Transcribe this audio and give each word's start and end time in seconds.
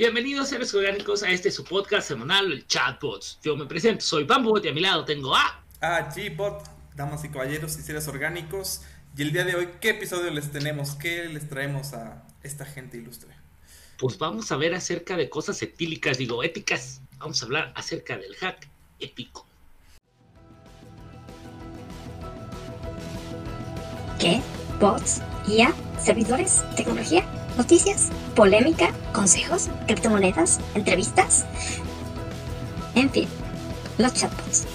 Bienvenidos 0.00 0.48
seres 0.48 0.72
orgánicos 0.72 1.22
a 1.22 1.30
este 1.30 1.50
su 1.50 1.62
podcast 1.62 2.08
semanal, 2.08 2.50
el 2.50 2.66
Chatbots. 2.66 3.38
Yo 3.42 3.54
me 3.54 3.66
presento, 3.66 4.02
soy 4.02 4.24
Bambot 4.24 4.64
y 4.64 4.68
a 4.68 4.72
mi 4.72 4.80
lado 4.80 5.04
tengo 5.04 5.36
a... 5.36 5.62
Ah, 5.82 6.08
G-Bot, 6.10 6.64
damas 6.96 7.22
y 7.22 7.28
caballeros 7.28 7.78
y 7.78 7.82
seres 7.82 8.08
orgánicos. 8.08 8.80
Y 9.14 9.20
el 9.20 9.30
día 9.30 9.44
de 9.44 9.56
hoy, 9.56 9.68
¿qué 9.78 9.90
episodio 9.90 10.30
les 10.30 10.50
tenemos? 10.50 10.92
¿Qué 10.92 11.26
les 11.26 11.50
traemos 11.50 11.92
a 11.92 12.26
esta 12.42 12.64
gente 12.64 12.96
ilustre? 12.96 13.28
Pues 13.98 14.16
vamos 14.16 14.50
a 14.50 14.56
ver 14.56 14.74
acerca 14.74 15.18
de 15.18 15.28
cosas 15.28 15.60
etílicas, 15.60 16.16
digo, 16.16 16.42
éticas. 16.42 17.02
Vamos 17.18 17.42
a 17.42 17.44
hablar 17.44 17.70
acerca 17.76 18.16
del 18.16 18.34
hack 18.36 18.70
épico. 19.00 19.46
¿Qué? 24.18 24.40
¿Bots? 24.80 25.20
¿IA? 25.46 25.74
¿Servidores? 26.02 26.64
¿Tecnología? 26.74 27.39
¿Noticias? 27.56 28.10
¿Polémica? 28.34 28.92
¿Consejos? 29.12 29.68
¿Criptomonedas? 29.86 30.60
¿Entrevistas? 30.74 31.44
En 32.94 33.10
fin, 33.10 33.28
los 33.98 34.14
chatbots. 34.14 34.66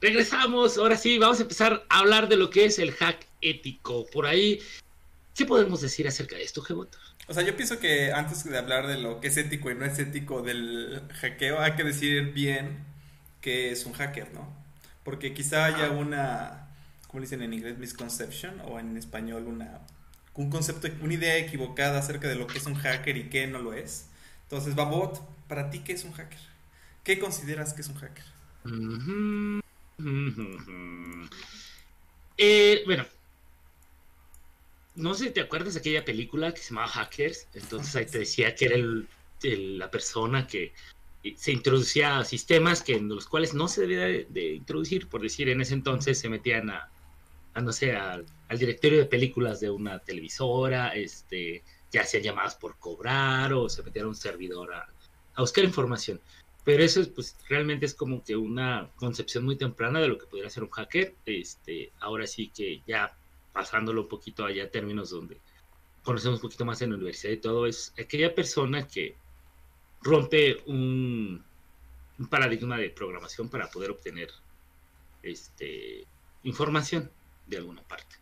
Regresamos, 0.00 0.78
ahora 0.78 0.96
sí, 0.96 1.18
vamos 1.18 1.38
a 1.38 1.42
empezar 1.42 1.84
a 1.88 2.00
hablar 2.00 2.28
de 2.28 2.36
lo 2.36 2.50
que 2.50 2.64
es 2.64 2.78
el 2.78 2.92
hack 2.92 3.24
ético. 3.40 4.04
Por 4.12 4.26
ahí, 4.26 4.60
¿qué 5.34 5.46
podemos 5.46 5.80
decir 5.80 6.08
acerca 6.08 6.36
de 6.36 6.42
esto, 6.42 6.60
Gebot? 6.60 6.96
O 7.28 7.34
sea, 7.34 7.44
yo 7.44 7.56
pienso 7.56 7.78
que 7.78 8.12
antes 8.12 8.44
de 8.44 8.58
hablar 8.58 8.88
de 8.88 8.98
lo 8.98 9.20
que 9.20 9.28
es 9.28 9.36
ético 9.36 9.70
y 9.70 9.76
no 9.76 9.84
es 9.84 9.98
ético 10.00 10.42
del 10.42 11.02
hackeo, 11.20 11.60
hay 11.60 11.72
que 11.72 11.84
decir 11.84 12.32
bien 12.32 12.84
qué 13.40 13.70
es 13.70 13.86
un 13.86 13.92
hacker, 13.92 14.34
¿no? 14.34 14.52
Porque 15.04 15.32
quizá 15.34 15.66
haya 15.66 15.90
una, 15.90 16.68
¿cómo 17.06 17.20
le 17.20 17.26
dicen 17.26 17.42
en 17.42 17.54
inglés? 17.54 17.78
Misconception 17.78 18.60
o 18.66 18.80
en 18.80 18.96
español 18.96 19.46
una 19.46 19.80
un 20.34 20.50
concepto, 20.50 20.88
una 21.00 21.14
idea 21.14 21.36
equivocada 21.36 21.98
acerca 21.98 22.28
de 22.28 22.36
lo 22.36 22.46
que 22.46 22.58
es 22.58 22.66
un 22.66 22.74
hacker 22.74 23.16
y 23.16 23.28
qué 23.28 23.46
no 23.46 23.58
lo 23.60 23.72
es. 23.74 24.06
Entonces, 24.44 24.74
Babot, 24.74 25.20
para 25.48 25.70
ti, 25.70 25.80
¿qué 25.80 25.92
es 25.92 26.04
un 26.04 26.12
hacker? 26.12 26.40
¿Qué 27.04 27.18
consideras 27.18 27.74
que 27.74 27.82
es 27.82 27.88
un 27.88 27.96
hacker? 27.96 28.24
Eh, 32.38 32.82
bueno, 32.86 33.04
no 34.94 35.14
sé 35.14 35.26
si 35.26 35.30
te 35.30 35.40
acuerdas 35.40 35.74
de 35.74 35.80
aquella 35.80 36.04
película 36.04 36.52
que 36.52 36.60
se 36.60 36.70
llamaba 36.70 36.88
Hackers. 36.88 37.46
Entonces 37.54 37.96
ahí 37.96 38.06
te 38.06 38.18
decía 38.18 38.54
que 38.54 38.66
era 38.66 38.76
la 39.42 39.90
persona 39.90 40.46
que 40.46 40.72
se 41.36 41.52
introducía 41.52 42.18
a 42.18 42.24
sistemas 42.24 42.82
que 42.82 42.96
en 42.96 43.08
los 43.08 43.26
cuales 43.26 43.54
no 43.54 43.68
se 43.68 43.82
debía 43.82 44.24
de, 44.28 44.54
introducir, 44.54 45.08
por 45.08 45.22
decir, 45.22 45.48
en 45.48 45.60
ese 45.60 45.74
entonces 45.74 46.18
se 46.18 46.28
metían 46.28 46.70
a, 46.70 46.90
no 47.60 47.72
sé, 47.72 47.94
al, 47.94 48.26
directorio 48.58 48.98
de 48.98 49.06
películas 49.06 49.60
de 49.60 49.70
una 49.70 49.98
televisora, 49.98 50.94
este, 50.94 51.62
ya 51.90 52.02
hacían 52.02 52.22
llamadas 52.22 52.54
por 52.54 52.78
cobrar 52.78 53.52
o 53.52 53.68
se 53.68 53.82
metían 53.82 54.06
a 54.06 54.08
un 54.08 54.14
servidor 54.14 54.74
a, 54.74 54.88
a 55.34 55.40
buscar 55.40 55.64
información. 55.64 56.20
Pero 56.64 56.82
eso 56.84 57.02
pues 57.14 57.36
realmente 57.48 57.86
es 57.86 57.94
como 57.94 58.22
que 58.22 58.36
una 58.36 58.88
concepción 58.96 59.44
muy 59.44 59.56
temprana 59.56 60.00
de 60.00 60.08
lo 60.08 60.18
que 60.18 60.26
podría 60.26 60.48
ser 60.50 60.62
un 60.62 60.70
hacker. 60.70 61.14
Este, 61.26 61.90
ahora 62.00 62.26
sí 62.26 62.50
que 62.54 62.82
ya 62.86 63.16
pasándolo 63.52 64.02
un 64.02 64.08
poquito 64.08 64.44
allá 64.44 64.64
a 64.64 64.68
términos 64.68 65.10
donde 65.10 65.38
conocemos 66.04 66.38
un 66.38 66.42
poquito 66.42 66.64
más 66.64 66.80
en 66.82 66.90
la 66.90 66.96
universidad 66.96 67.32
y 67.32 67.36
todo, 67.38 67.66
es 67.66 67.92
aquella 67.98 68.34
persona 68.34 68.86
que 68.86 69.16
rompe 70.02 70.62
un, 70.66 71.44
un 72.18 72.26
paradigma 72.26 72.76
de 72.76 72.90
programación 72.90 73.48
para 73.48 73.70
poder 73.70 73.90
obtener 73.90 74.30
este, 75.22 76.04
información 76.42 77.10
de 77.46 77.56
alguna 77.56 77.82
parte. 77.82 78.16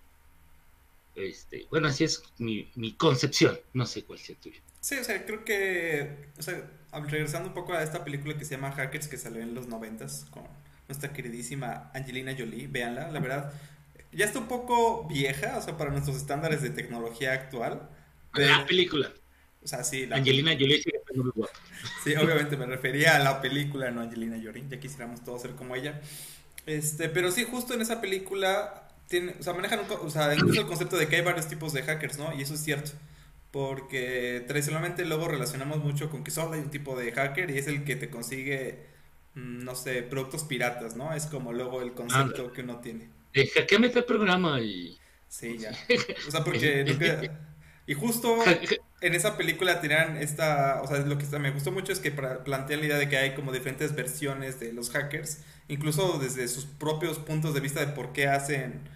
Este, 1.14 1.66
bueno, 1.70 1.88
así 1.88 2.04
es 2.04 2.22
mi, 2.38 2.70
mi 2.76 2.94
concepción, 2.94 3.58
no 3.74 3.84
sé 3.86 4.04
cuál 4.04 4.18
sea 4.18 4.36
tuya. 4.36 4.60
Sí, 4.80 4.96
o 4.96 5.04
sea, 5.04 5.24
creo 5.26 5.44
que, 5.44 6.30
o 6.38 6.42
sea, 6.42 6.70
regresando 6.92 7.48
un 7.48 7.54
poco 7.54 7.74
a 7.74 7.82
esta 7.82 8.04
película 8.04 8.38
que 8.38 8.44
se 8.44 8.54
llama 8.56 8.72
Hackers, 8.72 9.08
que 9.08 9.18
salió 9.18 9.42
en 9.42 9.54
los 9.54 9.66
noventas 9.66 10.26
con 10.30 10.44
nuestra 10.88 11.12
queridísima 11.12 11.90
Angelina 11.94 12.34
Jolie, 12.36 12.66
véanla, 12.66 13.10
la 13.10 13.20
verdad, 13.20 13.52
ya 14.12 14.24
está 14.24 14.38
un 14.38 14.48
poco 14.48 15.06
vieja, 15.06 15.56
o 15.58 15.62
sea, 15.62 15.76
para 15.76 15.90
nuestros 15.90 16.16
estándares 16.16 16.62
de 16.62 16.70
tecnología 16.70 17.32
actual. 17.32 17.88
La 18.32 18.64
película. 18.66 19.12
O 19.62 19.68
sea, 19.68 19.84
sí. 19.84 20.06
La 20.06 20.16
Angelina 20.16 20.52
Jolie 20.52 20.82
sigue 20.82 21.00
muy 21.14 21.30
guapa. 21.34 21.52
Sí, 22.04 22.14
obviamente 22.14 22.56
me 22.56 22.66
refería 22.66 23.16
a 23.16 23.18
la 23.18 23.40
película, 23.40 23.90
no 23.90 24.00
Angelina 24.00 24.38
Jolie, 24.42 24.64
ya 24.68 24.80
quisiéramos 24.80 25.22
todos 25.22 25.42
ser 25.42 25.52
como 25.52 25.76
ella. 25.76 26.00
Este, 26.66 27.08
pero 27.08 27.30
sí, 27.30 27.44
justo 27.44 27.74
en 27.74 27.82
esa 27.82 28.00
película, 28.00 28.89
o 29.38 29.42
sea, 29.42 29.52
manejan, 29.54 29.80
o 30.02 30.10
sea, 30.10 30.34
incluso 30.34 30.60
el 30.60 30.66
concepto 30.66 30.96
de 30.96 31.08
que 31.08 31.16
hay 31.16 31.22
varios 31.22 31.48
tipos 31.48 31.72
de 31.72 31.82
hackers, 31.82 32.18
¿no? 32.18 32.32
Y 32.34 32.42
eso 32.42 32.54
es 32.54 32.60
cierto 32.60 32.92
porque 33.50 34.44
tradicionalmente 34.46 35.04
luego 35.04 35.28
relacionamos 35.28 35.78
mucho 35.78 36.08
con 36.10 36.22
que 36.22 36.30
solo 36.30 36.52
hay 36.52 36.60
un 36.60 36.70
tipo 36.70 36.96
de 36.96 37.12
hacker 37.12 37.50
y 37.50 37.58
es 37.58 37.66
el 37.66 37.84
que 37.84 37.96
te 37.96 38.08
consigue, 38.08 38.86
mm, 39.34 39.64
no 39.64 39.74
sé, 39.74 40.02
productos 40.02 40.44
piratas, 40.44 40.96
¿no? 40.96 41.12
Es 41.14 41.26
como 41.26 41.52
luego 41.52 41.82
el 41.82 41.92
concepto 41.92 42.52
que 42.52 42.62
uno 42.62 42.78
tiene. 42.78 43.08
Eh, 43.32 43.48
hackeame 43.48 43.88
este 43.88 44.02
programa 44.02 44.60
y... 44.60 44.96
Sí, 45.28 45.58
ya. 45.58 45.72
O 46.28 46.30
sea, 46.30 46.44
porque 46.44 47.30
Y 47.86 47.94
justo 47.94 48.38
en 49.00 49.14
esa 49.14 49.36
película 49.36 49.80
tenían 49.80 50.16
esta, 50.16 50.80
o 50.82 50.86
sea, 50.86 50.98
lo 50.98 51.18
que 51.18 51.26
me 51.38 51.50
gustó 51.50 51.72
mucho 51.72 51.92
es 51.92 51.98
que 51.98 52.12
plantean 52.12 52.80
la 52.80 52.86
idea 52.86 52.98
de 52.98 53.08
que 53.08 53.16
hay 53.16 53.34
como 53.34 53.50
diferentes 53.50 53.96
versiones 53.96 54.60
de 54.60 54.72
los 54.72 54.90
hackers, 54.90 55.40
incluso 55.66 56.18
desde 56.18 56.46
sus 56.46 56.66
propios 56.66 57.18
puntos 57.18 57.52
de 57.54 57.60
vista 57.60 57.80
de 57.80 57.92
por 57.92 58.12
qué 58.12 58.28
hacen 58.28 58.88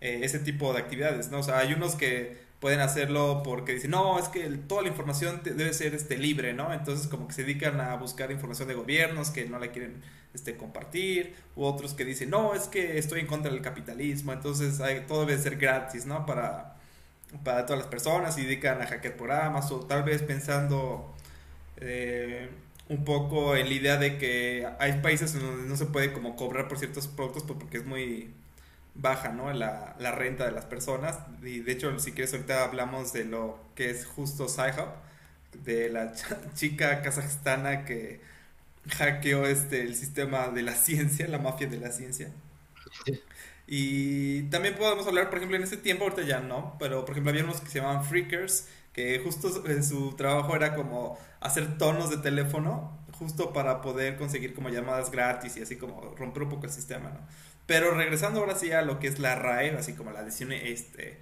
eh, 0.00 0.20
ese 0.22 0.38
tipo 0.38 0.72
de 0.72 0.80
actividades, 0.80 1.30
¿no? 1.30 1.40
O 1.40 1.42
sea, 1.42 1.58
hay 1.58 1.72
unos 1.74 1.94
que 1.94 2.38
pueden 2.60 2.80
hacerlo 2.80 3.42
porque 3.44 3.74
dicen, 3.74 3.92
no, 3.92 4.18
es 4.18 4.28
que 4.28 4.40
toda 4.68 4.82
la 4.82 4.88
información 4.88 5.40
debe 5.44 5.72
ser 5.72 5.94
este, 5.94 6.16
libre, 6.18 6.52
¿no? 6.52 6.72
Entonces 6.72 7.06
como 7.08 7.28
que 7.28 7.34
se 7.34 7.42
dedican 7.44 7.80
a 7.80 7.94
buscar 7.96 8.30
información 8.32 8.68
de 8.68 8.74
gobiernos 8.74 9.30
que 9.30 9.46
no 9.46 9.58
la 9.58 9.68
quieren 9.68 10.02
este, 10.34 10.56
compartir, 10.56 11.34
u 11.56 11.64
otros 11.64 11.94
que 11.94 12.04
dicen, 12.04 12.30
no, 12.30 12.54
es 12.54 12.64
que 12.68 12.98
estoy 12.98 13.20
en 13.20 13.26
contra 13.26 13.52
del 13.52 13.62
capitalismo, 13.62 14.32
entonces 14.32 14.80
todo 15.06 15.26
debe 15.26 15.40
ser 15.40 15.56
gratis, 15.56 16.06
¿no? 16.06 16.26
Para, 16.26 16.76
para 17.44 17.66
todas 17.66 17.80
las 17.80 17.88
personas 17.88 18.38
y 18.38 18.42
dedican 18.42 18.80
a 18.82 18.86
hackear 18.86 19.16
programas 19.16 19.70
o 19.70 19.80
tal 19.80 20.02
vez 20.02 20.22
pensando 20.22 21.14
eh, 21.76 22.48
un 22.88 23.04
poco 23.04 23.54
en 23.56 23.68
la 23.68 23.74
idea 23.74 23.96
de 23.98 24.18
que 24.18 24.66
hay 24.78 24.94
países 25.00 25.34
en 25.34 25.42
donde 25.42 25.68
no 25.68 25.76
se 25.76 25.86
puede 25.86 26.12
como 26.12 26.36
cobrar 26.36 26.68
por 26.68 26.78
ciertos 26.78 27.06
productos 27.06 27.44
pues, 27.44 27.58
porque 27.58 27.78
es 27.78 27.86
muy 27.86 28.30
baja, 28.98 29.30
¿no? 29.30 29.52
La, 29.52 29.96
la, 29.98 30.12
renta 30.12 30.44
de 30.44 30.52
las 30.52 30.66
personas. 30.66 31.18
Y 31.42 31.60
de 31.60 31.72
hecho, 31.72 31.98
si 31.98 32.12
quieres, 32.12 32.32
ahorita 32.34 32.64
hablamos 32.64 33.12
de 33.12 33.24
lo 33.24 33.58
que 33.74 33.90
es 33.90 34.04
justo 34.06 34.48
Sci-Hub, 34.48 34.88
de 35.64 35.88
la 35.88 36.12
chica 36.54 37.00
kazajstana 37.02 37.84
que 37.84 38.20
hackeó 38.90 39.46
este, 39.46 39.82
el 39.82 39.94
sistema 39.94 40.48
de 40.48 40.62
la 40.62 40.74
ciencia, 40.74 41.28
la 41.28 41.38
mafia 41.38 41.68
de 41.68 41.78
la 41.78 41.92
ciencia. 41.92 42.30
Y 43.66 44.44
también 44.44 44.74
podemos 44.76 45.06
hablar, 45.06 45.28
por 45.28 45.38
ejemplo, 45.38 45.56
en 45.56 45.62
ese 45.62 45.76
tiempo, 45.76 46.04
ahorita 46.04 46.22
ya 46.22 46.40
no, 46.40 46.76
pero 46.78 47.04
por 47.04 47.12
ejemplo 47.12 47.30
había 47.30 47.44
unos 47.44 47.60
que 47.60 47.68
se 47.68 47.80
llamaban 47.80 48.04
freakers, 48.04 48.66
que 48.94 49.20
justo 49.22 49.66
en 49.66 49.84
su 49.84 50.14
trabajo 50.16 50.56
era 50.56 50.74
como 50.74 51.18
hacer 51.40 51.76
tonos 51.76 52.10
de 52.10 52.16
teléfono, 52.16 52.98
justo 53.18 53.52
para 53.52 53.82
poder 53.82 54.16
conseguir 54.16 54.54
como 54.54 54.70
llamadas 54.70 55.10
gratis 55.10 55.56
y 55.56 55.62
así 55.62 55.76
como 55.76 56.14
romper 56.16 56.44
un 56.44 56.48
poco 56.48 56.66
el 56.66 56.72
sistema, 56.72 57.10
¿no? 57.10 57.20
Pero 57.68 57.90
regresando 57.90 58.40
ahora 58.40 58.54
sí 58.54 58.72
a 58.72 58.80
lo 58.80 58.98
que 58.98 59.08
es 59.08 59.18
la 59.18 59.34
RAE, 59.34 59.76
así 59.76 59.92
como 59.92 60.10
la 60.10 60.22
decisión 60.22 60.52
este, 60.52 61.18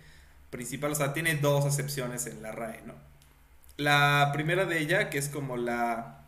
principal, 0.48 0.92
o 0.92 0.94
sea, 0.94 1.12
tiene 1.12 1.34
dos 1.34 1.66
acepciones 1.66 2.26
en 2.26 2.40
la 2.40 2.52
RAE, 2.52 2.82
¿no? 2.86 2.94
La 3.76 4.30
primera 4.32 4.64
de 4.64 4.78
ella, 4.78 5.10
que 5.10 5.18
es 5.18 5.28
como 5.28 5.56
la, 5.56 6.22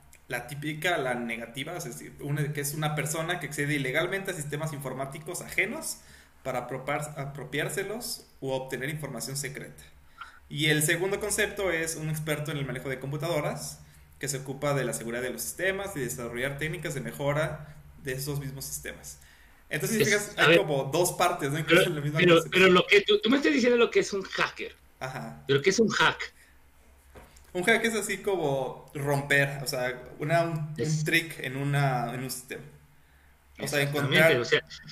típica, 0.48 0.98
la 0.98 1.14
negativa, 1.14 1.76
es 1.76 1.84
decir, 1.84 2.16
una, 2.20 2.52
que 2.52 2.60
es 2.60 2.74
una 2.74 2.96
persona 2.96 3.38
que 3.38 3.46
accede 3.46 3.74
ilegalmente 3.74 4.32
a 4.32 4.34
sistemas 4.34 4.72
informáticos 4.72 5.40
ajenos 5.40 5.98
para 6.42 6.66
apropiárselos 7.16 8.26
o 8.40 8.56
obtener 8.56 8.88
información 8.88 9.36
secreta. 9.36 9.84
Y 10.48 10.66
el 10.66 10.82
segundo 10.82 11.20
concepto 11.20 11.70
es 11.70 11.94
un 11.94 12.10
experto 12.10 12.50
en 12.50 12.56
el 12.56 12.66
manejo 12.66 12.88
de 12.88 12.98
computadoras 12.98 13.78
que 14.18 14.26
se 14.26 14.38
ocupa 14.38 14.74
de 14.74 14.84
la 14.84 14.94
seguridad 14.94 15.22
de 15.22 15.30
los 15.30 15.42
sistemas 15.42 15.94
y 15.94 16.00
desarrollar 16.00 16.58
técnicas 16.58 16.94
de 16.94 17.02
mejora 17.02 17.76
de 18.02 18.14
esos 18.14 18.40
mismos 18.40 18.64
sistemas. 18.64 19.20
Entonces, 19.70 19.98
fijas, 19.98 20.34
hay 20.36 20.56
como 20.56 20.84
dos 20.84 21.12
partes, 21.12 21.50
¿no? 21.50 21.62
pero, 21.66 22.42
pero, 22.50 22.68
lo 22.68 22.86
que 22.86 23.02
tú, 23.02 23.20
me 23.28 23.36
estás 23.36 23.52
diciendo 23.52 23.76
lo 23.76 23.90
que 23.90 24.00
es 24.00 24.12
un 24.12 24.22
hacker. 24.22 24.74
Ajá. 24.98 25.44
Pero 25.46 25.60
¿qué 25.60 25.70
es 25.70 25.78
un 25.78 25.88
hack? 25.88 26.32
Un 27.52 27.64
hack 27.64 27.84
es 27.84 27.94
así 27.94 28.18
como 28.18 28.90
romper, 28.94 29.62
o 29.62 29.66
sea, 29.66 30.02
una, 30.18 30.42
un, 30.42 30.74
trick 31.04 31.38
en, 31.40 31.56
una, 31.56 32.14
en 32.14 32.22
un 32.22 32.30
sistema. 32.30 32.62
O 33.60 33.66
sea, 33.66 33.82
encontrar 33.82 34.40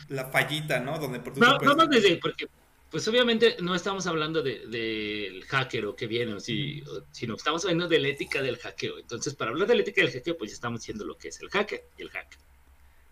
la 0.09 0.27
fallita, 0.27 0.81
¿no? 0.81 0.99
Donde 0.99 1.21
por 1.21 1.39
no, 1.39 1.59
no 1.59 1.77
más 1.77 1.89
desde, 1.89 2.17
porque 2.17 2.49
pues 2.91 3.07
obviamente 3.09 3.57
no 3.61 3.75
estamos 3.75 4.07
hablando 4.07 4.43
del 4.43 4.71
de, 4.71 5.43
hacker 5.49 5.87
o 5.87 5.97
que 5.97 6.07
viene, 6.07 6.35
o 6.35 6.41
si, 6.41 6.83
sino 7.13 7.35
estamos 7.35 7.65
hablando 7.65 7.89
de 7.89 7.99
la 8.01 8.09
ética 8.09 8.43
del 8.43 8.59
hackeo. 8.59 8.99
Entonces, 8.99 9.35
para 9.35 9.53
hablar 9.53 9.69
de 9.69 9.77
la 9.77 9.81
ética 9.83 10.03
del 10.03 10.13
hackeo, 10.13 10.37
pues 10.37 10.51
ya 10.51 10.55
estamos 10.55 10.81
diciendo 10.81 11.05
lo 11.05 11.17
que 11.17 11.29
es 11.29 11.41
el 11.41 11.49
hacker 11.51 11.85
y 11.97 12.03
el 12.03 12.11
hack. 12.11 12.39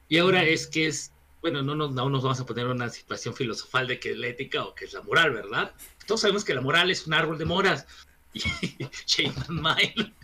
Y 0.08 0.18
ahora 0.18 0.44
es 0.44 0.66
que 0.66 0.86
es 0.86 1.12
bueno, 1.44 1.60
no 1.60 1.74
nos, 1.74 1.92
no 1.92 2.08
nos 2.08 2.22
vamos 2.22 2.40
a 2.40 2.46
poner 2.46 2.66
una 2.66 2.88
situación 2.88 3.34
filosofal 3.34 3.86
de 3.86 4.00
que 4.00 4.12
es 4.12 4.16
la 4.16 4.28
ética 4.28 4.64
o 4.64 4.74
que 4.74 4.86
es 4.86 4.94
la 4.94 5.02
moral, 5.02 5.30
¿verdad? 5.34 5.74
Todos 6.06 6.22
sabemos 6.22 6.42
que 6.42 6.54
la 6.54 6.62
moral 6.62 6.90
es 6.90 7.06
un 7.06 7.12
árbol 7.12 7.36
de 7.36 7.44
moras, 7.44 7.86
Shame 9.06 9.34
Mine. 9.50 10.14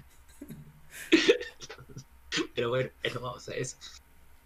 Pero 2.55 2.71
bueno, 2.71 2.89
no 3.13 3.21
vamos 3.21 3.47
a 3.51 3.55
eso. 3.55 3.77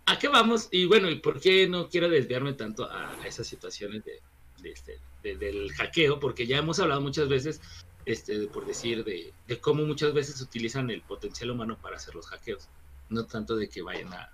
¿A 0.06 0.18
qué 0.18 0.26
vamos? 0.26 0.66
Y 0.72 0.86
bueno, 0.86 1.08
¿y 1.08 1.20
por 1.20 1.38
qué 1.40 1.68
no 1.68 1.88
quiero 1.88 2.08
desviarme 2.08 2.54
tanto 2.54 2.90
a, 2.90 3.24
esas 3.24 3.46
situaciones 3.46 4.02
de, 4.04 4.20
este, 4.68 4.98
del 5.22 5.72
hackeo? 5.74 6.18
Porque 6.18 6.44
ya 6.44 6.58
hemos 6.58 6.80
hablado 6.80 7.00
muchas 7.00 7.28
veces, 7.28 7.60
este, 8.04 8.48
por 8.48 8.66
decir, 8.66 9.04
de, 9.04 9.32
cómo 9.60 9.84
muchas 9.84 10.12
veces 10.12 10.40
utilizan 10.40 10.90
el 10.90 11.02
potencial 11.02 11.52
humano 11.52 11.78
para 11.80 11.98
hacer 11.98 12.16
los 12.16 12.26
hackeos. 12.26 12.66
No 13.10 13.26
tanto 13.26 13.54
de 13.54 13.68
que 13.68 13.80
vayan 13.80 14.12
a, 14.12 14.28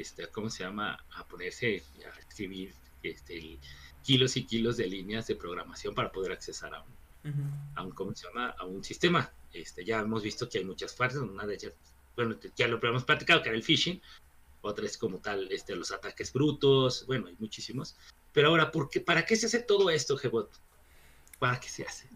este, 0.00 0.28
¿cómo 0.28 0.48
se 0.50 0.64
llama? 0.64 1.04
A 1.12 1.26
ponerse 1.26 1.82
a 2.04 2.18
escribir 2.18 2.74
este, 3.02 3.58
kilos 4.02 4.36
y 4.36 4.44
kilos 4.44 4.76
de 4.76 4.86
líneas 4.86 5.26
de 5.26 5.36
programación 5.36 5.94
para 5.94 6.12
poder 6.12 6.32
accesar 6.32 6.74
a 6.74 6.82
un, 6.82 7.72
a 7.74 7.82
un 7.82 7.90
¿cómo 7.90 8.14
se 8.14 8.26
llama? 8.26 8.50
A 8.58 8.64
un 8.64 8.84
sistema. 8.84 9.30
Este, 9.52 9.84
ya 9.84 10.00
hemos 10.00 10.22
visto 10.22 10.48
que 10.48 10.58
hay 10.58 10.64
muchas 10.64 10.92
partes, 10.94 11.18
una 11.18 11.46
de 11.46 11.54
ellas, 11.54 11.72
bueno, 12.16 12.36
ya 12.56 12.68
lo 12.68 12.80
hemos 12.82 13.04
platicado, 13.04 13.42
que 13.42 13.48
era 13.48 13.56
el 13.56 13.64
phishing, 13.64 14.00
otra 14.60 14.86
es 14.86 14.98
como 14.98 15.18
tal 15.18 15.50
este, 15.50 15.74
los 15.74 15.90
ataques 15.90 16.32
brutos, 16.32 17.04
bueno, 17.06 17.26
hay 17.28 17.36
muchísimos. 17.38 17.96
Pero 18.32 18.48
ahora, 18.48 18.70
¿por 18.70 18.90
qué, 18.90 19.00
¿para 19.00 19.24
qué 19.24 19.36
se 19.36 19.46
hace 19.46 19.60
todo 19.60 19.90
esto, 19.90 20.16
Gebot? 20.16 20.50
¿Para 21.38 21.58
qué 21.58 21.68
se 21.68 21.84
hace? 21.84 22.08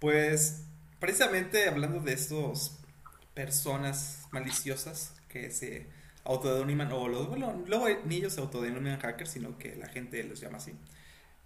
Pues, 0.00 0.64
precisamente 0.98 1.68
hablando 1.68 2.00
de 2.00 2.12
estos 2.12 2.72
personas 3.34 4.26
maliciosas 4.32 5.14
que 5.28 5.50
se 5.50 5.95
autodenominan, 6.26 6.92
o 6.92 7.08
los, 7.08 7.28
bueno, 7.28 7.62
luego 7.66 7.86
ni 8.04 8.16
ellos 8.16 8.34
se 8.34 8.40
autodenominan 8.40 8.98
hackers, 9.00 9.30
sino 9.30 9.56
que 9.58 9.76
la 9.76 9.88
gente 9.88 10.22
los 10.24 10.40
llama 10.40 10.58
así. 10.58 10.72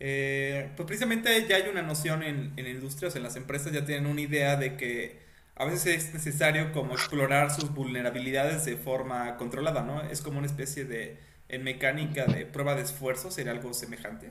Eh, 0.01 0.73
pues 0.77 0.87
precisamente 0.87 1.47
ya 1.47 1.57
hay 1.57 1.69
una 1.71 1.83
noción 1.83 2.23
en, 2.23 2.55
en 2.57 2.67
industrias, 2.67 3.15
en 3.17 3.23
las 3.23 3.37
empresas 3.37 3.73
ya 3.73 3.85
tienen 3.85 4.07
una 4.07 4.23
idea 4.23 4.57
de 4.57 4.77
que 4.77 5.21
a 5.57 5.67
veces 5.67 6.07
es 6.07 6.15
necesario 6.15 6.73
como 6.73 6.95
explorar 6.95 7.51
sus 7.51 7.75
vulnerabilidades 7.75 8.65
de 8.65 8.77
forma 8.79 9.37
controlada, 9.37 9.83
¿no? 9.83 10.01
Es 10.03 10.23
como 10.23 10.39
una 10.39 10.47
especie 10.47 10.87
de, 10.87 11.19
en 11.51 11.63
mecánica 11.65 12.25
de 12.25 12.47
prueba 12.47 12.75
de 12.75 12.83
esfuerzo, 12.83 13.31
sería 13.31 13.53
algo 13.53 13.75
semejante. 13.75 14.31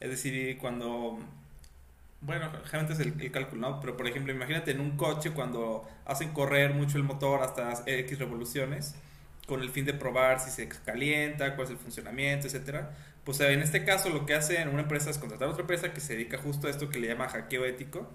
Es 0.00 0.10
decir, 0.10 0.58
cuando, 0.58 1.18
bueno, 2.20 2.50
generalmente 2.64 2.92
es 2.92 3.00
el, 3.00 3.18
el, 3.18 3.32
cálculo, 3.32 3.70
¿no? 3.70 3.80
Pero 3.80 3.96
por 3.96 4.06
ejemplo, 4.06 4.34
imagínate 4.34 4.72
en 4.72 4.80
un 4.80 4.98
coche 4.98 5.30
cuando 5.30 5.88
hacen 6.04 6.32
correr 6.34 6.74
mucho 6.74 6.98
el 6.98 7.04
motor 7.04 7.42
hasta 7.42 7.82
X 7.86 8.18
revoluciones, 8.18 8.96
con 9.46 9.62
el 9.62 9.70
fin 9.70 9.84
de 9.84 9.94
probar 9.94 10.40
si 10.40 10.50
se 10.50 10.68
calienta, 10.68 11.54
cuál 11.54 11.66
es 11.66 11.70
el 11.70 11.78
funcionamiento, 11.78 12.46
etcétera. 12.46 12.90
Pues 13.24 13.40
en 13.40 13.60
este 13.62 13.84
caso 13.84 14.08
lo 14.10 14.26
que 14.26 14.34
hace 14.34 14.66
una 14.68 14.82
empresa 14.82 15.10
es 15.10 15.18
contratar 15.18 15.48
a 15.48 15.50
otra 15.52 15.62
empresa 15.62 15.92
que 15.92 16.00
se 16.00 16.14
dedica 16.14 16.38
justo 16.38 16.66
a 16.66 16.70
esto 16.70 16.88
que 16.88 16.98
le 16.98 17.08
llama 17.08 17.28
hackeo 17.28 17.64
ético 17.64 18.08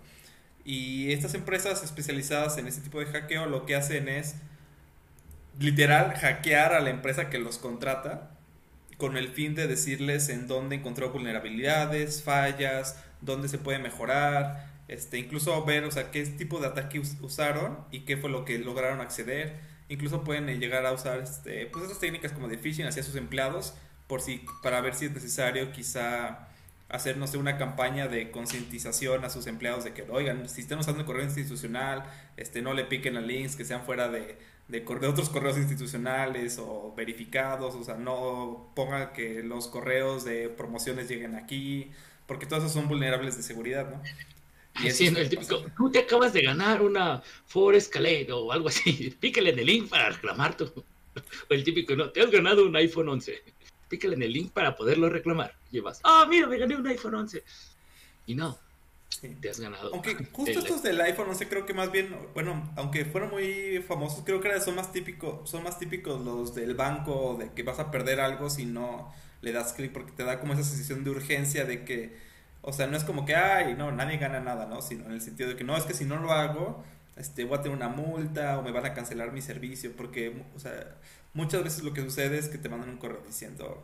y 0.63 1.12
estas 1.12 1.33
empresas 1.33 1.83
especializadas 1.83 2.57
en 2.57 2.68
este 2.68 2.81
tipo 2.81 3.00
de 3.00 3.07
hackeo 3.07 3.45
lo 3.48 3.66
que 3.66 3.75
hacen 3.75 4.07
es 4.07 4.36
literal 5.60 6.13
hackear 6.16 6.74
a 6.74 6.80
la 6.80 6.89
empresa 6.92 7.30
que 7.30 7.39
los 7.39 7.57
contrata 7.57 8.31
con 8.98 9.18
el 9.18 9.30
fin 9.30 9.56
de 9.56 9.68
decirles 9.68 10.30
en 10.30 10.48
dónde 10.48 10.75
encontró 10.75 11.10
vulnerabilidades, 11.12 12.22
fallas, 12.24 12.95
dónde 13.22 13.50
se 13.50 13.57
puede 13.57 13.80
mejorar, 13.80 14.68
este, 14.88 15.18
incluso 15.18 15.66
ver, 15.66 15.86
o 15.86 15.92
sea, 15.92 16.12
qué 16.12 16.24
tipo 16.25 16.60
de 16.60 16.68
ataque 16.68 17.00
usaron 17.00 17.80
y 17.92 18.01
qué 18.01 18.18
fue 18.18 18.30
lo 18.30 18.45
que 18.45 18.60
lograron 18.60 19.01
acceder. 19.01 19.71
Incluso 19.92 20.24
pueden 20.24 20.48
eh, 20.48 20.58
llegar 20.58 20.86
a 20.86 20.94
usar 20.94 21.20
este, 21.20 21.66
pues 21.66 21.84
esas 21.84 22.00
técnicas 22.00 22.32
como 22.32 22.48
de 22.48 22.58
phishing 22.58 22.88
hacia 22.88 23.04
sus 23.04 23.18
empleados 23.18 23.74
por 24.08 24.22
si, 24.22 24.42
para 24.64 24.80
ver 24.80 24.96
si 24.96 25.08
es 25.08 25.12
necesario 25.12 25.74
quizá 25.74 26.48
hacer, 26.88 27.18
no 27.18 27.28
sé, 27.28 27.38
una 27.38 27.58
campaña 27.58 28.08
de 28.08 28.32
concientización 28.32 29.26
a 29.26 29.30
sus 29.30 29.48
empleados 29.48 29.84
de 29.84 29.92
que, 29.94 30.04
oigan, 30.10 30.48
si 30.48 30.62
están 30.62 30.80
usando 30.80 31.02
el 31.02 31.06
correo 31.06 31.26
institucional, 31.26 32.06
este, 32.38 32.62
no 32.62 32.74
le 32.74 32.86
piquen 32.86 33.18
a 33.18 33.22
links 33.22 33.58
que 33.58 33.66
sean 33.66 33.84
fuera 33.84 34.08
de, 34.08 34.38
de, 34.70 34.80
de, 34.80 35.08
otros 35.08 35.30
correos 35.30 35.58
institucionales 35.58 36.58
o 36.58 36.94
verificados, 36.96 37.76
o 37.76 37.84
sea, 37.84 37.96
no 37.96 38.72
pongan 38.74 39.12
que 39.12 39.44
los 39.44 39.68
correos 39.68 40.24
de 40.24 40.48
promociones 40.48 41.10
lleguen 41.10 41.36
aquí, 41.36 41.92
porque 42.28 42.46
todos 42.46 42.64
esos 42.64 42.74
son 42.74 42.88
vulnerables 42.88 43.36
de 43.36 43.44
seguridad, 43.44 43.90
¿no? 43.90 44.02
Y 44.83 45.07
el 45.07 45.30
típico, 45.30 45.63
tú 45.78 45.92
te 45.92 46.00
acabas 46.00 46.33
de 46.33 46.42
ganar 46.42 46.81
una 46.81 47.22
Ford 47.45 47.75
Escalade 47.75 48.31
o 48.31 48.51
algo 48.51 48.69
así, 48.69 49.16
pícale 49.19 49.51
en 49.51 49.60
el 49.60 49.66
link 49.66 49.89
para 49.89 50.10
reclamar 50.10 50.57
tu... 50.57 50.66
O 51.50 51.54
el 51.54 51.63
típico, 51.66 51.94
no, 51.94 52.10
te 52.10 52.22
has 52.22 52.31
ganado 52.31 52.66
un 52.66 52.75
iPhone 52.78 53.10
11 53.10 53.44
pícale 53.92 54.16
en 54.16 54.24
el 54.24 54.31
link 54.31 54.51
para 54.54 54.75
poderlo 54.75 55.10
reclamar. 55.10 55.54
Llevas, 55.69 56.00
ah, 56.04 56.25
mira, 56.30 56.48
me 56.48 56.57
gané 56.57 56.78
un 56.78 56.88
iPhone 56.88 57.16
11. 57.16 57.44
Y 58.25 58.36
no, 58.36 58.57
te 59.42 59.50
has 59.50 59.60
ganado. 59.60 59.92
Aunque 59.94 60.16
justo 60.31 60.60
estos 60.60 60.81
del 60.81 61.00
iPhone 61.01 61.30
11 61.30 61.50
creo 61.50 61.66
que 61.66 61.74
más 61.74 61.92
bien, 61.92 62.16
bueno, 62.34 62.72
aunque 62.77 63.04
fueron 63.04 63.31
muy 63.31 63.84
famosos, 63.86 64.24
creo 64.25 64.39
que 64.39 64.60
son 64.62 64.75
más 64.75 64.94
típicos, 64.94 65.50
son 65.50 65.63
más 65.63 65.77
típicos 65.77 66.24
los 66.24 66.56
del 66.56 66.74
banco, 66.74 67.36
de 67.38 67.51
que 67.51 67.63
vas 67.63 67.80
a 67.80 67.92
perder 67.92 68.22
algo 68.22 68.50
si 68.50 68.66
no 68.66 69.13
le 69.42 69.51
das 69.51 69.74
clic, 69.74 69.92
porque 69.92 70.13
te 70.13 70.24
da 70.24 70.39
como 70.39 70.54
esa 70.54 70.63
sensación 70.63 71.04
de 71.04 71.10
urgencia 71.10 71.66
de 71.66 71.84
que, 71.84 72.31
o 72.62 72.74
sea, 72.74 72.88
no 72.88 72.98
es 72.98 73.04
como 73.04 73.25
que, 73.25 73.36
ay, 73.36 73.75
no, 73.75 73.92
nadie 73.92 74.18
gana 74.18 74.40
nada, 74.40 74.66
¿no? 74.68 74.81
Sino 74.81 75.06
en 75.06 75.13
el 75.13 75.22
sentido 75.22 75.50
de 75.50 75.56
que 75.56 75.63
no, 75.63 75.75
es 75.75 75.84
que 75.84 75.94
si 75.94 76.06
no 76.06 76.18
lo 76.18 76.31
hago, 76.31 76.84
este, 77.16 77.46
voy 77.46 77.58
a 77.58 77.62
tener 77.62 77.75
una 77.78 77.90
multa 77.90 78.58
o 78.60 78.63
me 78.63 78.72
van 78.72 78.86
a 78.86 78.94
cancelar 78.94 79.31
mi 79.31 79.42
servicio, 79.42 79.92
porque, 79.96 80.44
o 80.56 80.60
sea, 80.60 80.96
muchas 81.34 81.63
veces 81.63 81.84
lo 81.84 81.94
que 81.94 82.02
sucede 82.02 82.38
es 82.38 82.50
que 82.50 82.58
te 82.58 82.69
mandan 82.69 82.90
un 82.90 82.98
correo 82.98 83.22
diciendo, 83.25 83.84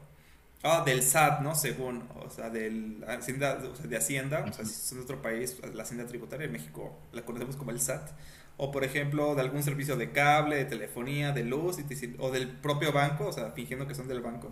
ah, 0.64 0.84
del 0.86 1.04
SAT, 1.04 1.42
¿no? 1.42 1.56
Según, 1.56 2.04
o 2.16 2.30
sea, 2.30 2.50
del 2.50 3.04
Hacienda, 3.08 3.60
o 3.72 3.76
sea, 3.76 3.88
de 3.88 3.98
Hacienda, 3.98 4.46
o 4.48 4.54
sea, 4.54 4.66
si 4.66 4.72
es 4.74 4.96
de 4.96 5.02
otro 5.02 5.22
país, 5.22 5.58
la 5.74 5.84
Hacienda 5.84 6.06
Tributaria 6.08 6.48
de 6.48 6.54
México 6.54 6.98
la 7.14 7.24
conocemos 7.24 7.56
como 7.56 7.72
el 7.72 7.82
SAT, 7.82 8.12
o 8.58 8.72
por 8.72 8.84
ejemplo, 8.84 9.36
de 9.36 9.42
algún 9.42 9.64
servicio 9.64 9.98
de 9.98 10.12
cable, 10.12 10.56
de 10.56 10.66
telefonía, 10.66 11.32
de 11.32 11.44
luz, 11.44 11.78
o 12.20 12.32
del 12.32 12.50
propio 12.50 12.92
banco, 12.92 13.28
o 13.28 13.34
sea, 13.34 13.52
fingiendo 13.52 13.88
que 13.88 13.96
son 13.96 14.08
del 14.08 14.22
banco, 14.22 14.52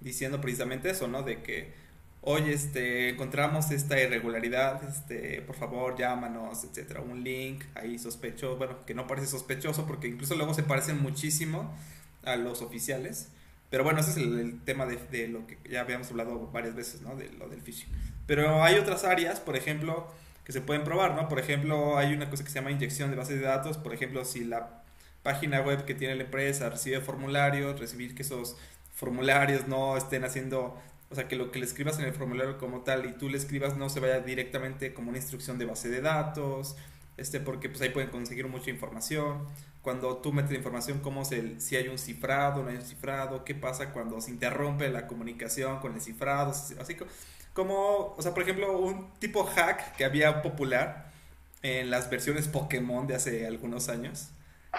diciendo 0.00 0.40
precisamente 0.40 0.90
eso, 0.90 1.08
¿no? 1.08 1.22
De 1.22 1.42
que, 1.42 1.72
oye, 2.22 2.52
este, 2.52 3.10
encontramos 3.10 3.70
esta 3.70 4.00
irregularidad, 4.00 4.82
este, 4.88 5.42
por 5.42 5.56
favor, 5.56 5.96
llámanos, 5.96 6.64
etcétera, 6.64 7.00
un 7.00 7.22
link 7.22 7.64
ahí 7.74 7.98
sospechoso, 7.98 8.56
bueno, 8.56 8.84
que 8.86 8.94
no 8.94 9.06
parece 9.06 9.26
sospechoso 9.26 9.86
porque 9.86 10.08
incluso 10.08 10.34
luego 10.36 10.54
se 10.54 10.62
parecen 10.62 11.02
muchísimo 11.02 11.74
a 12.24 12.36
los 12.36 12.62
oficiales. 12.62 13.28
Pero 13.70 13.84
bueno, 13.84 14.00
ese 14.00 14.10
es 14.10 14.16
el, 14.18 14.60
tema 14.64 14.86
de, 14.86 15.28
lo 15.28 15.46
que 15.46 15.58
ya 15.68 15.80
habíamos 15.80 16.10
hablado 16.10 16.50
varias 16.52 16.74
veces, 16.74 17.00
¿no? 17.00 17.16
De 17.16 17.30
lo 17.30 17.48
del 17.48 17.62
phishing. 17.62 17.88
Pero 18.26 18.62
hay 18.62 18.76
otras 18.76 19.04
áreas, 19.04 19.40
por 19.40 19.56
ejemplo, 19.56 20.12
que 20.44 20.52
se 20.52 20.60
pueden 20.60 20.84
probar, 20.84 21.14
¿no? 21.14 21.26
Por 21.28 21.38
ejemplo, 21.38 21.96
hay 21.96 22.12
una 22.12 22.28
cosa 22.28 22.44
que 22.44 22.50
se 22.50 22.56
llama 22.56 22.70
inyección 22.70 23.10
de 23.10 23.16
bases 23.16 23.40
de 23.40 23.46
datos. 23.46 23.78
Por 23.78 23.94
ejemplo, 23.94 24.26
si 24.26 24.44
la 24.44 24.82
página 25.22 25.62
web 25.62 25.86
que 25.86 25.94
tiene 25.94 26.14
la 26.16 26.24
empresa 26.24 26.68
recibe 26.68 27.00
formularios, 27.00 27.80
recibir 27.80 28.14
que 28.14 28.22
esos 28.22 28.56
formularios 28.94 29.66
no 29.68 29.96
estén 29.96 30.24
haciendo, 30.24 30.78
o 31.12 31.14
sea, 31.14 31.28
que 31.28 31.36
lo 31.36 31.50
que 31.50 31.58
le 31.58 31.66
escribas 31.66 31.98
en 31.98 32.06
el 32.06 32.14
formulario 32.14 32.58
como 32.58 32.80
tal 32.80 33.04
y 33.06 33.12
tú 33.12 33.28
le 33.28 33.36
escribas 33.36 33.76
no 33.76 33.88
se 33.90 34.00
vaya 34.00 34.20
directamente 34.20 34.94
como 34.94 35.10
una 35.10 35.18
instrucción 35.18 35.58
de 35.58 35.66
base 35.66 35.90
de 35.90 36.00
datos, 36.00 36.76
este, 37.18 37.38
porque 37.38 37.68
pues 37.68 37.82
ahí 37.82 37.90
pueden 37.90 38.10
conseguir 38.10 38.48
mucha 38.48 38.70
información. 38.70 39.46
Cuando 39.82 40.16
tú 40.18 40.32
metes 40.32 40.52
información, 40.52 41.00
cómo 41.00 41.24
se, 41.24 41.60
si 41.60 41.76
hay 41.76 41.88
un 41.88 41.98
cifrado, 41.98 42.62
no 42.62 42.70
hay 42.70 42.76
un 42.76 42.82
cifrado, 42.82 43.44
qué 43.44 43.54
pasa 43.54 43.92
cuando 43.92 44.20
se 44.20 44.30
interrumpe 44.30 44.88
la 44.88 45.06
comunicación 45.06 45.80
con 45.80 45.94
el 45.94 46.00
cifrado, 46.00 46.50
así 46.50 46.96
como, 47.52 48.14
o 48.16 48.22
sea, 48.22 48.32
por 48.32 48.42
ejemplo, 48.44 48.78
un 48.78 49.10
tipo 49.18 49.44
hack 49.44 49.96
que 49.96 50.04
había 50.04 50.40
popular 50.40 51.12
en 51.62 51.90
las 51.90 52.08
versiones 52.10 52.48
Pokémon 52.48 53.06
de 53.06 53.16
hace 53.16 53.46
algunos 53.46 53.88
años, 53.88 54.30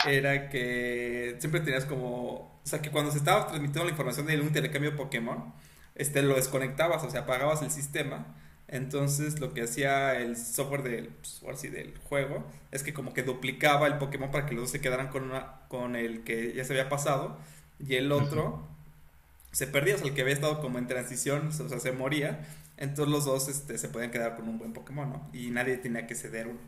era 0.07 0.49
que 0.49 1.35
siempre 1.39 1.61
tenías 1.61 1.85
como, 1.85 2.33
o 2.33 2.61
sea, 2.63 2.81
que 2.81 2.89
cuando 2.89 3.11
se 3.11 3.19
estaba 3.19 3.47
transmitiendo 3.47 3.83
la 3.85 3.91
información 3.91 4.25
de 4.25 4.39
un 4.39 4.47
intercambio 4.47 4.95
Pokémon, 4.95 5.53
este, 5.95 6.21
lo 6.21 6.35
desconectabas, 6.35 7.03
o 7.03 7.09
sea, 7.09 7.21
apagabas 7.21 7.62
el 7.62 7.71
sistema 7.71 8.35
entonces 8.73 9.39
lo 9.39 9.53
que 9.53 9.62
hacía 9.62 10.19
el 10.19 10.35
software 10.35 10.81
del, 10.81 11.09
pues, 11.43 11.62
del 11.62 11.93
juego 12.05 12.43
es 12.71 12.81
que 12.81 12.91
como 12.91 13.13
que 13.13 13.21
duplicaba 13.21 13.85
el 13.85 14.00
Pokémon 14.00 14.31
para 14.31 14.47
que 14.47 14.55
los 14.55 14.63
dos 14.63 14.71
se 14.71 14.81
quedaran 14.81 15.09
con, 15.09 15.25
una, 15.25 15.62
con 15.67 15.95
el 15.95 16.23
que 16.23 16.53
ya 16.53 16.65
se 16.65 16.73
había 16.73 16.89
pasado 16.89 17.38
y 17.79 17.95
el 17.95 18.12
otro 18.12 18.67
se 19.51 19.67
perdía, 19.67 19.93
o 19.93 19.97
sea, 20.00 20.07
el 20.07 20.15
que 20.15 20.21
había 20.21 20.33
estado 20.33 20.59
como 20.59 20.79
en 20.79 20.88
transición, 20.88 21.50
o 21.50 21.51
sea, 21.51 21.79
se 21.79 21.91
moría. 21.91 22.47
Entonces 22.77 23.12
los 23.13 23.25
dos 23.25 23.47
este, 23.47 23.77
se 23.77 23.89
podían 23.89 24.09
quedar 24.09 24.35
con 24.35 24.50
un 24.50 24.57
buen 24.57 24.73
Pokémon, 24.73 25.07
¿no? 25.07 25.29
Y 25.33 25.51
nadie 25.51 25.77
tenía 25.77 26.07
que 26.07 26.15
ceder 26.15 26.47
uno. 26.47 26.59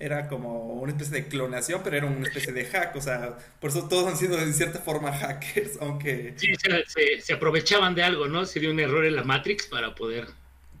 Era 0.00 0.26
como 0.26 0.80
una 0.80 0.90
especie 0.90 1.22
de 1.22 1.28
clonación, 1.28 1.82
pero 1.84 1.96
era 1.96 2.06
una 2.06 2.26
especie 2.26 2.52
de 2.52 2.64
hack, 2.64 2.96
o 2.96 3.00
sea, 3.00 3.38
por 3.60 3.70
eso 3.70 3.86
todos 3.86 4.08
han 4.08 4.16
sido 4.16 4.36
de 4.36 4.52
cierta 4.52 4.80
forma 4.80 5.12
hackers, 5.12 5.78
aunque... 5.80 6.34
Sí, 6.36 6.48
se, 6.86 7.20
se 7.20 7.32
aprovechaban 7.32 7.94
de 7.94 8.02
algo, 8.02 8.26
¿no? 8.26 8.46
Se 8.46 8.60
dio 8.60 8.70
un 8.70 8.80
error 8.80 9.04
en 9.04 9.14
la 9.14 9.22
Matrix 9.22 9.66
para 9.66 9.94
poder 9.94 10.26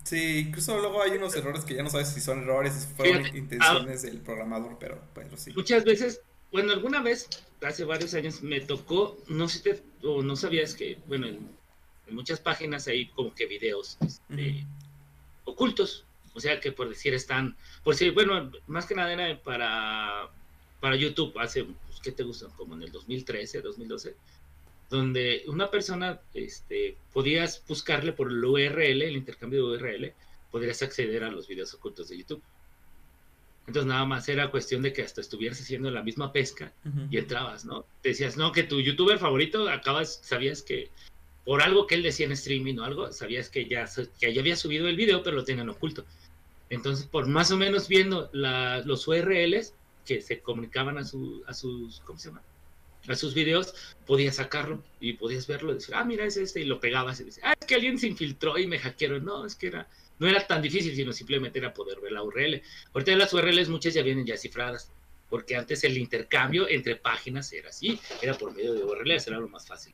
Sí, 0.04 0.46
incluso 0.48 0.78
luego 0.78 1.02
hay 1.02 1.12
unos 1.12 1.34
errores 1.36 1.64
que 1.64 1.74
ya 1.74 1.82
no 1.82 1.90
sabes 1.90 2.08
si 2.08 2.20
son 2.20 2.42
errores, 2.42 2.74
si 2.74 2.94
fueron 2.94 3.24
intenciones 3.36 4.02
del 4.02 4.18
programador, 4.20 4.76
pero, 4.78 5.00
pero 5.14 5.36
sí. 5.36 5.52
Muchas 5.54 5.84
veces, 5.84 6.22
bueno, 6.50 6.72
alguna 6.72 7.02
vez, 7.02 7.28
hace 7.62 7.84
varios 7.84 8.14
años, 8.14 8.42
me 8.42 8.60
tocó, 8.60 9.18
no 9.28 9.48
sé, 9.48 9.82
o 10.02 10.22
no 10.22 10.36
sabías 10.36 10.74
que, 10.74 10.98
bueno, 11.06 11.26
en, 11.26 11.60
muchas 12.08 12.40
páginas 12.40 12.88
hay 12.88 13.06
como 13.10 13.32
que 13.32 13.46
videos 13.46 13.96
este, 14.00 14.66
ocultos, 15.44 16.04
O 16.40 16.42
sea 16.42 16.58
que 16.58 16.72
por 16.72 16.88
decir 16.88 17.12
están, 17.12 17.54
por 17.84 17.92
decir, 17.92 18.14
bueno, 18.14 18.50
más 18.66 18.86
que 18.86 18.94
nada 18.94 19.12
era 19.12 19.38
para, 19.42 20.30
para 20.80 20.96
YouTube, 20.96 21.38
hace, 21.38 21.64
pues, 21.64 22.00
¿qué 22.02 22.12
te 22.12 22.22
gusta? 22.22 22.46
Como 22.56 22.74
en 22.76 22.82
el 22.84 22.90
2013, 22.90 23.60
2012, 23.60 24.16
donde 24.88 25.44
una 25.48 25.70
persona, 25.70 26.18
este, 26.32 26.96
podías 27.12 27.62
buscarle 27.68 28.14
por 28.14 28.30
el 28.30 28.42
URL, 28.42 29.02
el 29.02 29.18
intercambio 29.18 29.68
de 29.68 29.76
URL, 29.76 30.14
podrías 30.50 30.80
acceder 30.80 31.24
a 31.24 31.30
los 31.30 31.46
videos 31.46 31.74
ocultos 31.74 32.08
de 32.08 32.16
YouTube. 32.16 32.42
Entonces 33.66 33.86
nada 33.86 34.06
más 34.06 34.26
era 34.30 34.50
cuestión 34.50 34.80
de 34.80 34.94
que 34.94 35.02
hasta 35.02 35.20
estuvieras 35.20 35.60
haciendo 35.60 35.90
la 35.90 36.02
misma 36.02 36.32
pesca 36.32 36.72
y 37.10 37.18
entrabas, 37.18 37.66
¿no? 37.66 37.84
Te 38.00 38.08
decías, 38.08 38.38
no, 38.38 38.50
que 38.50 38.62
tu 38.62 38.80
youtuber 38.80 39.18
favorito 39.18 39.68
acabas, 39.68 40.20
sabías 40.24 40.62
que 40.62 40.88
por 41.44 41.62
algo 41.62 41.86
que 41.86 41.96
él 41.96 42.02
decía 42.02 42.26
en 42.26 42.32
streaming 42.32 42.78
o 42.78 42.84
algo, 42.84 43.12
sabías 43.12 43.50
que 43.50 43.66
ya, 43.66 43.88
que 44.18 44.32
ya 44.32 44.40
había 44.40 44.56
subido 44.56 44.88
el 44.88 44.96
video, 44.96 45.22
pero 45.22 45.36
lo 45.36 45.44
tenían 45.44 45.68
oculto. 45.68 46.04
Entonces, 46.70 47.04
por 47.06 47.26
más 47.26 47.50
o 47.50 47.56
menos 47.56 47.88
viendo 47.88 48.30
los 48.32 49.06
URLs 49.06 49.74
que 50.06 50.22
se 50.22 50.40
comunicaban 50.40 50.96
a, 50.98 51.04
su, 51.04 51.42
a 51.46 51.52
sus, 51.52 52.00
¿cómo 52.00 52.18
se 52.18 52.28
llama? 52.28 52.42
A 53.08 53.14
sus 53.16 53.34
videos, 53.34 53.74
podías 54.06 54.36
sacarlo 54.36 54.82
y 55.00 55.14
podías 55.14 55.46
verlo 55.46 55.72
y 55.72 55.74
decir, 55.74 55.94
ah, 55.94 56.04
mira, 56.04 56.24
es 56.24 56.36
este, 56.36 56.60
y 56.60 56.64
lo 56.64 56.78
pegabas 56.78 57.20
y 57.20 57.24
dices, 57.24 57.42
ah, 57.44 57.54
es 57.58 57.66
que 57.66 57.74
alguien 57.74 57.98
se 57.98 58.06
infiltró 58.06 58.56
y 58.56 58.66
me 58.66 58.78
hackearon. 58.78 59.24
No, 59.24 59.44
es 59.44 59.56
que 59.56 59.66
era, 59.66 59.88
no 60.20 60.28
era 60.28 60.46
tan 60.46 60.62
difícil, 60.62 60.94
sino 60.94 61.12
simplemente 61.12 61.58
era 61.58 61.74
poder 61.74 62.00
ver 62.00 62.12
la 62.12 62.22
URL. 62.22 62.62
Ahorita 62.92 63.16
las 63.16 63.32
URLs 63.32 63.68
muchas 63.68 63.94
ya 63.94 64.02
vienen 64.02 64.24
ya 64.24 64.36
cifradas, 64.36 64.92
porque 65.28 65.56
antes 65.56 65.82
el 65.82 65.98
intercambio 65.98 66.68
entre 66.68 66.96
páginas 66.96 67.52
era 67.52 67.70
así, 67.70 67.98
era 68.22 68.34
por 68.34 68.54
medio 68.54 68.74
de 68.74 68.84
URLs, 68.84 69.26
era 69.26 69.40
lo 69.40 69.48
más 69.48 69.66
fácil. 69.66 69.92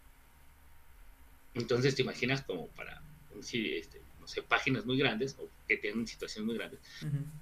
Entonces 1.54 1.94
te 1.94 2.02
imaginas 2.02 2.42
como 2.42 2.66
para, 2.68 3.00
si, 3.40 3.76
este, 3.76 4.02
no 4.26 4.32
sé, 4.32 4.42
páginas 4.42 4.84
muy 4.84 4.98
grandes 4.98 5.36
o 5.38 5.48
que 5.68 5.76
tienen 5.76 6.04
situaciones 6.04 6.46
muy 6.46 6.56
grandes, 6.56 6.80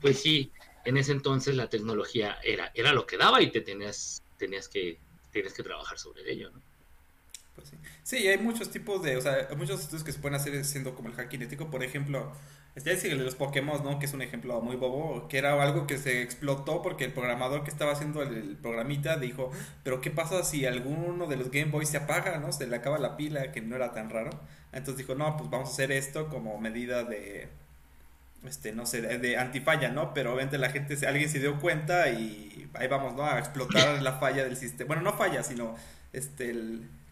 pues 0.02 0.20
sí, 0.20 0.52
en 0.84 0.98
ese 0.98 1.12
entonces 1.12 1.56
la 1.56 1.70
tecnología 1.70 2.36
era, 2.44 2.70
era 2.74 2.92
lo 2.92 3.06
que 3.06 3.16
daba 3.16 3.40
y 3.40 3.50
te 3.50 3.62
tenías, 3.62 4.22
tenías 4.36 4.68
que, 4.68 5.00
tienes 5.30 5.54
que 5.54 5.62
trabajar 5.62 5.98
sobre 5.98 6.30
ello, 6.30 6.50
¿no? 6.50 6.60
Pues 7.54 7.68
sí. 7.68 7.76
sí, 8.02 8.28
hay 8.28 8.38
muchos 8.38 8.70
tipos 8.70 9.02
de, 9.02 9.16
o 9.16 9.20
sea, 9.20 9.46
hay 9.48 9.56
muchos 9.56 9.80
estudios 9.80 10.02
que 10.02 10.12
se 10.12 10.18
pueden 10.18 10.34
hacer 10.34 10.64
siendo 10.64 10.94
como 10.94 11.08
el 11.08 11.14
hack 11.14 11.28
kinético, 11.28 11.70
por 11.70 11.84
ejemplo, 11.84 12.32
ya 12.76 12.90
decir 12.90 13.12
el 13.12 13.18
de 13.18 13.24
los 13.24 13.36
Pokémon, 13.36 13.84
¿no? 13.84 14.00
Que 14.00 14.06
es 14.06 14.14
un 14.14 14.22
ejemplo 14.22 14.60
muy 14.60 14.74
bobo, 14.74 15.28
que 15.28 15.38
era 15.38 15.60
algo 15.62 15.86
que 15.86 15.96
se 15.96 16.22
explotó 16.22 16.82
porque 16.82 17.04
el 17.04 17.12
programador 17.12 17.62
que 17.62 17.70
estaba 17.70 17.92
haciendo 17.92 18.22
el, 18.22 18.56
programita 18.56 19.16
dijo, 19.16 19.52
pero 19.84 20.00
¿qué 20.00 20.10
pasa 20.10 20.42
si 20.42 20.66
alguno 20.66 21.26
de 21.28 21.36
los 21.36 21.52
Game 21.52 21.70
Boys 21.70 21.88
se 21.88 21.98
apaga, 21.98 22.38
¿no? 22.38 22.50
Se 22.52 22.66
le 22.66 22.74
acaba 22.74 22.98
la 22.98 23.16
pila, 23.16 23.52
que 23.52 23.60
no 23.60 23.76
era 23.76 23.92
tan 23.92 24.10
raro. 24.10 24.30
Entonces 24.72 24.96
dijo, 24.98 25.14
no, 25.14 25.36
pues 25.36 25.50
vamos 25.50 25.68
a 25.68 25.72
hacer 25.72 25.92
esto 25.92 26.28
como 26.28 26.58
medida 26.58 27.04
de, 27.04 27.48
este, 28.44 28.72
no 28.72 28.86
sé, 28.86 29.02
de, 29.02 29.36
antifalla, 29.36 29.90
¿no? 29.90 30.12
Pero 30.12 30.32
obviamente 30.32 30.58
la 30.58 30.70
gente, 30.70 30.94
alguien 31.06 31.28
se 31.28 31.38
dio 31.38 31.60
cuenta 31.60 32.08
y 32.10 32.68
ahí 32.74 32.88
vamos, 32.88 33.14
¿no? 33.14 33.24
A 33.24 33.38
explotar 33.38 34.02
la 34.02 34.14
falla 34.18 34.42
del 34.42 34.56
sistema. 34.56 34.88
Bueno, 34.88 35.02
no 35.02 35.16
falla, 35.16 35.44
sino 35.44 35.76
este, 36.12 36.52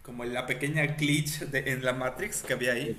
como 0.03 0.25
la 0.25 0.47
pequeña 0.47 0.85
glitch 0.87 1.41
de, 1.41 1.73
en 1.73 1.85
la 1.85 1.93
Matrix 1.93 2.43
que 2.43 2.53
había 2.53 2.73
ahí 2.73 2.97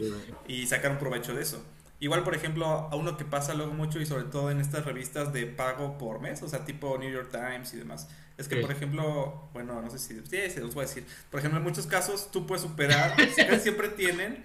y 0.48 0.66
sacaron 0.68 0.98
provecho 0.98 1.34
de 1.34 1.44
eso. 1.44 1.64
Igual, 2.00 2.24
por 2.24 2.36
ejemplo, 2.36 2.66
a 2.66 2.96
uno 2.96 3.16
que 3.16 3.24
pasa 3.24 3.54
luego 3.54 3.74
mucho 3.74 4.02
y 4.02 4.06
sobre 4.06 4.26
todo 4.26 4.52
en 4.52 4.60
estas 4.60 4.84
revistas 4.84 5.32
de 5.32 5.46
pago 5.46 5.98
por 5.98 6.20
mes, 6.20 6.42
o 6.44 6.50
sea, 6.50 6.66
tipo 6.66 6.98
New 6.98 7.10
York 7.10 7.30
Times 7.32 7.74
y 7.74 7.78
demás, 7.78 8.10
es 8.38 8.50
que, 8.50 8.58
por 8.58 8.72
ejemplo, 8.72 9.50
bueno, 9.54 9.82
no 9.82 9.90
sé 9.90 10.00
si, 10.00 10.16
sí, 10.16 10.52
se 10.52 10.60
los 10.60 10.74
voy 10.74 10.84
a 10.84 10.88
decir, 10.88 11.06
por 11.32 11.40
ejemplo, 11.40 11.60
en 11.60 11.64
muchos 11.64 11.88
casos 11.88 12.30
tú 12.30 12.46
puedes 12.46 12.62
superar, 12.62 13.16
siempre 13.62 13.88
tienen 13.90 14.44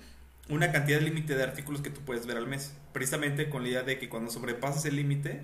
una 0.49 0.71
cantidad 0.71 0.99
de 0.99 1.05
límite 1.05 1.35
de 1.35 1.43
artículos 1.43 1.81
que 1.81 1.91
tú 1.91 2.00
puedes 2.03 2.27
ver 2.27 2.37
al 2.37 2.47
mes, 2.47 2.75
precisamente 2.93 3.50
con 3.50 3.62
la 3.62 3.69
idea 3.71 3.83
de 3.83 3.99
que 3.99 4.09
cuando 4.09 4.31
sobrepasas 4.31 4.85
el 4.85 4.97
límite, 4.97 5.43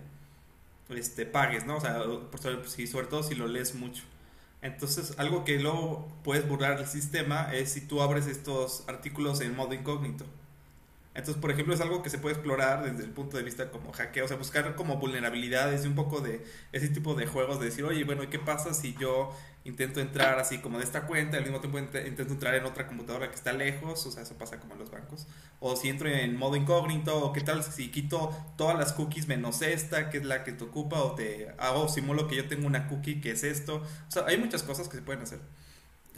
este, 0.90 1.26
pagues, 1.26 1.66
¿no? 1.66 1.78
O 1.78 1.80
sea, 1.80 1.98
sobre 1.98 3.06
todo 3.06 3.22
si 3.22 3.34
lo 3.34 3.48
lees 3.48 3.74
mucho. 3.74 4.04
Entonces, 4.64 5.14
algo 5.18 5.44
que 5.44 5.58
luego 5.58 6.08
puedes 6.24 6.48
burlar 6.48 6.80
el 6.80 6.86
sistema 6.86 7.52
es 7.52 7.72
si 7.72 7.82
tú 7.82 8.00
abres 8.00 8.26
estos 8.26 8.82
artículos 8.88 9.42
en 9.42 9.54
modo 9.54 9.74
incógnito. 9.74 10.24
Entonces, 11.14 11.40
por 11.40 11.52
ejemplo, 11.52 11.74
es 11.74 11.80
algo 11.80 12.02
que 12.02 12.10
se 12.10 12.18
puede 12.18 12.34
explorar 12.34 12.82
desde 12.82 13.04
el 13.04 13.10
punto 13.10 13.36
de 13.36 13.44
vista 13.44 13.70
como 13.70 13.92
hackeo, 13.92 14.24
o 14.24 14.28
sea, 14.28 14.36
buscar 14.36 14.74
como 14.74 14.96
vulnerabilidades 14.96 15.84
y 15.84 15.88
un 15.88 15.94
poco 15.94 16.20
de 16.20 16.44
ese 16.72 16.88
tipo 16.88 17.14
de 17.14 17.26
juegos, 17.26 17.60
de 17.60 17.66
decir, 17.66 17.84
oye, 17.84 18.02
bueno, 18.02 18.28
¿qué 18.28 18.40
pasa 18.40 18.74
si 18.74 18.94
yo 18.94 19.32
intento 19.62 20.00
entrar 20.00 20.38
así 20.40 20.58
como 20.58 20.78
de 20.78 20.84
esta 20.84 21.06
cuenta, 21.06 21.36
al 21.36 21.44
mismo 21.44 21.60
tiempo 21.60 21.78
intento 21.78 22.22
entrar 22.22 22.54
en 22.56 22.64
otra 22.64 22.86
computadora 22.88 23.28
que 23.28 23.36
está 23.36 23.52
lejos, 23.52 24.04
o 24.06 24.10
sea, 24.10 24.24
eso 24.24 24.34
pasa 24.34 24.58
como 24.58 24.74
en 24.74 24.80
los 24.80 24.90
bancos, 24.90 25.26
o 25.60 25.76
si 25.76 25.88
entro 25.88 26.08
en 26.08 26.36
modo 26.36 26.56
incógnito, 26.56 27.16
o 27.24 27.32
qué 27.32 27.40
tal 27.40 27.62
si 27.62 27.90
quito 27.90 28.30
todas 28.56 28.76
las 28.76 28.92
cookies 28.92 29.28
menos 29.28 29.62
esta, 29.62 30.10
que 30.10 30.18
es 30.18 30.24
la 30.24 30.42
que 30.42 30.52
te 30.52 30.64
ocupa, 30.64 31.00
o 31.00 31.14
te 31.14 31.54
hago, 31.58 31.88
simulo 31.88 32.26
que 32.26 32.36
yo 32.36 32.48
tengo 32.48 32.66
una 32.66 32.88
cookie 32.88 33.20
que 33.20 33.30
es 33.30 33.44
esto, 33.44 33.76
o 33.76 34.10
sea, 34.10 34.26
hay 34.26 34.36
muchas 34.36 34.64
cosas 34.64 34.88
que 34.88 34.96
se 34.96 35.02
pueden 35.02 35.22
hacer. 35.22 35.38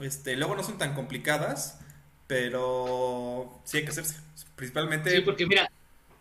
Este, 0.01 0.37
luego 0.37 0.57
no 0.57 0.65
son 0.65 0.79
tan 0.79 0.95
complicadas, 0.95 1.79
pero 2.27 3.61
sí 3.65 3.79
hay 3.79 3.85
que 3.85 3.91
hacerse. 3.91 4.17
Principalmente. 4.55 5.11
Sí, 5.11 5.21
porque 5.21 5.47
mira, 5.47 5.71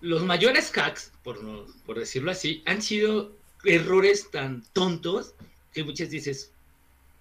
los 0.01 0.23
mayores 0.23 0.71
hacks, 0.77 1.11
por, 1.23 1.39
por 1.85 1.99
decirlo 1.99 2.31
así, 2.31 2.61
han 2.65 2.81
sido 2.81 3.31
errores 3.63 4.29
tan 4.29 4.63
tontos 4.73 5.33
que 5.73 5.83
muchas 5.83 6.09
dices, 6.09 6.51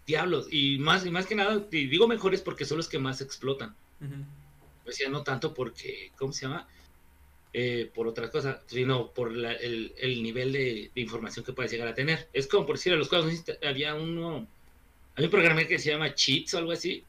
diablos. 0.07 0.49
Y 0.51 0.79
más, 0.79 1.05
y 1.07 1.11
más 1.11 1.27
que 1.27 1.35
nada, 1.35 1.67
y 1.71 1.87
digo 1.87 2.07
mejores 2.07 2.41
porque 2.41 2.65
son 2.65 2.79
los 2.79 2.89
que 2.89 2.99
más 2.99 3.21
explotan. 3.21 3.75
O 4.87 4.93
sea, 4.93 5.09
no 5.09 5.23
tanto 5.23 5.55
porque, 5.55 6.13
¿cómo 6.17 6.33
se 6.33 6.47
llama? 6.47 6.69
Eh, 7.53 7.91
por 7.95 8.07
otra 8.07 8.31
cosa, 8.31 8.63
sino 8.67 9.11
por 9.13 9.33
el, 9.33 9.95
el, 9.97 10.23
nivel 10.23 10.53
de, 10.53 10.91
información 10.97 11.45
que 11.45 11.53
puedes 11.53 11.73
llegar 11.73 11.89
a 11.89 11.95
tener. 11.95 12.29
Es 12.33 12.47
como 12.47 12.67
por 12.67 12.77
decir 12.77 12.93
a 12.93 12.97
los 12.97 13.09
juegos, 13.09 13.33
había 13.65 13.95
uno, 13.95 14.47
hay 15.17 15.25
un 15.25 15.31
programa 15.31 15.65
que 15.65 15.79
se 15.79 15.91
llama 15.91 16.15
Cheats 16.15 16.55
o 16.55 16.59
algo 16.59 16.73
así. 16.73 17.05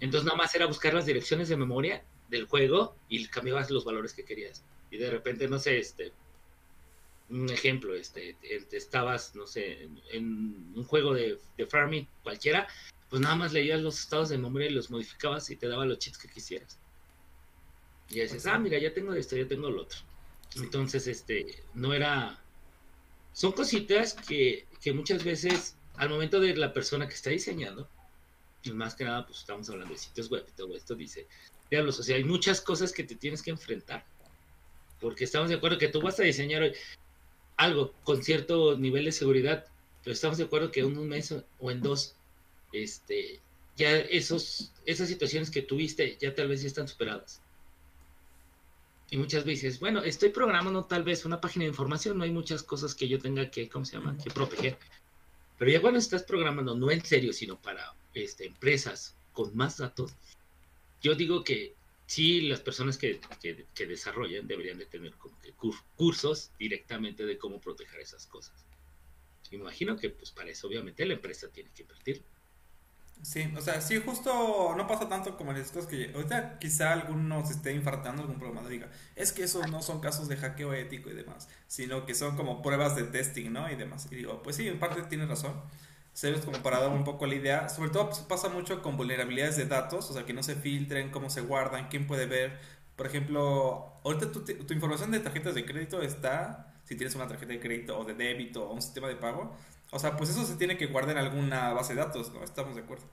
Entonces 0.00 0.24
nada 0.24 0.36
más 0.36 0.54
era 0.54 0.66
buscar 0.66 0.94
las 0.94 1.06
direcciones 1.06 1.48
de 1.48 1.56
memoria 1.56 2.02
del 2.28 2.46
juego 2.46 2.96
y 3.08 3.26
cambiabas 3.26 3.70
los 3.70 3.84
valores 3.84 4.12
que 4.12 4.24
querías. 4.24 4.64
Y 4.90 4.98
de 4.98 5.10
repente, 5.10 5.48
no 5.48 5.58
sé, 5.58 5.78
este, 5.78 6.12
un 7.30 7.48
ejemplo, 7.50 7.94
este, 7.94 8.36
estabas, 8.72 9.34
no 9.34 9.46
sé, 9.46 9.88
en, 10.12 10.72
un 10.74 10.84
juego 10.84 11.14
de, 11.14 11.38
farming 11.68 12.06
cualquiera, 12.22 12.66
pues 13.10 13.20
nada 13.22 13.36
más 13.36 13.52
leías 13.52 13.80
los 13.80 14.00
estados 14.00 14.30
de 14.30 14.38
memoria 14.38 14.68
y 14.68 14.72
los 14.72 14.90
modificabas 14.90 15.48
y 15.50 15.56
te 15.56 15.68
daba 15.68 15.86
los 15.86 15.98
cheats 15.98 16.18
que 16.18 16.28
quisieras. 16.28 16.78
Y 18.10 18.20
dices, 18.20 18.46
ah, 18.46 18.58
mira, 18.58 18.78
ya 18.78 18.92
tengo 18.92 19.12
esto, 19.12 19.36
ya 19.36 19.46
tengo 19.46 19.70
lo 19.70 19.82
otro. 19.82 19.98
Entonces, 20.56 21.06
este, 21.06 21.62
no 21.74 21.92
era... 21.92 22.42
Son 23.34 23.52
cositas 23.52 24.14
que, 24.14 24.66
que 24.80 24.92
muchas 24.92 25.22
veces, 25.22 25.76
al 25.98 26.08
momento 26.08 26.40
de 26.40 26.56
la 26.56 26.72
persona 26.72 27.06
que 27.06 27.14
está 27.14 27.30
diseñando, 27.30 27.88
y 28.62 28.70
más 28.72 28.94
que 28.94 29.04
nada, 29.04 29.26
pues 29.26 29.40
estamos 29.40 29.68
hablando 29.68 29.92
de 29.92 29.98
sitios 29.98 30.30
web 30.30 30.44
y 30.48 30.52
todo 30.52 30.76
esto, 30.76 30.94
dice, 30.94 31.26
diablos, 31.70 31.98
o 31.98 32.02
sea, 32.02 32.16
hay 32.16 32.24
muchas 32.24 32.60
cosas 32.60 32.92
que 32.92 33.04
te 33.04 33.14
tienes 33.14 33.42
que 33.42 33.50
enfrentar. 33.50 34.04
Porque 35.00 35.24
estamos 35.24 35.48
de 35.48 35.56
acuerdo 35.56 35.78
que 35.78 35.88
tú 35.88 36.00
vas 36.00 36.18
a 36.18 36.24
diseñar 36.24 36.72
algo 37.56 37.92
con 38.04 38.22
cierto 38.22 38.76
nivel 38.76 39.04
de 39.04 39.12
seguridad, 39.12 39.66
pero 40.02 40.14
estamos 40.14 40.38
de 40.38 40.44
acuerdo 40.44 40.70
que 40.70 40.80
en 40.80 40.96
un 40.96 41.08
mes 41.08 41.34
o 41.58 41.70
en 41.70 41.80
dos, 41.80 42.14
este, 42.72 43.40
ya 43.76 43.96
esos, 43.96 44.72
esas 44.86 45.08
situaciones 45.08 45.50
que 45.50 45.62
tuviste 45.62 46.16
ya 46.20 46.34
tal 46.34 46.48
vez 46.48 46.64
están 46.64 46.88
superadas. 46.88 47.40
Y 49.10 49.16
muchas 49.16 49.44
veces, 49.44 49.80
bueno, 49.80 50.02
estoy 50.02 50.28
programando 50.28 50.84
tal 50.84 51.02
vez 51.02 51.24
una 51.24 51.40
página 51.40 51.64
de 51.64 51.70
información, 51.70 52.18
no 52.18 52.24
hay 52.24 52.30
muchas 52.30 52.62
cosas 52.62 52.94
que 52.94 53.08
yo 53.08 53.18
tenga 53.18 53.50
que, 53.50 53.68
¿cómo 53.68 53.84
se 53.84 53.96
llama?, 53.96 54.16
que 54.22 54.30
proteger. 54.30 54.78
Pero 55.58 55.70
ya 55.70 55.80
cuando 55.80 55.98
estás 55.98 56.22
programando, 56.22 56.74
no 56.74 56.90
en 56.90 57.04
serio, 57.04 57.32
sino 57.32 57.60
para 57.60 57.92
este, 58.14 58.46
empresas 58.46 59.16
con 59.32 59.56
más 59.56 59.78
datos, 59.78 60.12
yo 61.02 61.14
digo 61.14 61.42
que 61.42 61.74
sí, 62.06 62.42
las 62.42 62.60
personas 62.60 62.96
que, 62.96 63.20
que, 63.40 63.86
desarrollan 63.86 64.46
deberían 64.46 64.78
de 64.78 64.86
tener 64.86 65.12
como 65.14 65.36
cursos 65.96 66.50
directamente 66.58 67.26
de 67.26 67.38
cómo 67.38 67.60
proteger 67.60 68.00
esas 68.00 68.26
cosas. 68.26 68.64
Imagino 69.50 69.96
que 69.96 70.10
pues 70.10 70.30
para 70.30 70.50
eso 70.50 70.68
obviamente 70.68 71.06
la 71.06 71.14
empresa 71.14 71.48
tiene 71.48 71.70
que 71.74 71.82
invertir. 71.82 72.22
Sí, 73.22 73.52
o 73.56 73.60
sea, 73.60 73.80
sí, 73.80 74.00
justo 74.04 74.74
no 74.76 74.86
pasa 74.86 75.08
tanto 75.08 75.36
como 75.36 75.50
en 75.50 75.58
las 75.58 75.70
cosas 75.70 75.88
que 75.90 76.12
ahorita 76.14 76.58
quizá 76.58 76.92
alguno 76.92 77.44
se 77.44 77.54
esté 77.54 77.72
infartando 77.72 78.22
algún 78.22 78.38
programa 78.38 78.66
diga, 78.68 78.88
es 79.16 79.32
que 79.32 79.42
esos 79.42 79.68
no 79.68 79.82
son 79.82 80.00
casos 80.00 80.28
de 80.28 80.36
hackeo 80.36 80.72
ético 80.72 81.10
y 81.10 81.14
demás, 81.14 81.48
sino 81.66 82.06
que 82.06 82.14
son 82.14 82.36
como 82.36 82.62
pruebas 82.62 82.96
de 82.96 83.02
testing, 83.04 83.52
¿no? 83.52 83.70
Y 83.70 83.76
demás. 83.76 84.08
Y 84.10 84.16
digo, 84.16 84.42
pues 84.42 84.56
sí, 84.56 84.68
en 84.68 84.78
parte 84.78 85.02
tiene 85.02 85.26
razón 85.26 85.52
serios 86.18 86.44
como 86.44 86.60
para 86.62 86.80
dar 86.80 86.90
un 86.90 87.04
poco 87.04 87.26
la 87.26 87.34
idea. 87.36 87.68
Sobre 87.68 87.90
todo 87.90 88.06
pues, 88.06 88.20
pasa 88.20 88.48
mucho 88.48 88.82
con 88.82 88.96
vulnerabilidades 88.96 89.56
de 89.56 89.66
datos, 89.66 90.10
o 90.10 90.14
sea, 90.14 90.24
que 90.26 90.32
no 90.32 90.42
se 90.42 90.56
filtren, 90.56 91.10
cómo 91.10 91.30
se 91.30 91.42
guardan, 91.42 91.88
quién 91.88 92.06
puede 92.06 92.26
ver. 92.26 92.58
Por 92.96 93.06
ejemplo, 93.06 94.00
ahorita 94.04 94.32
tu, 94.32 94.40
tu 94.42 94.74
información 94.74 95.12
de 95.12 95.20
tarjetas 95.20 95.54
de 95.54 95.64
crédito 95.64 96.02
está, 96.02 96.74
si 96.84 96.96
tienes 96.96 97.14
una 97.14 97.28
tarjeta 97.28 97.52
de 97.52 97.60
crédito 97.60 97.98
o 97.98 98.04
de 98.04 98.14
débito 98.14 98.68
o 98.68 98.72
un 98.74 98.82
sistema 98.82 99.06
de 99.08 99.16
pago, 99.16 99.56
o 99.90 99.98
sea, 99.98 100.16
pues 100.16 100.30
eso 100.30 100.44
se 100.44 100.56
tiene 100.56 100.76
que 100.76 100.86
guardar 100.86 101.16
en 101.16 101.24
alguna 101.24 101.72
base 101.72 101.94
de 101.94 102.00
datos, 102.00 102.32
¿no? 102.32 102.44
Estamos 102.44 102.74
de 102.74 102.82
acuerdo. 102.82 103.04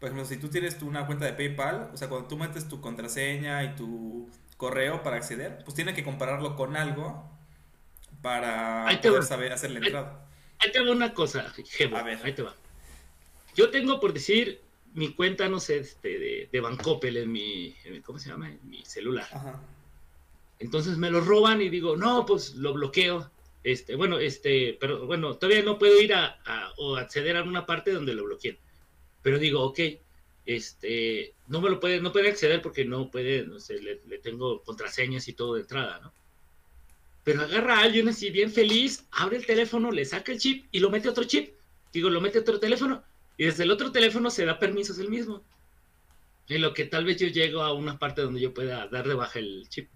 Por 0.00 0.08
ejemplo, 0.08 0.26
si 0.26 0.36
tú 0.36 0.48
tienes 0.48 0.80
una 0.82 1.06
cuenta 1.06 1.24
de 1.24 1.32
PayPal, 1.32 1.90
o 1.92 1.96
sea, 1.96 2.08
cuando 2.08 2.28
tú 2.28 2.36
metes 2.36 2.68
tu 2.68 2.80
contraseña 2.80 3.64
y 3.64 3.74
tu 3.76 4.28
correo 4.56 5.02
para 5.02 5.16
acceder, 5.16 5.62
pues 5.64 5.74
tiene 5.74 5.94
que 5.94 6.04
compararlo 6.04 6.56
con 6.56 6.76
algo 6.76 7.30
para 8.20 8.86
poder 9.02 9.22
saber 9.22 9.52
hacer 9.52 9.70
la 9.70 9.78
entrada. 9.78 10.26
Ahí, 10.58 10.72
te 10.72 10.80
va 10.80 10.92
una 10.92 11.14
cosa, 11.14 11.40
A 11.40 12.02
ver. 12.02 12.18
ahí 12.22 12.32
te 12.32 12.42
va. 12.42 12.54
Yo 13.54 13.70
tengo, 13.70 14.00
por 14.00 14.12
decir, 14.12 14.60
mi 14.94 15.12
cuenta, 15.12 15.48
no 15.48 15.60
sé, 15.60 15.78
este, 15.78 16.18
de, 16.18 16.48
de 16.50 16.60
Bancoppel 16.60 17.16
en 17.18 17.30
mi, 17.30 17.74
¿cómo 18.04 18.18
se 18.18 18.30
llama? 18.30 18.48
En 18.48 18.58
mi 18.68 18.84
celular. 18.84 19.28
Ajá. 19.30 19.60
Entonces 20.58 20.96
me 20.96 21.10
lo 21.10 21.20
roban 21.20 21.60
y 21.60 21.68
digo, 21.68 21.96
no, 21.96 22.24
pues 22.24 22.54
lo 22.54 22.72
bloqueo. 22.72 23.30
Este, 23.64 23.96
bueno, 23.96 24.18
este, 24.18 24.76
pero 24.78 25.06
bueno, 25.06 25.36
todavía 25.36 25.62
no 25.62 25.78
puedo 25.78 25.98
ir 25.98 26.12
a, 26.12 26.38
o 26.76 26.96
acceder 26.96 27.38
a 27.38 27.42
una 27.42 27.64
parte 27.64 27.92
donde 27.92 28.14
lo 28.14 28.24
bloqueen. 28.24 28.58
Pero 29.22 29.38
digo, 29.38 29.62
ok, 29.62 29.80
este, 30.44 31.32
no 31.48 31.62
me 31.62 31.70
lo 31.70 31.80
puede, 31.80 32.00
no 32.00 32.12
puede 32.12 32.28
acceder 32.28 32.60
porque 32.60 32.84
no 32.84 33.10
puede, 33.10 33.46
no 33.46 33.58
sé, 33.58 33.80
le, 33.80 33.96
tengo 34.18 34.62
contraseñas 34.62 35.26
y 35.28 35.32
todo 35.32 35.54
de 35.54 35.62
entrada, 35.62 35.98
¿no? 36.00 36.12
Pero 37.24 37.40
agarra 37.40 37.78
a 37.78 37.82
alguien 37.84 38.06
así 38.06 38.28
bien 38.30 38.52
feliz, 38.52 39.06
abre 39.10 39.38
el 39.38 39.46
teléfono, 39.46 39.90
le 39.90 40.04
saca 40.04 40.30
el 40.30 40.38
chip 40.38 40.66
y 40.70 40.80
lo 40.80 40.90
mete 40.90 41.08
a 41.08 41.12
otro 41.12 41.24
chip. 41.24 41.54
Digo, 41.90 42.10
lo 42.10 42.20
mete 42.20 42.36
a 42.36 42.42
otro 42.42 42.60
teléfono 42.60 43.02
y 43.38 43.46
desde 43.46 43.62
el 43.62 43.70
otro 43.70 43.90
teléfono 43.90 44.28
se 44.30 44.44
da 44.44 44.58
permisos 44.58 44.98
el 44.98 45.08
mismo. 45.08 45.42
En 46.48 46.60
lo 46.60 46.74
que 46.74 46.84
tal 46.84 47.06
vez 47.06 47.16
yo 47.16 47.28
llego 47.28 47.62
a 47.62 47.72
una 47.72 47.98
parte 47.98 48.20
donde 48.20 48.42
yo 48.42 48.52
pueda 48.52 48.88
dar 48.88 49.08
de 49.08 49.14
baja 49.14 49.38
el 49.38 49.66
chip. 49.70 49.88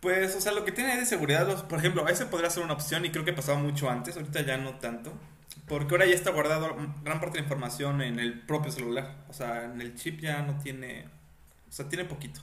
Pues, 0.00 0.36
o 0.36 0.40
sea, 0.40 0.52
lo 0.52 0.64
que 0.64 0.72
tiene 0.72 0.96
de 0.96 1.06
seguridad, 1.06 1.66
por 1.68 1.78
ejemplo, 1.78 2.06
ese 2.08 2.26
podría 2.26 2.50
ser 2.50 2.62
una 2.62 2.74
opción 2.74 3.04
y 3.04 3.10
creo 3.10 3.24
que 3.24 3.32
pasaba 3.32 3.58
mucho 3.58 3.90
antes, 3.90 4.16
ahorita 4.16 4.42
ya 4.42 4.56
no 4.56 4.78
tanto. 4.78 5.12
Porque 5.66 5.94
ahora 5.94 6.06
ya 6.06 6.14
está 6.14 6.30
guardado 6.30 6.76
gran 7.02 7.20
parte 7.20 7.38
de 7.38 7.40
la 7.40 7.44
información 7.44 8.00
en 8.02 8.20
el 8.20 8.40
propio 8.40 8.70
celular. 8.70 9.24
O 9.28 9.32
sea, 9.32 9.64
en 9.64 9.80
el 9.80 9.96
chip 9.96 10.20
ya 10.20 10.42
no 10.42 10.58
tiene. 10.62 11.06
O 11.68 11.72
sea, 11.72 11.88
tiene 11.88 12.04
poquito 12.04 12.40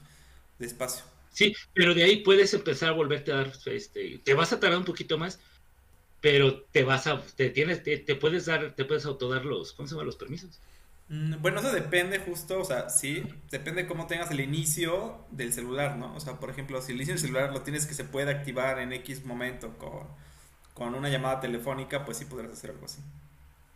de 0.59 0.65
espacio. 0.65 1.05
Sí, 1.31 1.55
pero 1.73 1.93
de 1.93 2.03
ahí 2.03 2.17
puedes 2.17 2.53
empezar 2.53 2.89
a 2.89 2.93
volverte 2.93 3.31
a 3.31 3.37
dar. 3.37 3.51
Este, 3.65 4.19
te 4.19 4.33
vas 4.33 4.51
a 4.51 4.59
tardar 4.59 4.77
un 4.77 4.85
poquito 4.85 5.17
más, 5.17 5.39
pero 6.21 6.61
te 6.63 6.83
vas 6.83 7.07
a. 7.07 7.21
Te, 7.21 7.49
tienes, 7.49 7.81
te, 7.83 8.15
puedes 8.15 8.45
dar. 8.45 8.75
Te 8.75 8.83
puedes 8.85 9.05
autodar 9.05 9.45
los. 9.45 9.73
¿Cómo 9.73 9.87
se 9.87 9.95
llama? 9.95 10.05
Los 10.05 10.17
permisos. 10.17 10.59
Mm, 11.13 11.41
bueno, 11.43 11.59
eso 11.59 11.71
depende 11.71 12.17
justo, 12.17 12.59
o 12.59 12.65
sea, 12.65 12.89
sí, 12.89 13.23
depende 13.51 13.85
cómo 13.85 14.07
tengas 14.07 14.31
el 14.31 14.39
inicio 14.39 15.25
del 15.29 15.53
celular, 15.53 15.95
¿no? 15.97 16.15
O 16.15 16.19
sea, 16.19 16.39
por 16.39 16.49
ejemplo, 16.49 16.81
si 16.81 16.91
el 16.91 16.97
inicio 16.97 17.13
del 17.13 17.21
celular 17.21 17.51
lo 17.53 17.61
tienes 17.61 17.85
que 17.85 17.93
se 17.93 18.03
puede 18.03 18.31
activar 18.31 18.79
en 18.79 18.93
X 18.93 19.23
momento 19.23 19.77
con, 19.77 20.07
con 20.73 20.95
una 20.95 21.09
llamada 21.09 21.39
telefónica, 21.39 22.03
pues 22.05 22.17
sí 22.17 22.25
podrás 22.25 22.51
hacer 22.53 22.71
algo 22.71 22.85
así. 22.85 23.01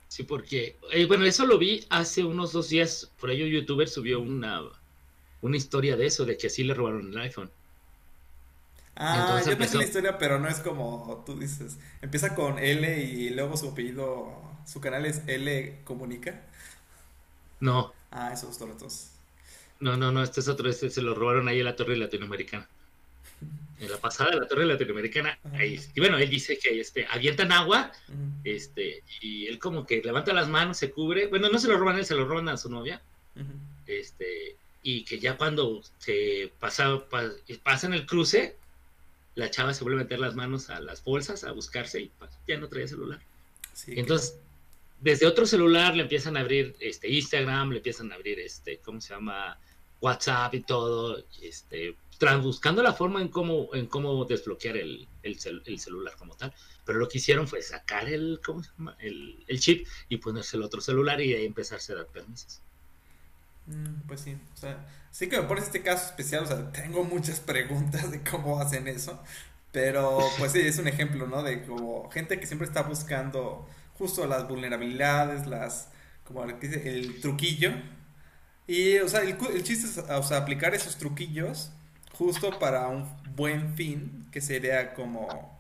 Sí, 0.10 0.24
porque, 0.24 0.78
eh, 0.92 1.06
bueno, 1.06 1.26
eso 1.26 1.46
lo 1.46 1.58
vi 1.58 1.86
hace 1.90 2.24
unos 2.24 2.52
dos 2.54 2.70
días, 2.70 3.12
por 3.20 3.30
ahí 3.30 3.44
un 3.44 3.50
youtuber 3.50 3.88
subió 3.88 4.20
una, 4.20 4.62
una 5.42 5.58
historia 5.58 5.96
de 5.96 6.08
eso, 6.08 6.26
de 6.26 6.38
que 6.38 6.48
así 6.48 6.64
le 6.64 6.74
robaron 6.74 7.10
el 7.10 7.18
iPhone. 7.20 7.52
Ah, 8.96 9.42
yo 9.46 9.58
pensé 9.58 9.78
la 9.78 9.84
historia, 9.84 10.18
pero 10.18 10.40
no 10.40 10.48
es 10.48 10.60
como 10.60 11.24
tú 11.26 11.38
dices. 11.38 11.78
Empieza 12.02 12.34
con 12.34 12.58
L 12.58 13.04
y 13.04 13.30
luego 13.30 13.56
su 13.56 13.70
apellido, 13.70 14.42
su 14.66 14.82
canal 14.82 15.06
es 15.06 15.22
L 15.28 15.82
Comunica. 15.84 16.47
No. 17.60 17.94
Ah, 18.12 18.32
esos 18.34 18.58
toretos. 18.58 19.12
No, 19.80 19.96
no, 19.96 20.12
no, 20.12 20.24
este 20.24 20.40
es 20.40 20.48
otro, 20.48 20.70
este 20.70 20.90
se 20.90 21.02
lo 21.02 21.14
robaron 21.14 21.48
ahí 21.48 21.60
en 21.60 21.66
la 21.66 21.76
Torre 21.76 21.98
Latinoamericana. 21.98 22.68
En 23.80 23.92
la 23.92 23.98
pasada 23.98 24.32
de 24.32 24.38
la 24.38 24.48
Torre 24.48 24.66
Latinoamericana, 24.66 25.38
ahí, 25.54 25.80
y 25.94 26.00
bueno, 26.00 26.18
él 26.18 26.30
dice 26.30 26.58
que 26.58 26.80
este, 26.80 27.06
avientan 27.06 27.52
agua, 27.52 27.92
este, 28.44 29.04
y 29.22 29.46
él 29.46 29.60
como 29.60 29.86
que 29.86 30.02
levanta 30.02 30.34
las 30.34 30.48
manos, 30.48 30.78
se 30.78 30.90
cubre, 30.90 31.28
bueno, 31.28 31.50
no 31.50 31.60
se 31.60 31.68
lo 31.68 31.78
roban 31.78 31.98
a 31.98 32.00
él, 32.00 32.06
se 32.06 32.16
lo 32.16 32.28
roban 32.28 32.50
a 32.50 32.58
su 32.58 32.72
novia, 32.72 33.04
este, 33.86 34.56
y 34.82 35.04
que 35.04 35.20
ya 35.20 35.38
cuando 35.38 35.84
se 36.00 36.52
pasa, 36.60 37.04
pasa 37.62 37.86
en 37.86 37.94
el 37.94 38.08
cruce, 38.08 38.56
la 39.36 39.52
chava 39.52 39.76
se 39.76 39.84
vuelve 39.84 40.02
a 40.02 40.04
meter 40.04 40.20
las 40.20 40.34
manos 40.34 40.72
a 40.72 40.80
las 40.80 41.04
bolsas 41.04 41.44
a 41.44 41.52
buscarse 41.52 42.02
y 42.02 42.12
ya 42.48 42.58
no 42.58 42.70
traía 42.70 42.88
celular. 42.88 43.22
Entonces, 43.86 44.40
desde 45.00 45.28
otro 45.28 45.46
celular 45.46 45.96
le 45.96 46.04
empiezan 46.04 46.38
a 46.38 46.42
abrir 46.42 46.76
este 46.80 47.10
Instagram, 47.10 47.72
le 47.72 47.78
empiezan 47.78 48.12
a 48.12 48.16
abrir 48.16 48.40
este, 48.40 48.80
¿cómo 48.80 49.00
se 49.02 49.14
llama? 49.14 49.60
WhatsApp 50.02 50.54
y 50.54 50.62
todo, 50.62 51.24
este, 51.42 51.96
buscando 52.42 52.82
la 52.84 52.94
forma 52.94 53.22
en 53.22 53.30
cómo, 53.30 53.74
en 53.74 53.88
cómo 53.88 54.26
desbloquear 54.26 54.78
el, 54.78 55.08
el, 55.24 55.80
celular 55.80 56.16
como 56.18 56.36
tal. 56.36 56.54
Pero 56.86 57.00
lo 57.00 57.08
que 57.08 57.18
hicieron 57.18 57.48
fue 57.48 57.62
sacar 57.62 58.08
el, 58.08 58.40
¿cómo 58.46 58.64
se 58.64 58.72
llama? 58.78 58.96
El, 59.00 59.60
chip 59.60 59.88
y 60.10 60.18
ponerse 60.18 60.58
el 60.58 60.64
otro 60.64 60.82
celular 60.82 61.20
y 61.22 61.34
ahí 61.34 61.46
empezarse 61.46 61.94
a 61.94 61.98
dar 61.98 62.08
permisos. 62.08 62.62
Mm, 63.66 64.08
pues 64.08 64.22
sí, 64.22 64.38
o 64.54 64.58
sea, 64.58 64.88
sí 65.12 65.28
que 65.28 65.42
me 65.42 65.48
pones 65.48 65.66
este 65.66 65.84
caso 65.84 66.06
especial, 66.06 66.44
o 66.44 66.48
sea, 66.48 66.72
tengo 66.72 67.04
muchas 67.04 67.40
preguntas 67.40 68.12
de 68.12 68.24
cómo 68.24 68.60
hacen 68.60 68.88
eso, 68.88 69.22
pero 69.72 70.20
pues 70.38 70.54
sí, 70.54 70.60
es 70.60 70.80
un 70.80 70.88
ejemplo, 70.88 71.28
¿no? 71.28 71.44
De 71.44 71.66
como 71.66 72.10
gente 72.12 72.40
que 72.40 72.48
siempre 72.48 72.68
está 72.68 72.84
buscando 72.84 73.68
justo 73.98 74.26
las 74.28 74.48
vulnerabilidades, 74.48 75.48
las, 75.48 75.90
como 76.24 76.44
el 76.44 77.22
truquillo. 77.22 77.72
Y, 78.68 78.98
o 78.98 79.08
sea, 79.08 79.22
el, 79.22 79.64
chiste 79.64 79.88
es, 79.88 79.98
o 79.98 80.24
sea, 80.24 80.38
aplicar 80.38 80.76
esos 80.76 80.98
truquillos 80.98 81.72
justo 82.14 82.60
para 82.60 82.88
un 82.88 83.08
buen 83.36 83.74
fin, 83.76 84.28
que 84.32 84.42
sería 84.42 84.94
como 84.94 85.58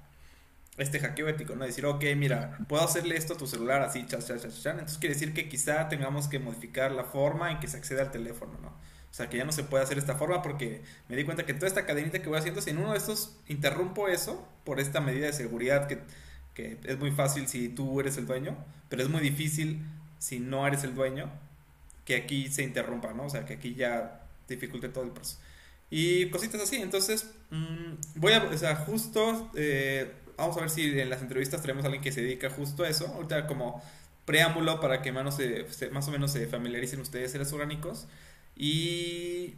este 0.77 0.99
hackeo 0.99 1.27
ético, 1.27 1.55
¿no? 1.55 1.65
Decir, 1.65 1.85
ok, 1.85 2.03
mira, 2.15 2.57
puedo 2.67 2.83
hacerle 2.83 3.15
esto 3.15 3.33
a 3.33 3.37
tu 3.37 3.47
celular 3.47 3.81
así, 3.81 4.05
chas, 4.05 4.27
chas, 4.27 4.41
chas, 4.41 4.61
chas. 4.61 4.73
Entonces 4.73 4.97
quiere 4.97 5.15
decir 5.15 5.33
que 5.33 5.47
quizá 5.49 5.87
tengamos 5.87 6.27
que 6.27 6.39
modificar 6.39 6.91
la 6.91 7.05
forma 7.05 7.51
en 7.51 7.59
que 7.59 7.67
se 7.67 7.77
accede 7.77 8.01
al 8.01 8.11
teléfono, 8.11 8.53
¿no? 8.61 8.67
O 8.69 9.13
sea, 9.17 9.29
que 9.29 9.37
ya 9.37 9.45
no 9.45 9.51
se 9.51 9.63
puede 9.63 9.83
hacer 9.83 9.97
esta 9.97 10.15
forma 10.15 10.41
porque 10.41 10.83
me 11.07 11.15
di 11.15 11.23
cuenta 11.23 11.45
que 11.45 11.53
toda 11.53 11.67
esta 11.67 11.85
cadenita 11.85 12.21
que 12.21 12.29
voy 12.29 12.37
haciendo, 12.37 12.61
si 12.61 12.71
en 12.71 12.77
uno 12.77 12.91
de 12.91 12.97
estos 12.97 13.37
interrumpo 13.47 14.07
eso 14.09 14.47
por 14.63 14.79
esta 14.79 14.99
medida 14.99 15.27
de 15.27 15.33
seguridad 15.33 15.87
que 15.87 16.01
que 16.57 16.77
es 16.85 16.97
muy 16.97 17.11
fácil 17.11 17.47
si 17.47 17.69
tú 17.69 17.99
eres 17.99 18.17
el 18.17 18.25
dueño, 18.25 18.57
pero 18.89 19.03
es 19.03 19.09
muy 19.09 19.21
difícil 19.21 19.79
si 20.17 20.39
no 20.39 20.65
eres 20.65 20.83
el 20.83 20.95
dueño, 20.95 21.29
que 22.03 22.15
aquí 22.15 22.49
se 22.49 22.63
interrumpa, 22.63 23.13
¿no? 23.13 23.25
O 23.25 23.29
sea, 23.29 23.45
que 23.45 23.53
aquí 23.53 23.75
ya 23.75 24.21
dificulte 24.49 24.89
todo 24.89 25.03
el 25.03 25.11
proceso. 25.11 25.37
Y 25.91 26.29
cositas 26.31 26.59
así, 26.59 26.77
entonces, 26.77 27.29
mm, 27.51 27.93
voy 28.15 28.33
a, 28.33 28.43
o 28.43 28.57
sea, 28.57 28.75
justo, 28.75 29.51
eh, 29.55 30.11
vamos 30.35 30.57
a 30.57 30.61
ver 30.61 30.71
si 30.71 30.99
en 30.99 31.09
las 31.11 31.21
entrevistas 31.21 31.61
tenemos 31.61 31.83
a 31.83 31.87
alguien 31.87 32.01
que 32.01 32.11
se 32.11 32.21
dedica 32.21 32.49
justo 32.49 32.83
a 32.83 32.89
eso, 32.89 33.07
ahorita 33.07 33.45
como 33.45 33.83
preámbulo 34.25 34.81
para 34.81 35.03
que 35.03 35.11
más, 35.11 35.37
más 35.91 36.07
o 36.07 36.11
menos 36.11 36.31
se 36.31 36.47
familiaricen 36.47 36.99
ustedes 36.99 37.31
seres 37.31 37.53
orgánicos. 37.53 38.07
Y 38.55 39.53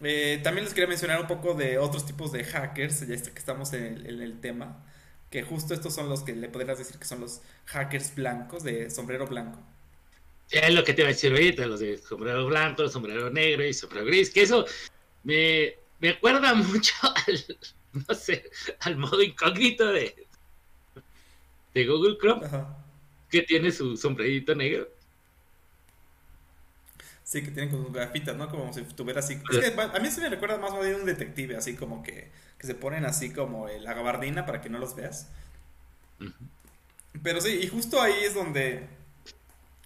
eh, 0.00 0.40
también 0.44 0.64
les 0.64 0.74
quería 0.74 0.88
mencionar 0.88 1.20
un 1.20 1.26
poco 1.26 1.54
de 1.54 1.78
otros 1.78 2.06
tipos 2.06 2.30
de 2.30 2.44
hackers, 2.44 3.00
ya 3.00 3.16
que 3.16 3.38
estamos 3.38 3.72
en 3.72 4.06
el 4.06 4.38
tema 4.40 4.85
que 5.30 5.42
justo 5.42 5.74
estos 5.74 5.94
son 5.94 6.08
los 6.08 6.22
que 6.22 6.34
le 6.34 6.48
podrías 6.48 6.78
decir 6.78 6.98
que 6.98 7.04
son 7.04 7.20
los 7.20 7.40
hackers 7.66 8.14
blancos 8.14 8.62
de 8.62 8.90
sombrero 8.90 9.26
blanco. 9.26 9.58
Es 10.50 10.72
lo 10.72 10.84
que 10.84 10.94
te 10.94 11.02
iba 11.02 11.08
a 11.08 11.12
decir 11.12 11.32
ahorita, 11.32 11.66
los 11.66 11.80
de 11.80 11.98
sombrero 11.98 12.46
blanco, 12.46 12.88
sombrero 12.88 13.30
negro 13.30 13.66
y 13.66 13.74
sombrero 13.74 14.06
gris, 14.06 14.30
que 14.30 14.42
eso 14.42 14.64
me, 15.24 15.74
me 15.98 16.10
acuerda 16.10 16.54
mucho 16.54 16.94
al, 17.02 17.58
no 18.08 18.14
sé, 18.14 18.50
al 18.80 18.96
modo 18.96 19.22
incógnito 19.22 19.86
de, 19.86 20.26
de 21.74 21.86
Google 21.86 22.16
Chrome, 22.18 22.48
que 23.28 23.42
tiene 23.42 23.72
su 23.72 23.96
sombrerito 23.96 24.54
negro. 24.54 24.88
Sí, 27.26 27.42
que 27.42 27.50
tienen 27.50 27.70
como 27.70 27.90
gafitas, 27.90 28.36
¿no? 28.36 28.48
Como 28.48 28.72
si 28.72 28.82
tuviera 28.84 29.18
así. 29.18 29.40
Es 29.52 29.72
que 29.72 29.80
a 29.80 29.98
mí 29.98 30.08
se 30.10 30.20
me 30.20 30.28
recuerda 30.28 30.58
más 30.58 30.72
de 30.80 30.94
un 30.94 31.04
detective, 31.04 31.56
así 31.56 31.74
como 31.74 32.02
que 32.02 32.30
que 32.58 32.66
se 32.66 32.74
ponen 32.74 33.04
así 33.04 33.30
como 33.30 33.68
la 33.68 33.94
gabardina 33.94 34.46
para 34.46 34.60
que 34.60 34.70
no 34.70 34.78
los 34.78 34.94
veas. 34.94 35.28
Pero 37.22 37.40
sí, 37.40 37.60
y 37.62 37.68
justo 37.68 38.00
ahí 38.00 38.14
es 38.22 38.34
donde, 38.34 38.86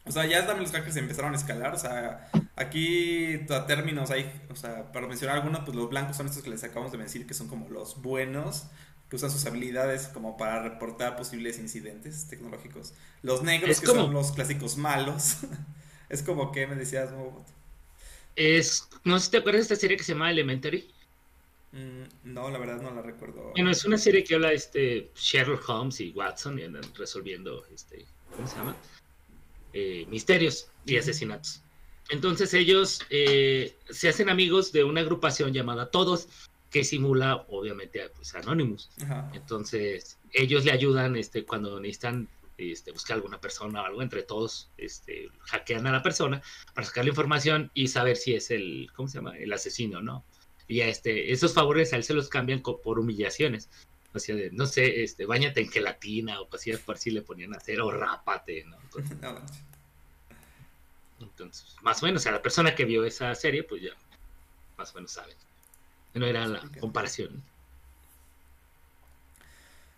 o 0.04 0.12
sea, 0.12 0.26
ya 0.26 0.46
también 0.46 0.62
los 0.62 0.72
hackers 0.72 0.96
empezaron 0.96 1.32
a 1.32 1.36
escalar, 1.36 1.74
o 1.74 1.78
sea, 1.78 2.30
aquí 2.56 3.40
a 3.50 3.66
términos 3.66 4.10
hay, 4.10 4.30
o 4.50 4.56
sea, 4.56 4.92
para 4.92 5.06
mencionar 5.06 5.36
algunos, 5.36 5.60
pues 5.64 5.76
los 5.76 5.88
blancos 5.88 6.16
son 6.16 6.26
estos 6.26 6.42
que 6.42 6.50
les 6.50 6.62
acabamos 6.62 6.92
de 6.92 6.98
decir 6.98 7.26
que 7.26 7.34
son 7.34 7.48
como 7.48 7.68
los 7.68 8.00
buenos, 8.02 8.66
que 9.08 9.16
usan 9.16 9.30
sus 9.30 9.44
habilidades 9.46 10.06
como 10.06 10.36
para 10.36 10.62
reportar 10.62 11.16
posibles 11.16 11.58
incidentes 11.58 12.28
tecnológicos. 12.28 12.94
Los 13.22 13.42
negros, 13.42 13.80
que 13.80 13.86
son 13.86 14.12
los 14.12 14.30
clásicos 14.32 14.76
malos. 14.76 15.38
es 16.10 16.22
como 16.22 16.52
que 16.52 16.66
me 16.66 16.74
decías, 16.74 17.10
Es, 18.36 18.88
no 19.04 19.18
sé 19.18 19.26
si 19.26 19.30
te 19.30 19.36
acuerdas 19.38 19.60
de 19.68 19.74
esta 19.74 19.80
serie 19.80 19.96
que 19.96 20.02
se 20.02 20.12
llama 20.12 20.30
Elementary. 20.30 20.90
Mm, 21.72 22.32
no, 22.34 22.50
la 22.50 22.58
verdad 22.58 22.82
no 22.82 22.90
la 22.90 23.00
recuerdo. 23.00 23.52
Bueno, 23.52 23.70
es 23.70 23.84
una 23.84 23.96
serie 23.96 24.24
que 24.24 24.34
habla 24.34 24.52
este 24.52 25.10
Sherlock 25.14 25.66
Holmes 25.68 26.00
y 26.00 26.10
Watson 26.10 26.58
y 26.58 26.64
andan 26.64 26.82
resolviendo 26.98 27.64
este, 27.72 28.04
¿cómo 28.34 28.46
se 28.48 28.56
llama? 28.56 28.76
Eh, 29.72 30.04
misterios 30.10 30.68
y 30.84 30.96
asesinatos. 30.96 31.62
Entonces 32.10 32.52
ellos 32.54 33.00
eh, 33.10 33.76
se 33.88 34.08
hacen 34.08 34.28
amigos 34.28 34.72
de 34.72 34.82
una 34.82 35.02
agrupación 35.02 35.52
llamada 35.52 35.92
Todos, 35.92 36.28
que 36.72 36.82
simula 36.82 37.46
obviamente 37.48 38.10
pues, 38.16 38.34
Anonymous. 38.34 38.90
Entonces 39.32 40.18
ellos 40.32 40.64
le 40.64 40.72
ayudan 40.72 41.14
este, 41.14 41.44
cuando 41.44 41.78
necesitan 41.78 42.28
este, 42.60 42.92
buscar 42.92 43.16
alguna 43.16 43.40
persona 43.40 43.82
o 43.82 43.84
algo, 43.84 44.02
entre 44.02 44.22
todos 44.22 44.70
este, 44.76 45.30
hackean 45.46 45.86
a 45.86 45.92
la 45.92 46.02
persona 46.02 46.42
para 46.74 46.86
sacar 46.86 47.04
la 47.04 47.10
información 47.10 47.70
y 47.74 47.88
saber 47.88 48.16
si 48.16 48.34
es 48.34 48.50
el, 48.50 48.90
¿cómo 48.94 49.08
se 49.08 49.18
llama? 49.18 49.36
El 49.36 49.52
asesino, 49.52 50.00
¿no? 50.00 50.24
Y 50.68 50.82
este, 50.82 51.32
esos 51.32 51.54
favores 51.54 51.92
a 51.92 51.96
él 51.96 52.04
se 52.04 52.14
los 52.14 52.28
cambian 52.28 52.60
por 52.60 52.98
humillaciones. 52.98 53.68
O 54.12 54.18
sea, 54.18 54.36
no 54.52 54.66
sé, 54.66 55.02
este, 55.02 55.26
bañate 55.26 55.60
en 55.60 55.70
gelatina 55.70 56.40
o 56.40 56.48
cosillas 56.48 56.80
por 56.80 56.98
si 56.98 57.10
le 57.10 57.22
ponían 57.22 57.54
a 57.54 57.58
hacer 57.58 57.80
o 57.80 57.90
rápate, 57.90 58.64
¿no? 58.64 58.76
Entonces, 61.20 61.76
más 61.82 62.02
o 62.02 62.06
menos, 62.06 62.26
a 62.26 62.32
la 62.32 62.42
persona 62.42 62.74
que 62.74 62.84
vio 62.84 63.04
esa 63.04 63.34
serie, 63.34 63.62
pues 63.62 63.82
ya 63.82 63.90
más 64.76 64.92
o 64.92 64.94
menos 64.94 65.12
sabe. 65.12 65.34
No 66.14 66.26
era 66.26 66.46
la 66.46 66.60
comparación. 66.80 67.42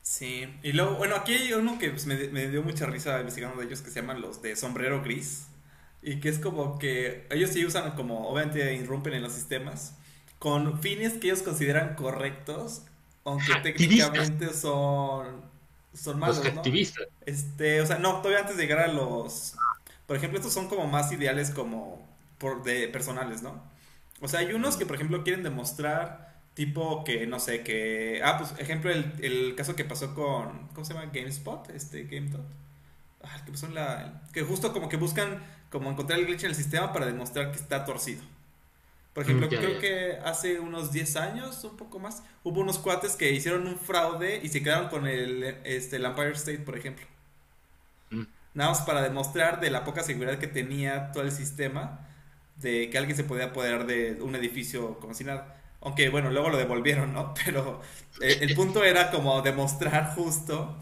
Sí, 0.03 0.53
y 0.65 0.73
luego, 0.73 0.97
bueno, 0.97 1.15
aquí 1.15 1.33
hay 1.33 1.53
uno 1.53 1.79
que 1.79 1.91
pues, 1.91 2.07
me, 2.07 2.17
dio 2.17 2.63
mucha 2.63 2.87
risa 2.87 3.21
investigando 3.21 3.61
de 3.61 3.67
ellos 3.67 3.83
que 3.83 3.91
se 3.91 4.01
llaman 4.01 4.21
los 4.21 4.43
de 4.43 4.57
sombrero 4.57 5.03
gris. 5.03 5.47
Y 6.03 6.19
que 6.19 6.29
es 6.29 6.41
como 6.41 6.81
que 6.81 7.29
ellos 7.31 7.51
sí 7.51 7.65
usan 7.65 7.93
como, 7.93 8.29
obviamente 8.29 8.75
irrumpen 8.75 9.15
en 9.15 9.23
los 9.23 9.33
sistemas, 9.33 9.95
con 10.41 10.81
fines 10.81 11.13
que 11.15 11.29
ellos 11.29 11.43
consideran 11.43 11.95
correctos, 11.95 12.83
aunque 13.25 13.55
técnicamente 13.63 14.53
son, 14.53 15.43
son 15.95 16.19
malos, 16.19 16.39
los 16.39 16.47
activistas. 16.47 17.07
Este, 17.25 17.81
o 17.81 17.87
sea, 17.87 17.99
no, 17.99 18.17
todavía 18.17 18.41
antes 18.41 18.57
de 18.57 18.65
llegar 18.65 18.81
a 18.81 18.89
los... 18.89 19.55
Por 20.09 20.17
ejemplo, 20.17 20.41
estos 20.41 20.53
son 20.53 20.67
como 20.67 20.89
más 20.89 21.13
ideales 21.13 21.53
como 21.53 22.05
por, 22.39 22.65
de 22.65 22.89
personales, 22.89 23.43
¿no? 23.43 23.63
O 24.21 24.27
sea, 24.27 24.41
hay 24.41 24.53
unos 24.53 24.77
que, 24.77 24.85
por 24.85 24.97
ejemplo, 24.97 25.23
quieren 25.23 25.45
demostrar 25.45 26.32
Tipo 26.55 27.03
que, 27.05 27.27
no 27.27 27.39
sé, 27.41 27.63
que... 27.63 28.21
Ah, 28.25 28.37
pues, 28.39 28.55
ejemplo, 28.59 28.91
el, 28.91 29.13
el 29.23 29.55
caso 29.55 29.75
que 29.75 29.85
pasó 29.85 30.15
con... 30.15 30.69
¿Cómo 30.75 30.85
se 30.85 30.95
llama? 30.95 31.11
GameSpot, 31.13 31.71
este, 31.71 32.05
GameTop. 32.05 32.45
Ah, 33.23 33.43
que 33.45 33.53
pasó 33.53 33.69
la... 33.69 34.23
Que 34.33 34.43
justo 34.43 34.73
como 34.73 34.89
que 34.89 34.97
buscan 34.97 35.43
como 35.71 35.91
encontrar 35.91 36.19
el 36.19 36.27
glitch 36.27 36.45
en 36.45 36.51
el 36.51 36.55
sistema 36.55 36.93
para 36.93 37.07
demostrar 37.07 37.51
que 37.51 37.59
está 37.59 37.85
torcido. 37.85 38.23
Por 39.15 39.25
ejemplo, 39.25 39.49
creo 39.49 39.79
que 39.79 40.19
hace 40.25 40.59
unos 40.59 40.91
10 40.91 41.17
años, 41.17 41.65
un 41.65 41.77
poco 41.77 41.99
más, 41.99 42.23
hubo 42.45 42.61
unos 42.61 42.79
cuates 42.79 43.15
que 43.15 43.31
hicieron 43.31 43.67
un 43.67 43.79
fraude 43.79 44.41
y 44.43 44.49
se 44.49 44.63
quedaron 44.63 44.89
con 44.89 45.07
el, 45.07 45.43
este, 45.65 45.97
el 45.97 46.05
Empire 46.07 46.33
State, 46.33 46.61
por 46.61 46.79
ejemplo. 46.79 47.07
Mm. 48.11 48.23
Nada 48.55 48.71
más 48.71 48.83
para 48.83 49.03
demostrar 49.03 49.61
de 49.61 49.71
la 49.71 49.85
poca 49.85 50.03
seguridad 50.03 50.39
que 50.39 50.47
tenía 50.47 51.13
todo 51.13 51.25
el 51.25 51.33
sistema, 51.33 52.09
de 52.57 52.89
que 52.89 52.97
alguien 52.97 53.17
se 53.17 53.25
podía 53.25 53.47
apoderar 53.47 53.87
de 53.87 54.19
un 54.23 54.35
edificio 54.35 54.99
como 54.99 55.13
si 55.13 55.25
nada. 55.25 55.62
Aunque 55.83 56.09
bueno, 56.09 56.31
luego 56.31 56.49
lo 56.49 56.57
devolvieron, 56.57 57.13
¿no? 57.13 57.35
Pero 57.45 57.81
eh, 58.21 58.39
el, 58.41 58.55
punto 58.55 58.85
era 58.85 59.11
como 59.11 59.43
demostrar 59.43 60.15
justo 60.15 60.79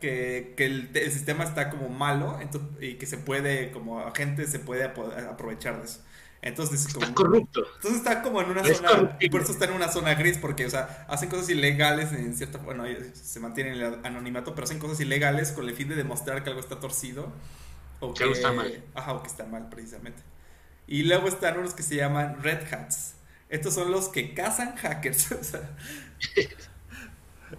que, 0.00 0.54
el, 0.58 0.90
sistema 1.12 1.44
está 1.44 1.70
como 1.70 1.88
malo 1.88 2.38
y 2.80 2.94
que 2.94 3.06
se 3.06 3.18
puede, 3.18 3.70
como 3.70 4.12
gente 4.12 4.46
se 4.46 4.58
puede 4.58 4.84
aprovechar 4.84 5.78
de 5.78 5.86
eso. 5.86 6.00
Entonces, 6.42 6.84
está 6.84 7.14
corrupto. 7.14 7.64
Entonces 7.76 8.00
está 8.00 8.20
como 8.20 8.42
en 8.42 8.50
una 8.50 8.64
zona, 8.64 9.16
y 9.20 9.30
por 9.30 9.42
eso 9.42 9.52
está 9.52 9.66
en 9.66 9.74
una 9.74 9.88
zona 9.88 10.14
gris, 10.14 10.38
porque, 10.38 10.66
o 10.66 10.70
sea, 10.70 11.06
hacen 11.08 11.28
cosas 11.28 11.48
ilegales 11.50 12.12
en 12.12 12.36
cierta, 12.36 12.58
bueno, 12.58 12.82
se 13.14 13.38
mantienen 13.38 13.74
el 13.74 14.04
anonimato, 14.04 14.52
pero 14.52 14.64
hacen 14.64 14.80
cosas 14.80 14.98
ilegales 14.98 15.52
con 15.52 15.68
el 15.68 15.76
fin 15.76 15.88
de 15.88 15.94
demostrar 15.94 16.42
que 16.42 16.50
algo 16.50 16.60
está 16.60 16.80
torcido. 16.80 17.32
O 18.00 18.12
que, 18.12 18.24
algo 18.24 18.34
está 18.34 18.50
mal. 18.50 18.82
Ajá, 18.96 19.12
o 19.12 19.22
que 19.22 19.28
está 19.28 19.44
mal, 19.44 19.68
precisamente. 19.68 20.20
Y 20.88 21.04
luego 21.04 21.28
están 21.28 21.58
unos 21.58 21.74
que 21.74 21.84
se 21.84 21.94
llaman 21.94 22.42
Red 22.42 22.74
Hats 22.74 23.14
estos 23.52 23.74
son 23.74 23.90
los 23.92 24.08
que 24.08 24.32
cazan 24.32 24.74
hackers. 24.76 25.28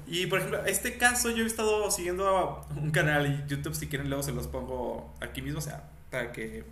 y 0.08 0.25
por 0.25 0.39
ejemplo, 0.39 0.65
este 0.65 0.97
caso 0.97 1.29
yo 1.29 1.43
he 1.43 1.47
estado 1.47 1.91
siguiendo 1.91 2.65
un 2.75 2.89
canal 2.89 3.27
en 3.27 3.47
YouTube, 3.47 3.75
si 3.75 3.88
quieren 3.88 4.10
luego 4.10 4.23
se 4.23 4.32
los 4.32 4.47
pongo 4.47 5.13
aquí 5.21 5.43
mismo, 5.43 5.60
o 5.60 5.62
sea, 5.62 5.84
para 6.10 6.32
que 6.32 6.65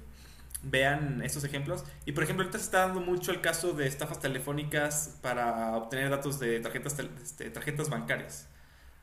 vean 0.63 1.21
estos 1.23 1.43
ejemplos. 1.43 1.85
Y 2.05 2.13
por 2.13 2.23
ejemplo, 2.23 2.43
ahorita 2.43 2.57
se 2.57 2.65
está 2.65 2.79
dando 2.87 2.99
mucho 2.99 3.31
el 3.31 3.41
caso 3.41 3.73
de 3.73 3.85
estafas 3.85 4.19
telefónicas 4.19 5.19
para 5.21 5.77
obtener 5.77 6.09
datos 6.09 6.39
de 6.39 6.59
tarjetas, 6.59 6.97
este, 7.21 7.51
tarjetas 7.51 7.89
bancarias. 7.91 8.47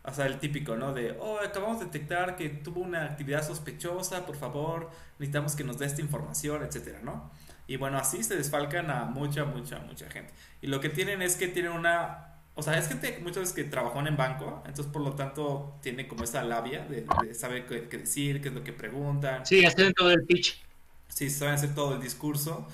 O 0.02 0.12
sea, 0.12 0.26
el 0.26 0.40
típico, 0.40 0.74
¿no? 0.74 0.94
De, 0.94 1.16
oh, 1.20 1.38
acabamos 1.38 1.78
de 1.78 1.84
detectar 1.84 2.34
que 2.34 2.48
tuvo 2.48 2.80
una 2.80 3.04
actividad 3.04 3.46
sospechosa, 3.46 4.26
por 4.26 4.34
favor, 4.34 4.90
necesitamos 5.20 5.54
que 5.54 5.62
nos 5.62 5.78
dé 5.78 5.86
esta 5.86 6.00
información, 6.00 6.64
etcétera, 6.64 7.00
¿no? 7.04 7.30
Y 7.68 7.76
bueno, 7.76 7.98
así 7.98 8.24
se 8.24 8.34
desfalcan 8.34 8.90
a 8.90 9.04
mucha, 9.04 9.44
mucha, 9.44 9.78
mucha 9.80 10.08
gente. 10.10 10.32
Y 10.62 10.68
lo 10.68 10.80
que 10.80 10.88
tienen 10.88 11.20
es 11.20 11.36
que 11.36 11.48
tienen 11.48 11.72
una... 11.72 12.24
O 12.54 12.62
sea, 12.62 12.76
es 12.76 12.88
gente 12.88 13.20
muchas 13.22 13.42
veces 13.42 13.54
que 13.54 13.64
trabajó 13.64 14.04
en 14.04 14.16
banco, 14.16 14.64
entonces 14.66 14.90
por 14.92 15.02
lo 15.02 15.12
tanto 15.12 15.78
tiene 15.80 16.08
como 16.08 16.24
esa 16.24 16.42
labia 16.42 16.84
de, 16.86 17.06
saber 17.32 17.66
qué, 17.66 17.98
decir, 17.98 18.42
qué 18.42 18.48
es 18.48 18.54
lo 18.54 18.64
que 18.64 18.72
preguntan. 18.72 19.46
Sí, 19.46 19.64
hacen 19.64 19.92
todo 19.92 20.10
el 20.10 20.24
pitch. 20.24 20.60
Sí, 21.08 21.30
saben 21.30 21.54
hacer 21.54 21.74
todo 21.74 21.94
el 21.94 22.00
discurso. 22.00 22.66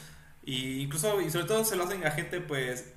Y 0.43 0.81
incluso, 0.81 1.21
y 1.21 1.29
sobre 1.29 1.47
todo 1.47 1.65
se 1.65 1.77
lo 1.77 1.85
hacen 1.85 2.07
a 2.07 2.13
gente 2.13 2.41
pues 2.41 2.95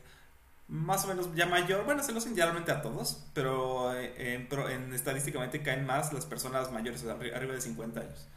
más 0.70 1.04
o 1.04 1.08
menos 1.08 1.34
ya 1.36 1.46
mayor, 1.46 1.84
bueno, 1.84 2.04
se 2.04 2.12
lo 2.12 2.20
hacen 2.20 2.34
idealmente 2.34 2.72
a 2.72 2.82
todos, 2.82 3.26
pero 3.34 3.94
eh, 3.94 4.48
en, 4.70 4.94
estadísticamente 4.94 5.62
caen 5.64 5.86
más 5.86 6.14
las 6.14 6.26
personas 6.26 6.72
mayores, 6.72 7.04
o 7.04 7.06
sea, 7.06 7.14
arriba 7.36 7.54
de 7.54 7.62
50 7.62 8.00
años 8.00 8.28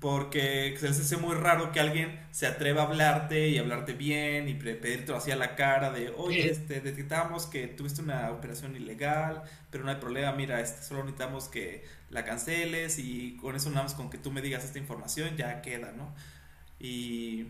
porque 0.00 0.76
se 0.78 0.88
les 0.88 1.00
hace 1.00 1.16
muy 1.16 1.34
raro 1.34 1.72
que 1.72 1.80
alguien 1.80 2.20
se 2.30 2.46
atreva 2.46 2.82
a 2.82 2.86
hablarte 2.86 3.48
y 3.48 3.58
hablarte 3.58 3.94
bien 3.94 4.48
y 4.48 4.54
pedirte 4.54 5.12
así 5.14 5.32
a 5.32 5.36
la 5.36 5.56
cara 5.56 5.90
de, 5.90 6.10
oye, 6.16 6.48
este, 6.50 6.80
detectamos 6.80 7.46
que 7.46 7.66
tuviste 7.66 8.02
una 8.02 8.30
operación 8.30 8.76
ilegal, 8.76 9.42
pero 9.70 9.84
no 9.84 9.90
hay 9.90 9.96
problema, 9.96 10.32
mira, 10.32 10.60
este, 10.60 10.82
solo 10.82 11.02
necesitamos 11.02 11.48
que 11.48 11.84
la 12.10 12.24
canceles 12.24 12.98
y 12.98 13.36
con 13.40 13.56
eso 13.56 13.70
nada 13.70 13.82
más 13.84 13.94
con 13.94 14.08
que 14.10 14.18
tú 14.18 14.30
me 14.30 14.40
digas 14.40 14.64
esta 14.64 14.78
información 14.78 15.36
ya 15.36 15.62
queda, 15.62 15.92
¿no? 15.92 16.14
Y... 16.80 17.46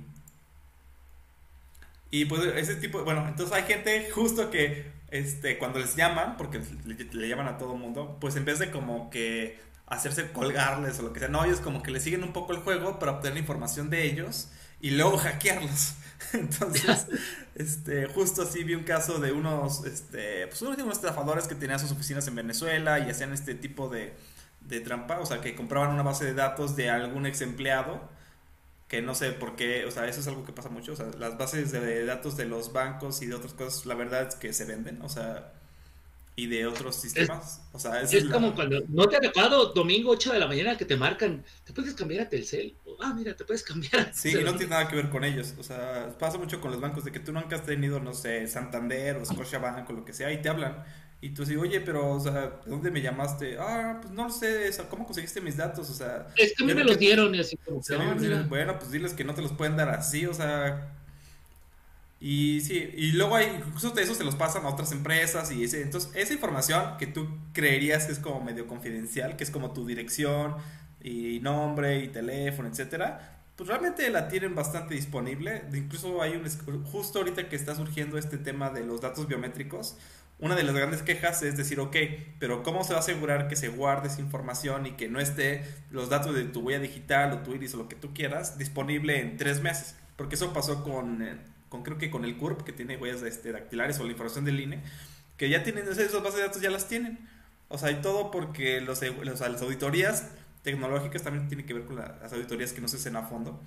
Y 2.11 2.25
pues 2.25 2.43
ese 2.57 2.77
tipo, 2.77 3.05
bueno, 3.05 3.27
entonces 3.29 3.55
hay 3.55 3.65
gente 3.65 4.11
justo 4.11 4.51
que, 4.51 4.91
este, 5.11 5.59
cuando 5.59 5.79
les 5.79 5.95
llaman, 5.95 6.37
porque 6.39 6.61
le, 6.87 6.95
le 6.95 7.29
llaman 7.29 7.49
a 7.49 7.59
todo 7.59 7.75
mundo, 7.77 8.17
pues 8.21 8.37
en 8.37 8.47
vez 8.47 8.59
de 8.59 8.71
como 8.71 9.11
que 9.11 9.59
hacerse 9.91 10.33
colgarles 10.33 10.99
o 10.99 11.03
lo 11.03 11.13
que 11.13 11.21
sea. 11.21 11.29
No, 11.29 11.45
ellos 11.45 11.61
como 11.61 11.83
que 11.83 11.91
le 11.91 12.01
siguen 12.01 12.23
un 12.23 12.33
poco 12.33 12.53
el 12.53 12.61
juego 12.61 12.99
para 12.99 13.13
obtener 13.13 13.39
información 13.39 13.91
de 13.91 14.05
ellos 14.05 14.49
y 14.81 14.91
luego 14.91 15.17
hackearlos. 15.19 15.95
Entonces, 16.33 17.07
este, 17.55 18.07
justo 18.07 18.43
así 18.43 18.65
vi 18.65 18.75
un 18.75 18.85
caso 18.85 19.19
de 19.19 19.33
unos, 19.33 19.85
este, 19.85 20.47
pues 20.49 20.61
unos, 20.63 20.79
unos 20.79 20.97
estafadores 20.97 21.47
que 21.47 21.55
tenían 21.55 21.79
sus 21.79 21.93
oficinas 21.93 22.27
en 22.29 22.35
Venezuela 22.35 22.99
y 22.99 23.11
hacían 23.11 23.33
este 23.33 23.55
tipo 23.55 23.89
de, 23.89 24.15
de 24.61 24.81
trampa, 24.81 25.19
o 25.21 25.27
sea, 25.27 25.41
que 25.41 25.55
compraban 25.55 25.91
una 25.91 26.03
base 26.03 26.25
de 26.25 26.35
datos 26.35 26.77
de 26.77 26.91
algún 26.91 27.27
ex 27.27 27.41
empleado, 27.41 28.09
que 28.89 29.03
no 29.03 29.15
sé 29.15 29.33
por 29.33 29.57
qué, 29.57 29.85
o 29.85 29.91
sea, 29.91 30.07
eso 30.09 30.21
es 30.21 30.27
algo 30.29 30.45
que 30.45 30.53
pasa 30.53 30.69
mucho, 30.71 30.93
o 30.93 30.97
sea, 30.97 31.07
las 31.19 31.39
bases 31.39 31.73
de 31.73 32.05
datos 32.07 32.37
de 32.37 32.47
los 32.47 32.73
bancos 32.73 33.23
y 33.23 33.27
de 33.27 33.35
otras 33.35 33.53
cosas, 33.53 33.87
la 33.87 33.95
verdad 33.95 34.29
es 34.29 34.35
que 34.37 34.53
se 34.53 34.65
venden, 34.65 35.03
o 35.03 35.09
sea, 35.09 35.53
y 36.39 36.47
de 36.47 36.67
otros 36.69 36.95
sistemas. 36.95 37.63
o 37.73 37.81
sea, 37.81 38.01
es, 38.01 38.25
como 38.27 38.55
cuando 38.55 38.81
no 38.87 39.09
te 39.09 39.17
ha 39.17 39.21
tocado 39.21 39.73
domingo 39.73 40.13
8 40.13 40.35
de 40.35 40.39
la 40.39 40.47
mañana 40.47 40.79
que 40.79 40.85
te 40.85 40.97
marcan, 40.97 41.45
te 41.65 41.73
puedes 41.73 41.95
cambiar 41.95 42.23
a 42.23 42.29
Telcel. 42.29 42.77
Ah, 43.01 43.13
mira, 43.13 43.35
te 43.35 43.45
puedes 43.45 43.65
cambiar. 43.65 44.13
Sí, 44.15 44.31
y 44.31 44.45
no 44.45 44.55
tiene 44.55 44.71
nada 44.71 44.87
que 44.87 44.95
ver 44.95 45.11
con 45.11 45.25
ellos. 45.25 45.55
O 45.59 45.65
sea, 45.65 46.17
pasa 46.17 46.39
mucho 46.39 46.61
con 46.61 46.71
los 46.71 46.81
bancos 46.81 47.05
de 47.05 47.11
que 47.11 47.19
tú 47.19 47.33
nunca 47.33 47.57
has 47.57 47.67
tenido, 47.67 47.99
no 47.99 48.15
sé, 48.15 48.47
Santander 48.47 49.17
o 49.17 49.25
Scotiabank 49.25 49.91
o 49.91 49.93
lo 49.93 50.05
que 50.05 50.13
sea 50.13 50.33
y 50.33 50.41
te 50.41 50.49
hablan. 50.49 50.85
Y 51.21 51.31
tú 51.31 51.43
dices, 51.45 51.61
oye, 51.61 51.81
pero, 51.81 52.09
o 52.09 52.21
sea, 52.21 52.61
¿de 52.65 52.71
dónde 52.71 52.93
me 52.93 53.03
llamaste? 53.03 53.57
Ah, 53.59 53.99
pues 54.01 54.15
no 54.15 54.29
lo 54.29 54.31
sé, 54.31 54.71
¿cómo 54.89 55.07
conseguiste 55.07 55.41
mis 55.41 55.57
datos? 55.57 55.91
O 55.91 55.95
sea... 55.95 56.29
Es 56.37 56.55
que 56.55 56.63
a 56.63 56.67
mí 56.69 56.73
me 56.73 56.85
los 56.85 57.01
dieron 57.01 57.35
y 57.35 57.41
así 57.41 57.57
como... 57.57 57.81
bueno, 58.49 58.79
pues 58.79 58.93
diles 58.93 59.13
que 59.13 59.25
no 59.25 59.35
te 59.35 59.43
los 59.43 59.53
pueden 59.55 59.77
dar 59.77 59.89
así, 59.89 60.25
o 60.27 60.35
sea, 60.35 60.98
y 62.21 62.61
sí, 62.63 62.91
y 62.97 63.13
luego 63.13 63.37
hay, 63.37 63.47
incluso 63.47 63.91
de 63.91 64.03
eso 64.03 64.15
se 64.15 64.25
los 64.25 64.35
pasan 64.35 64.65
a 64.65 64.69
otras 64.69 64.91
empresas 64.91 65.53
y 65.53 65.63
ese, 65.63 65.83
entonces 65.83 66.11
esa 66.15 66.33
información 66.33 66.97
que 66.99 67.07
tú 67.07 67.29
creerías 67.53 68.07
que 68.07 68.13
es 68.13 68.19
como 68.19 68.41
medio 68.41 68.67
confidencial, 68.67 69.37
que 69.37 69.45
es 69.45 69.51
como 69.51 69.73
tu 69.73 69.87
dirección 69.87 70.57
y 71.01 71.39
nombre 71.41 72.01
y 72.01 72.09
teléfono, 72.09 72.69
etcétera, 72.69 73.45
pues 73.55 73.69
realmente 73.69 74.09
la 74.11 74.29
tienen 74.29 74.55
bastante 74.55 74.95
disponible. 74.95 75.65
Incluso 75.73 76.21
hay 76.21 76.33
un, 76.37 76.85
justo 76.85 77.21
ahorita 77.21 77.49
que 77.49 77.57
está 77.57 77.77
surgiendo 77.77 78.19
este 78.19 78.37
tema 78.39 78.71
de 78.71 78.85
los 78.85 79.01
datos 79.01 79.29
biométricos, 79.29 79.97
una 80.41 80.55
de 80.57 80.63
las 80.65 80.75
grandes 80.75 81.03
quejas 81.03 81.43
es 81.43 81.57
decir, 81.57 81.79
ok, 81.81 81.97
pero 82.39 82.63
¿cómo 82.63 82.85
se 82.85 82.93
va 82.93 82.99
a 82.99 83.01
asegurar 83.01 83.49
que 83.49 83.57
se 83.57 83.69
guarde 83.69 84.09
esa 84.09 84.21
información 84.21 84.87
y 84.87 84.93
que 84.93 85.09
no 85.09 85.21
esté 85.21 85.65
los 85.91 86.09
datos 86.09 86.35
de 86.35 86.45
tu 86.45 86.61
huella 86.61 86.81
digital 86.81 87.33
o 87.33 87.39
tu 87.39 87.55
iris 87.55 87.75
o 87.75 87.79
lo 87.79 87.89
que 87.89 87.97
tú 87.97 88.13
quieras 88.15 88.59
disponible 88.59 89.21
en 89.21 89.37
tres 89.37 89.61
meses? 89.63 89.97
Porque 90.17 90.37
eso 90.37 90.53
pasó 90.53 90.85
con 90.85 91.23
eh, 91.23 91.39
creo 91.71 91.99
que 91.99 92.11
con 92.11 92.25
el 92.25 92.37
CURP, 92.37 92.63
que 92.63 92.73
tiene 92.73 92.97
huellas 92.97 93.23
este, 93.23 93.53
dactilares 93.53 93.99
o 94.01 94.05
la 94.05 94.11
información 94.11 94.45
del 94.45 94.61
INE, 94.61 94.83
que 95.37 95.49
ya 95.49 95.63
tienen 95.63 95.87
esas 95.89 96.13
bases 96.23 96.37
de 96.37 96.43
datos, 96.43 96.61
ya 96.61 96.71
las 96.71 96.89
tienen. 96.89 97.19
O 97.69 97.79
sea, 97.79 97.91
y 97.91 98.01
todo 98.01 98.31
porque 98.31 98.81
los, 98.81 99.03
las 99.03 99.63
auditorías 99.63 100.29
tecnológicas 100.63 101.23
también 101.23 101.49
tienen 101.49 101.67
que 101.67 101.75
ver 101.75 101.85
con 101.85 101.97
las 101.97 102.33
auditorías 102.33 102.73
que 102.73 102.81
no 102.81 102.89
se 102.89 102.97
hacen 102.97 103.17
a 103.17 103.23
fondo. 103.23 103.61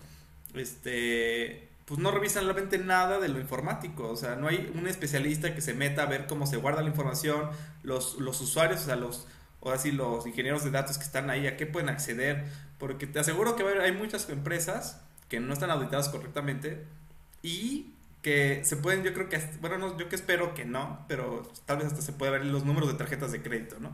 Este, 0.53 1.69
pues 1.85 1.99
no 1.99 2.11
revisan 2.11 2.45
realmente 2.45 2.77
nada 2.77 3.19
de 3.19 3.29
lo 3.29 3.39
informático. 3.39 4.09
O 4.09 4.15
sea, 4.15 4.35
no 4.35 4.47
hay 4.47 4.71
un 4.75 4.87
especialista 4.87 5.53
que 5.53 5.61
se 5.61 5.73
meta 5.73 6.03
a 6.03 6.05
ver 6.07 6.27
cómo 6.27 6.47
se 6.47 6.57
guarda 6.57 6.81
la 6.81 6.89
información, 6.89 7.49
los, 7.83 8.19
los 8.19 8.41
usuarios, 8.41 8.81
o 8.81 8.85
sea, 8.85 8.95
los, 8.95 9.27
así 9.65 9.91
los 9.91 10.25
ingenieros 10.25 10.63
de 10.63 10.71
datos 10.71 10.97
que 10.97 11.03
están 11.03 11.29
ahí, 11.29 11.47
a 11.47 11.57
qué 11.57 11.65
pueden 11.65 11.89
acceder. 11.89 12.45
Porque 12.79 13.07
te 13.07 13.19
aseguro 13.19 13.55
que 13.55 13.63
hay 13.63 13.91
muchas 13.91 14.29
empresas 14.29 15.01
que 15.29 15.39
no 15.39 15.53
están 15.53 15.71
auditadas 15.71 16.09
correctamente 16.09 16.85
y 17.41 17.93
que 18.21 18.63
se 18.63 18.77
pueden, 18.77 19.03
yo 19.03 19.13
creo 19.13 19.29
que, 19.29 19.39
bueno, 19.61 19.77
no, 19.77 19.97
yo 19.97 20.07
que 20.07 20.15
espero 20.15 20.53
que 20.53 20.65
no, 20.65 21.05
pero 21.07 21.51
tal 21.65 21.77
vez 21.77 21.87
hasta 21.87 22.01
se 22.01 22.13
puede 22.13 22.31
ver 22.31 22.45
los 22.45 22.65
números 22.65 22.91
de 22.91 22.97
tarjetas 22.97 23.31
de 23.31 23.41
crédito, 23.41 23.77
¿no? 23.79 23.91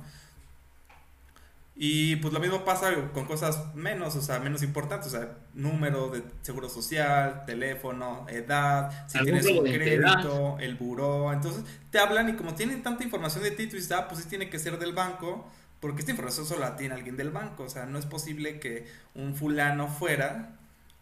Y 1.79 2.15
pues 2.17 2.33
lo 2.33 2.39
mismo 2.39 2.65
pasa 2.65 2.91
con 3.13 3.25
cosas 3.25 3.75
menos, 3.75 4.15
o 4.15 4.21
sea, 4.21 4.39
menos 4.39 4.63
importantes, 4.63 5.13
o 5.13 5.17
sea, 5.17 5.37
número 5.53 6.09
de 6.09 6.23
seguro 6.41 6.69
social, 6.69 7.43
teléfono, 7.45 8.25
edad, 8.29 9.07
si 9.07 9.19
tienes 9.23 9.45
un 9.45 9.63
crédito, 9.63 10.57
el 10.59 10.75
buró, 10.75 11.31
entonces 11.31 11.63
te 11.91 11.99
hablan 11.99 12.29
y 12.29 12.33
como 12.33 12.55
tienen 12.55 12.81
tanta 12.81 13.03
información 13.03 13.43
de 13.43 13.51
ti, 13.51 13.67
tú 13.67 13.75
dices, 13.75 13.91
ah, 13.91 14.07
pues 14.07 14.23
sí 14.23 14.29
tiene 14.29 14.49
que 14.49 14.57
ser 14.57 14.79
del 14.79 14.93
banco, 14.93 15.47
porque 15.79 15.99
esta 15.99 16.09
información 16.09 16.47
solo 16.47 16.61
la 16.61 16.75
tiene 16.77 16.95
alguien 16.95 17.15
del 17.15 17.29
banco, 17.29 17.63
o 17.63 17.69
sea, 17.69 17.85
no 17.85 17.99
es 17.99 18.07
posible 18.07 18.59
que 18.59 18.87
un 19.13 19.35
fulano 19.35 19.87
fuera, 19.87 20.56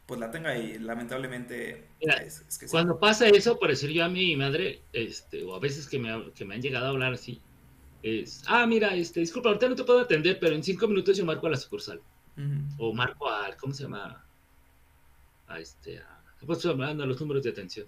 pues 0.06 0.20
la 0.20 0.30
tenga 0.30 0.52
ahí, 0.52 0.78
lamentablemente. 0.78 1.88
es, 2.00 2.58
que 2.60 2.68
cuando 2.68 3.00
pasa 3.00 3.28
eso, 3.28 3.58
por 3.58 3.70
decir 3.70 3.89
yo 3.91 4.06
a 4.06 4.10
mi 4.10 4.36
madre, 4.36 4.82
este, 4.94 5.44
o 5.44 5.56
a 5.56 5.60
veces 5.60 5.88
que 5.88 5.98
me, 5.98 6.32
que 6.34 6.46
me 6.46 6.56
han 6.56 6.62
llegado 6.62 6.86
a 6.86 6.89
hablar 6.89 7.13
así, 7.13 7.41
es, 8.04 8.44
ah, 8.46 8.68
mira, 8.68 8.94
este, 8.94 9.22
disculpa, 9.22 9.50
ahorita 9.50 9.70
no 9.70 9.76
te 9.76 9.84
puedo 9.84 10.00
atender, 10.00 10.38
pero 10.39 10.56
en 10.56 10.63
cinco 10.63 10.88
minutos 10.88 11.18
yo 11.18 11.26
marco 11.26 11.48
a 11.48 11.52
la 11.52 11.58
sucursal. 11.58 12.02
O 12.78 12.94
marco 12.94 13.30
al, 13.30 13.56
¿cómo 13.56 13.74
se 13.74 13.84
llama? 13.84 14.24
A 15.48 15.60
este, 15.60 16.00
a, 16.00 16.22
pues, 16.46 16.65
hablando 16.65 17.04
a 17.04 17.08
los 17.08 17.20
números 17.20 17.44
de 17.44 17.50
atención. 17.50 17.88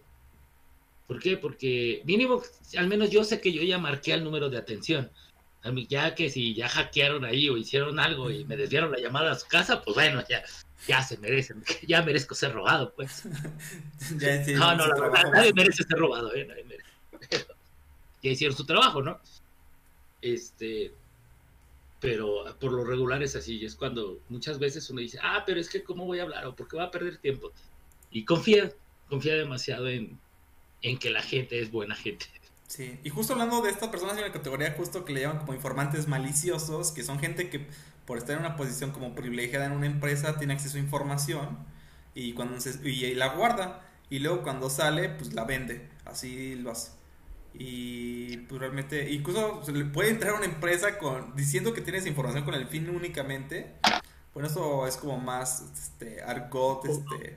¿Por 1.06 1.20
qué? 1.20 1.38
Porque 1.38 2.02
mínimo, 2.06 2.42
al 2.78 2.88
menos 2.88 3.12
yo 3.12 3.24
sé 3.24 3.40
que 3.40 3.52
yo 3.52 3.62
ya 3.62 3.78
marqué 3.78 4.14
al 4.14 4.24
número 4.24 4.50
de 4.50 4.58
atención. 4.58 5.12
Ya 5.90 6.16
que 6.16 6.30
si 6.30 6.56
ya 6.56 6.70
hackearon 6.70 7.26
ahí 7.26 7.50
o 7.50 7.58
hicieron 7.58 8.00
algo 8.00 8.32
y 8.32 8.46
me 8.46 8.56
desviaron 8.56 8.92
la 8.92 9.00
llamada 9.00 9.34
a 9.34 9.36
su 9.36 9.48
casa, 9.48 9.82
pues 9.82 9.96
bueno, 9.96 10.24
ya, 10.30 10.44
ya 10.86 11.02
se 11.02 11.18
merecen, 11.18 11.64
ya 11.88 12.02
merezco 12.02 12.36
ser 12.36 12.54
robado, 12.54 12.94
pues. 12.96 13.24
ya 14.18 14.46
no, 14.58 14.76
no, 14.76 14.88
la 14.88 15.00
verdad, 15.00 15.32
nadie 15.32 15.54
merece 15.54 15.84
ser 15.84 15.98
robado, 15.98 16.34
¿eh? 16.36 16.46
Nadie 16.46 16.64
merece. 16.64 16.90
ya 18.22 18.32
hicieron 18.32 18.56
su 18.56 18.66
trabajo, 18.66 19.02
¿no? 19.02 19.20
Este, 20.22 20.94
pero 22.00 22.56
por 22.60 22.72
lo 22.72 22.84
regular 22.84 23.24
es 23.24 23.36
así, 23.36 23.58
y 23.58 23.66
es 23.66 23.76
cuando 23.76 24.20
muchas 24.30 24.60
veces 24.60 24.90
uno 24.90 25.02
dice, 25.02 25.20
ah, 25.22 25.44
pero 25.46 25.60
es 25.60 25.70
que 25.70 25.84
cómo 25.84 26.06
voy 26.06 26.20
a 26.20 26.24
hablar 26.24 26.46
o 26.46 26.56
por 26.56 26.68
qué 26.68 26.78
va 26.78 26.86
a 26.86 26.92
perder 26.92 27.18
tiempo. 27.18 27.52
Y 28.12 28.26
confía, 28.26 28.72
confía 29.10 29.36
demasiado 29.36 29.88
en, 29.88 30.20
en 30.82 30.98
que 30.98 31.10
la 31.10 31.22
gente 31.22 31.60
es 31.60 31.72
buena 31.72 31.96
gente. 31.96 32.26
Sí, 32.68 33.00
y 33.04 33.10
justo 33.10 33.34
hablando 33.34 33.62
de 33.62 33.72
estas 33.72 33.90
personas 33.90 34.18
en 34.18 34.24
la 34.24 34.32
categoría 34.32 34.74
justo 34.74 35.06
que 35.06 35.14
le 35.14 35.22
llaman 35.22 35.40
como 35.40 35.54
informantes 35.54 36.08
maliciosos, 36.08 36.92
que 36.92 37.04
son 37.04 37.18
gente 37.18 37.50
que 37.50 37.66
por 38.08 38.18
estar 38.18 38.36
en 38.36 38.40
una 38.40 38.56
posición 38.56 38.92
como 38.92 39.14
privilegiada 39.14 39.66
en 39.66 39.74
una 39.74 39.86
empresa 39.86 40.38
tiene 40.40 40.54
acceso 40.54 40.78
a 40.78 40.80
información 40.80 41.60
y 42.16 42.34
cuando 42.34 42.60
se, 42.60 42.90
y 42.90 43.14
la 43.14 43.36
guarda 43.36 43.84
y 44.10 44.20
luego 44.20 44.42
cuando 44.42 44.70
sale 44.70 45.10
pues 45.10 45.34
la 45.34 45.44
vende, 45.44 45.88
así 46.06 46.56
lo 46.56 46.72
hace. 46.72 46.92
Y 47.54 48.38
pues 48.38 48.62
realmente, 48.62 49.12
incluso 49.12 49.62
se 49.64 49.72
le 49.74 49.86
puede 49.86 50.10
entrar 50.10 50.34
a 50.34 50.38
una 50.38 50.46
empresa 50.46 50.98
con 50.98 51.36
diciendo 51.36 51.74
que 51.74 51.82
tienes 51.82 52.06
información 52.06 52.46
con 52.46 52.54
el 52.54 52.68
fin 52.68 52.90
únicamente. 52.90 53.74
Bueno, 54.34 54.48
eso 54.48 54.88
es 54.88 54.96
como 54.98 55.18
más 55.18 55.66
este, 55.74 56.22
argot, 56.22 56.86
este. 56.86 57.36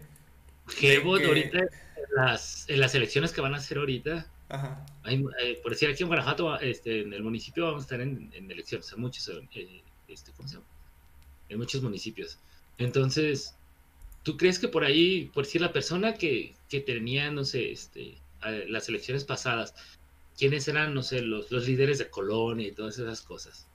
Que, 0.79 0.99
ahorita 0.99 1.59
en 1.59 1.69
las, 2.15 2.69
en 2.69 2.81
las 2.81 2.95
elecciones 2.95 3.33
que 3.33 3.41
van 3.41 3.55
a 3.55 3.57
hacer 3.57 3.79
ahorita. 3.79 4.27
Ajá. 4.51 4.85
Eh, 5.07 5.59
por 5.63 5.73
decir 5.73 5.89
aquí 5.89 6.03
en 6.03 6.09
Guanajuato, 6.09 6.61
este, 6.61 7.03
en 7.03 7.13
el 7.13 7.23
municipio 7.23 7.67
vamos 7.67 7.83
a 7.83 7.85
estar 7.85 8.01
en, 8.01 8.31
elecciones, 8.51 8.93
en 8.93 9.01
muchos, 9.01 9.29
eh, 9.55 9.83
este, 10.13 10.33
¿cómo 10.33 10.49
se 10.49 10.55
llama? 10.55 10.67
En 11.49 11.59
muchos 11.59 11.83
municipios. 11.83 12.39
Entonces, 12.79 13.55
¿tú 14.23 14.37
crees 14.37 14.59
que 14.59 14.69
por 14.69 14.85
ahí, 14.85 15.31
por 15.35 15.45
decir 15.45 15.61
la 15.61 15.73
persona 15.73 16.15
que, 16.15 16.55
que 16.69 16.81
tenía, 16.81 17.31
no 17.31 17.45
sé, 17.45 17.73
este, 17.73 18.17
las 18.69 18.89
elecciones 18.89 19.25
pasadas, 19.25 19.75
quiénes 20.37 20.67
eran, 20.69 20.95
no 20.95 21.03
sé, 21.03 21.21
los, 21.21 21.51
los 21.51 21.67
líderes 21.67 21.99
de 21.99 22.09
colonia 22.09 22.69
y 22.69 22.73
todas 22.73 22.99
esas 22.99 23.21
cosas. 23.21 23.67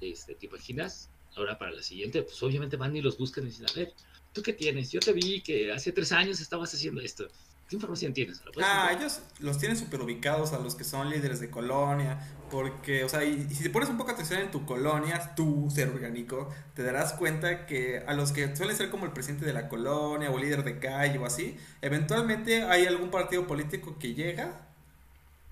Este, 0.00 0.34
¿Te 0.34 0.46
imaginas? 0.46 1.10
Ahora 1.36 1.58
para 1.58 1.72
la 1.72 1.82
siguiente, 1.82 2.22
pues 2.22 2.40
obviamente 2.42 2.76
van 2.76 2.94
y 2.94 3.00
los 3.00 3.18
buscan 3.18 3.44
y 3.44 3.48
dicen, 3.48 3.66
a 3.68 3.72
ver, 3.72 3.92
¿tú 4.32 4.42
qué 4.42 4.52
tienes? 4.52 4.92
Yo 4.92 5.00
te 5.00 5.12
vi 5.12 5.40
que 5.40 5.72
hace 5.72 5.92
tres 5.92 6.12
años 6.12 6.40
estabas 6.40 6.72
haciendo 6.74 7.00
esto. 7.00 7.28
¿Qué 7.68 7.76
información 7.76 8.12
tienes? 8.12 8.42
Ah, 8.62 8.90
ellos 8.96 9.20
los 9.40 9.58
tienen 9.58 9.76
súper 9.76 10.02
ubicados 10.02 10.52
a 10.52 10.58
los 10.58 10.74
que 10.74 10.84
son 10.84 11.08
líderes 11.08 11.40
de 11.40 11.50
colonia, 11.50 12.20
porque, 12.50 13.04
o 13.04 13.08
sea, 13.08 13.24
y, 13.24 13.48
si 13.54 13.62
te 13.62 13.70
pones 13.70 13.88
un 13.88 13.96
poco 13.96 14.10
atención 14.10 14.40
en 14.40 14.50
tu 14.50 14.66
colonia, 14.66 15.34
tú, 15.34 15.68
ser 15.74 15.88
orgánico, 15.88 16.52
te 16.74 16.82
darás 16.82 17.14
cuenta 17.14 17.66
que 17.66 18.04
a 18.06 18.12
los 18.12 18.32
que 18.32 18.54
suelen 18.54 18.76
ser 18.76 18.90
como 18.90 19.06
el 19.06 19.12
presidente 19.12 19.46
de 19.46 19.54
la 19.54 19.68
colonia 19.68 20.30
o 20.30 20.38
líder 20.38 20.62
de 20.62 20.78
calle 20.78 21.18
o 21.18 21.24
así, 21.24 21.56
eventualmente 21.80 22.64
hay 22.64 22.86
algún 22.86 23.10
partido 23.10 23.46
político 23.46 23.98
que 23.98 24.14
llega 24.14 24.68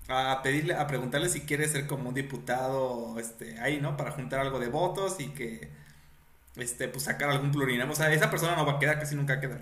a 0.07 0.41
pedirle, 0.43 0.75
a 0.75 0.85
preguntarle 0.85 1.29
si 1.29 1.41
quiere 1.41 1.67
ser 1.67 1.87
como 1.87 2.09
un 2.09 2.15
diputado, 2.15 3.17
este, 3.19 3.59
ahí, 3.59 3.79
¿no? 3.81 3.97
Para 3.97 4.11
juntar 4.11 4.39
algo 4.39 4.59
de 4.59 4.67
votos 4.67 5.19
y 5.19 5.29
que, 5.29 5.69
este, 6.57 6.87
pues 6.89 7.05
sacar 7.05 7.29
algún 7.29 7.51
plurinominal. 7.51 7.89
O 7.91 7.95
sea, 7.95 8.13
esa 8.13 8.29
persona 8.29 8.55
no 8.55 8.65
va 8.65 8.73
a 8.73 8.79
quedar, 8.79 8.99
casi 8.99 9.15
nunca 9.15 9.39
queda. 9.39 9.61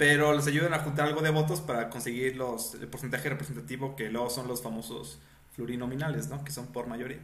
Pero 0.00 0.32
les 0.32 0.46
ayudan 0.46 0.72
a 0.72 0.78
juntar 0.78 1.08
algo 1.08 1.20
de 1.20 1.28
votos 1.28 1.60
para 1.60 1.90
conseguir 1.90 2.34
los, 2.34 2.72
el 2.72 2.88
porcentaje 2.88 3.28
representativo 3.28 3.96
que 3.96 4.08
luego 4.08 4.30
son 4.30 4.48
los 4.48 4.62
famosos 4.62 5.18
plurinominales, 5.54 6.28
¿no? 6.28 6.42
Que 6.42 6.52
son 6.52 6.68
por 6.68 6.86
mayoría. 6.86 7.18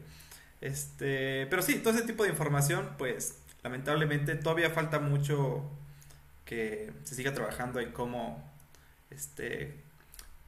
Este, 0.61 1.47
pero 1.47 1.63
sí, 1.63 1.77
todo 1.77 1.95
ese 1.95 2.07
tipo 2.07 2.25
de 2.25 2.29
información, 2.29 2.91
pues, 2.99 3.39
lamentablemente 3.63 4.35
todavía 4.35 4.69
falta 4.69 4.99
mucho 4.99 5.65
que 6.45 6.93
se 7.05 7.15
siga 7.15 7.33
trabajando 7.33 7.81
en 7.81 7.93
cómo, 7.93 8.45
este, 9.09 9.83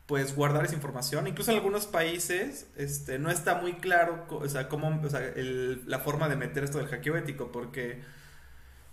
pues 0.04 0.36
guardar 0.36 0.66
esa 0.66 0.74
información. 0.74 1.28
Incluso 1.28 1.52
en 1.52 1.56
algunos 1.56 1.86
países 1.86 2.66
este, 2.76 3.18
no 3.18 3.30
está 3.30 3.54
muy 3.54 3.76
claro 3.76 4.26
o 4.28 4.46
sea, 4.50 4.68
cómo, 4.68 5.00
o 5.02 5.08
sea, 5.08 5.24
el, 5.24 5.82
la 5.86 6.00
forma 6.00 6.28
de 6.28 6.36
meter 6.36 6.62
esto 6.62 6.76
del 6.76 6.88
hackeo 6.88 7.16
ético, 7.16 7.50
porque 7.50 8.02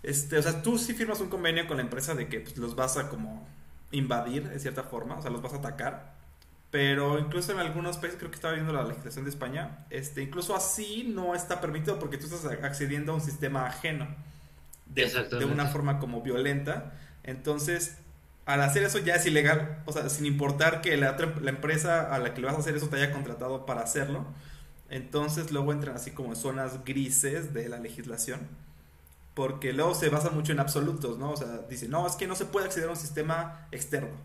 este, 0.06 0.38
o 0.38 0.42
sea, 0.42 0.62
tú 0.62 0.78
sí 0.78 0.94
firmas 0.94 1.20
un 1.20 1.28
convenio 1.28 1.66
con 1.66 1.76
la 1.76 1.82
empresa 1.82 2.14
de 2.14 2.28
que 2.28 2.40
pues, 2.40 2.56
los 2.56 2.76
vas 2.76 2.96
a 2.96 3.08
como 3.08 3.46
invadir 3.90 4.48
de 4.48 4.58
cierta 4.60 4.84
forma, 4.84 5.18
o 5.18 5.22
sea, 5.22 5.30
los 5.30 5.42
vas 5.42 5.52
a 5.52 5.56
atacar. 5.56 6.14
Pero 6.70 7.18
incluso 7.18 7.52
en 7.52 7.58
algunos 7.58 7.96
países, 7.98 8.16
creo 8.16 8.30
que 8.30 8.36
estaba 8.36 8.54
viendo 8.54 8.72
la 8.72 8.84
legislación 8.84 9.24
de 9.24 9.30
España, 9.30 9.86
este, 9.90 10.22
incluso 10.22 10.54
así 10.54 11.10
no 11.12 11.34
está 11.34 11.60
permitido 11.60 11.98
porque 11.98 12.18
tú 12.18 12.26
estás 12.26 12.44
accediendo 12.62 13.12
a 13.12 13.14
un 13.16 13.20
sistema 13.20 13.66
ajeno 13.66 14.06
de, 14.86 15.06
de 15.06 15.44
una 15.44 15.66
forma 15.66 15.98
como 15.98 16.22
violenta. 16.22 16.92
Entonces, 17.24 17.98
al 18.46 18.62
hacer 18.62 18.84
eso 18.84 18.98
ya 19.00 19.16
es 19.16 19.26
ilegal, 19.26 19.82
o 19.86 19.92
sea, 19.92 20.08
sin 20.08 20.24
importar 20.24 20.82
que 20.82 20.96
la, 20.96 21.16
la 21.40 21.50
empresa 21.50 22.14
a 22.14 22.18
la 22.20 22.32
que 22.32 22.40
le 22.40 22.46
vas 22.46 22.56
a 22.56 22.60
hacer 22.60 22.76
eso 22.76 22.88
te 22.88 22.96
haya 22.96 23.12
contratado 23.12 23.66
para 23.66 23.82
hacerlo. 23.82 24.24
Entonces 24.88 25.50
luego 25.50 25.72
entran 25.72 25.96
así 25.96 26.12
como 26.12 26.36
zonas 26.36 26.84
grises 26.84 27.52
de 27.52 27.68
la 27.68 27.78
legislación, 27.78 28.40
porque 29.36 29.74
luego 29.74 29.94
se 29.94 30.08
basa 30.08 30.30
mucho 30.30 30.52
en 30.52 30.60
absolutos, 30.60 31.18
¿no? 31.18 31.32
O 31.32 31.36
sea, 31.36 31.58
dice, 31.68 31.88
no, 31.88 32.06
es 32.06 32.16
que 32.16 32.26
no 32.26 32.34
se 32.34 32.46
puede 32.46 32.64
acceder 32.64 32.88
a 32.88 32.92
un 32.92 32.96
sistema 32.96 33.68
externo. 33.70 34.16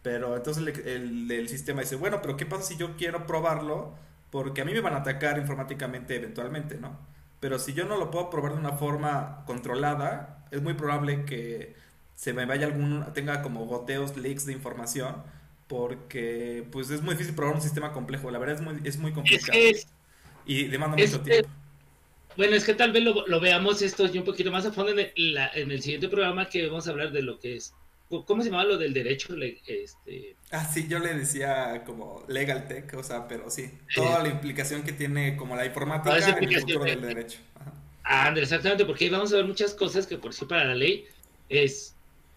Pero 0.00 0.36
entonces 0.36 0.64
el, 0.86 1.28
el, 1.28 1.48
sistema 1.48 1.80
dice, 1.80 1.96
bueno, 1.96 2.22
pero 2.22 2.36
¿qué 2.36 2.46
pasa 2.46 2.62
si 2.62 2.76
yo 2.76 2.96
quiero 2.96 3.26
probarlo? 3.26 3.96
Porque 4.30 4.60
a 4.60 4.64
mí 4.64 4.72
me 4.72 4.80
van 4.80 4.94
a 4.94 4.98
atacar 4.98 5.38
informáticamente 5.38 6.14
eventualmente, 6.14 6.76
¿no? 6.76 6.96
Pero 7.40 7.58
si 7.58 7.72
yo 7.72 7.84
no 7.84 7.96
lo 7.96 8.12
puedo 8.12 8.30
probar 8.30 8.52
de 8.52 8.58
una 8.58 8.74
forma 8.74 9.42
controlada, 9.44 10.46
es 10.52 10.62
muy 10.62 10.74
probable 10.74 11.24
que 11.24 11.74
se 12.14 12.32
me 12.32 12.46
vaya 12.46 12.66
algún, 12.66 13.04
tenga 13.12 13.42
como 13.42 13.66
goteos, 13.66 14.16
leaks 14.16 14.46
de 14.46 14.52
información, 14.52 15.16
porque 15.66 16.64
pues 16.70 16.90
es 16.90 17.02
muy 17.02 17.14
difícil 17.14 17.34
probar 17.34 17.56
un 17.56 17.62
sistema 17.62 17.92
complejo, 17.92 18.30
la 18.30 18.38
verdad 18.38 18.54
es 18.54 18.62
muy, 18.62 18.80
es 18.84 18.98
muy 18.98 19.12
complicado. 19.12 19.58
y 20.46 20.68
demanda 20.68 20.96
mucho 20.96 21.20
tiempo. 21.22 21.50
Bueno, 22.40 22.56
es 22.56 22.64
que 22.64 22.72
tal 22.72 22.90
vez 22.90 23.04
lo, 23.04 23.38
veamos 23.38 23.82
esto 23.82 24.04
un 24.04 24.24
poquito 24.24 24.50
más 24.50 24.64
a 24.64 24.72
fondo 24.72 24.92
en 24.92 25.00
el, 25.14 25.36
en 25.56 25.70
el, 25.70 25.82
siguiente 25.82 26.08
programa 26.08 26.48
que 26.48 26.66
vamos 26.68 26.88
a 26.88 26.92
hablar 26.92 27.12
de 27.12 27.20
lo 27.20 27.38
que 27.38 27.56
es. 27.56 27.74
¿Cómo 28.08 28.42
se 28.42 28.48
llama 28.48 28.64
lo 28.64 28.78
del 28.78 28.94
derecho? 28.94 29.34
Este... 29.66 30.36
Ah, 30.50 30.64
sí, 30.64 30.86
yo 30.88 31.00
le 31.00 31.12
decía 31.12 31.82
como 31.84 32.24
legal 32.28 32.66
tech, 32.66 32.94
o 32.94 33.02
sea, 33.02 33.28
pero 33.28 33.50
sí, 33.50 33.70
toda 33.94 34.22
la 34.22 34.30
implicación 34.30 34.82
que 34.84 34.94
tiene 34.94 35.36
como 35.36 35.54
la 35.54 35.66
informática 35.66 36.16
en 36.16 36.44
el 36.44 36.60
futuro 36.60 36.84
del 36.84 37.02
derecho. 37.02 37.40
Ah, 38.04 38.28
Andrés, 38.28 38.44
exactamente, 38.44 38.86
porque 38.86 39.04
ahí 39.04 39.10
vamos 39.10 39.34
a 39.34 39.36
ver 39.36 39.44
muchas 39.44 39.74
cosas 39.74 40.06
que 40.06 40.16
por 40.16 40.32
sí 40.32 40.46
para 40.46 40.64
la 40.64 40.74
ley 40.74 41.04
es 41.50 41.94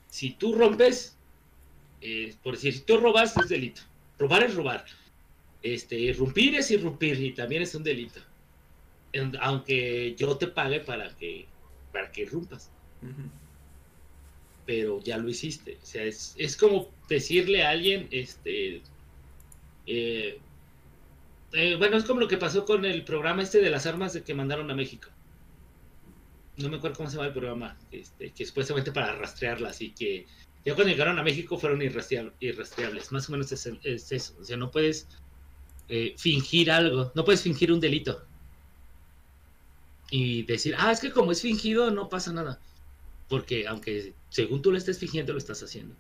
si 0.10 0.32
tú 0.32 0.54
rompes, 0.54 1.16
eh, 2.02 2.36
por 2.44 2.56
decir, 2.56 2.74
si 2.74 2.82
tú 2.82 2.98
robas 2.98 3.38
es 3.38 3.48
delito. 3.48 3.84
Robar 4.20 4.44
es 4.44 4.54
robar. 4.54 4.84
Este, 5.62 5.98
irrumpir 5.98 6.56
es 6.56 6.72
irrumpir 6.72 7.22
y 7.22 7.32
también 7.32 7.62
es 7.62 7.74
un 7.74 7.86
delito. 7.86 8.20
Aunque 9.42 10.16
yo 10.18 10.38
te 10.38 10.48
pague 10.48 10.80
para 10.80 11.16
que, 11.16 11.46
para 11.92 12.12
que 12.12 12.22
irrumpas. 12.22 12.72
Pero 14.66 15.00
ya 15.02 15.18
lo 15.18 15.30
hiciste. 15.30 15.78
O 15.82 15.86
sea, 15.86 16.04
es, 16.04 16.58
como 16.60 16.90
decirle 17.10 17.64
a 17.64 17.72
alguien, 17.72 18.08
este, 18.12 18.82
eh, 19.86 20.40
eh, 21.54 21.76
bueno, 21.78 21.98
es 21.98 22.06
como 22.06 22.22
lo 22.22 22.28
que 22.28 22.38
pasó 22.38 22.66
con 22.66 22.86
el 22.86 23.04
programa 23.04 23.44
este 23.44 23.62
de 23.62 23.70
las 23.70 23.86
armas 23.86 24.14
de 24.14 24.24
que 24.24 24.34
mandaron 24.34 24.72
a 24.72 24.76
México. 24.76 25.10
no 26.58 26.70
me 26.70 26.78
acuerdo 26.78 26.98
cómo 26.98 27.10
se 27.10 27.18
llama 27.18 27.28
el 27.28 27.34
programa, 27.34 27.78
este, 27.92 28.32
que 28.32 28.46
supuestamente 28.46 28.92
para 28.92 29.16
rastrearlas 29.16 29.82
y 29.82 29.92
que 29.92 30.26
ya 30.66 30.76
cuando 30.76 30.92
llegaron 30.92 31.20
a 31.20 31.24
México 31.24 31.58
fueron 31.58 31.82
irrastreables. 31.82 33.12
Más 33.12 33.28
o 33.28 33.32
menos 33.34 33.52
es, 33.52 34.12
eso. 34.12 34.36
O 34.40 34.44
sea, 34.44 34.58
no 34.58 34.72
puedes 34.72 35.08
eh, 35.90 36.16
fingir 36.18 36.72
algo, 36.72 37.12
no 37.16 37.26
puedes 37.26 37.42
fingir 37.42 37.72
un 37.72 37.80
delito. 37.80 38.26
Y 40.16 40.44
decir, 40.44 40.76
ah, 40.78 40.92
es 40.92 41.00
que 41.00 41.10
como 41.10 41.32
es 41.32 41.42
fingido 41.42 41.90
no 41.90 42.08
pasa 42.08 42.32
nada. 42.32 42.60
Porque 43.30 43.68
aunque 43.68 44.14
según 44.30 44.62
tú 44.62 44.72
lo 44.72 44.78
estés 44.78 45.00
fingiendo, 45.00 45.34
lo 45.34 45.40
estás 45.40 45.64
haciendo. 45.64 45.96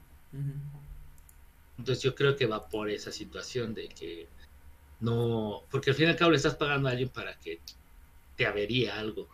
Entonces 1.79 2.03
yo 2.03 2.13
creo 2.13 2.35
que 2.35 2.45
va 2.45 2.69
por 2.69 2.91
esa 2.91 3.11
situación 3.11 3.73
de 3.73 3.87
que 3.87 4.27
no, 4.99 5.63
porque 5.71 5.89
al 5.89 5.95
fin 5.95 6.05
y 6.05 6.09
al 6.11 6.15
cabo 6.15 6.29
le 6.29 6.37
estás 6.37 6.53
pagando 6.53 6.89
a 6.89 6.91
alguien 6.91 7.09
para 7.09 7.33
que 7.39 7.59
te 8.37 8.45
avería 8.45 8.99
algo. 8.99 9.27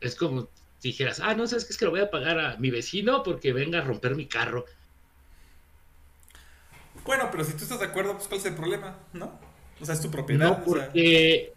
Es 0.00 0.14
como 0.14 0.48
dijeras, 0.80 1.20
ah, 1.20 1.34
no, 1.34 1.46
sabes 1.46 1.66
que 1.66 1.74
es 1.74 1.78
que 1.78 1.84
lo 1.84 1.90
voy 1.90 2.00
a 2.00 2.10
pagar 2.10 2.40
a 2.40 2.56
mi 2.56 2.70
vecino 2.70 3.22
porque 3.22 3.52
venga 3.52 3.80
a 3.80 3.82
romper 3.82 4.14
mi 4.14 4.24
carro. 4.24 4.64
Bueno, 7.04 7.28
pero 7.30 7.44
si 7.44 7.52
tú 7.52 7.64
estás 7.64 7.80
de 7.80 7.84
acuerdo, 7.84 8.14
pues 8.14 8.28
cuál 8.28 8.40
es 8.40 8.46
el 8.46 8.54
problema, 8.54 8.96
¿no? 9.12 9.38
O 9.78 9.84
sea, 9.84 9.94
es 9.94 10.00
tu 10.00 10.10
propiedad. 10.10 10.58
No, 10.58 10.64
porque 10.64 11.52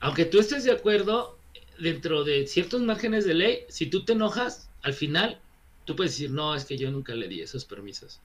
aunque 0.00 0.24
tú 0.24 0.38
estés 0.40 0.64
de 0.64 0.72
acuerdo, 0.72 1.38
dentro 1.78 2.24
de 2.24 2.46
ciertos 2.46 2.82
márgenes 2.82 3.24
de 3.24 3.34
ley, 3.34 3.58
si 3.68 3.86
tú 3.86 4.04
te 4.04 4.12
enojas, 4.12 4.68
al 4.82 4.94
final 4.94 5.40
tú 5.84 5.96
puedes 5.96 6.12
decir, 6.12 6.30
no, 6.30 6.54
es 6.54 6.64
que 6.64 6.76
yo 6.76 6.90
nunca 6.90 7.14
le 7.14 7.28
di 7.28 7.40
esos 7.40 7.64
permisos. 7.64 8.20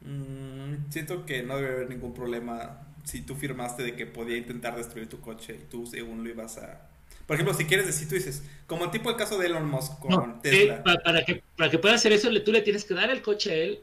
Mm, 0.00 0.90
siento 0.90 1.26
que 1.26 1.42
no 1.42 1.56
debe 1.56 1.72
haber 1.72 1.90
ningún 1.90 2.14
problema 2.14 2.80
si 3.04 3.22
tú 3.22 3.34
firmaste 3.34 3.82
de 3.82 3.96
que 3.96 4.06
podía 4.06 4.36
intentar 4.36 4.76
destruir 4.76 5.08
tu 5.08 5.20
coche 5.20 5.58
y 5.60 5.64
tú 5.70 5.86
según 5.86 6.24
lo 6.24 6.30
ibas 6.30 6.58
a... 6.58 6.88
Por 7.26 7.34
ejemplo, 7.34 7.54
si 7.54 7.66
quieres 7.66 7.86
decir, 7.86 8.08
tú 8.08 8.14
dices, 8.14 8.42
como 8.66 8.84
el 8.84 8.90
tipo 8.90 9.10
el 9.10 9.16
caso 9.16 9.38
de 9.38 9.46
Elon 9.46 9.68
Musk 9.68 9.98
con 9.98 10.40
Tesla. 10.40 10.82
para, 10.82 11.24
que, 11.24 11.42
para 11.56 11.70
que 11.70 11.78
pueda 11.78 11.94
hacer 11.94 12.12
eso, 12.12 12.28
tú 12.42 12.52
le 12.52 12.62
tienes 12.62 12.84
que 12.84 12.94
dar 12.94 13.10
el 13.10 13.22
coche 13.22 13.50
a 13.50 13.54
él 13.54 13.80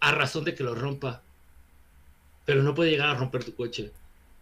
a 0.00 0.12
razón 0.12 0.44
de 0.44 0.54
que 0.54 0.64
lo 0.64 0.74
rompa. 0.74 1.22
Pero 2.44 2.62
no 2.62 2.74
puede 2.74 2.90
llegar 2.90 3.08
a 3.08 3.14
romper 3.14 3.44
tu 3.44 3.54
coche, 3.54 3.90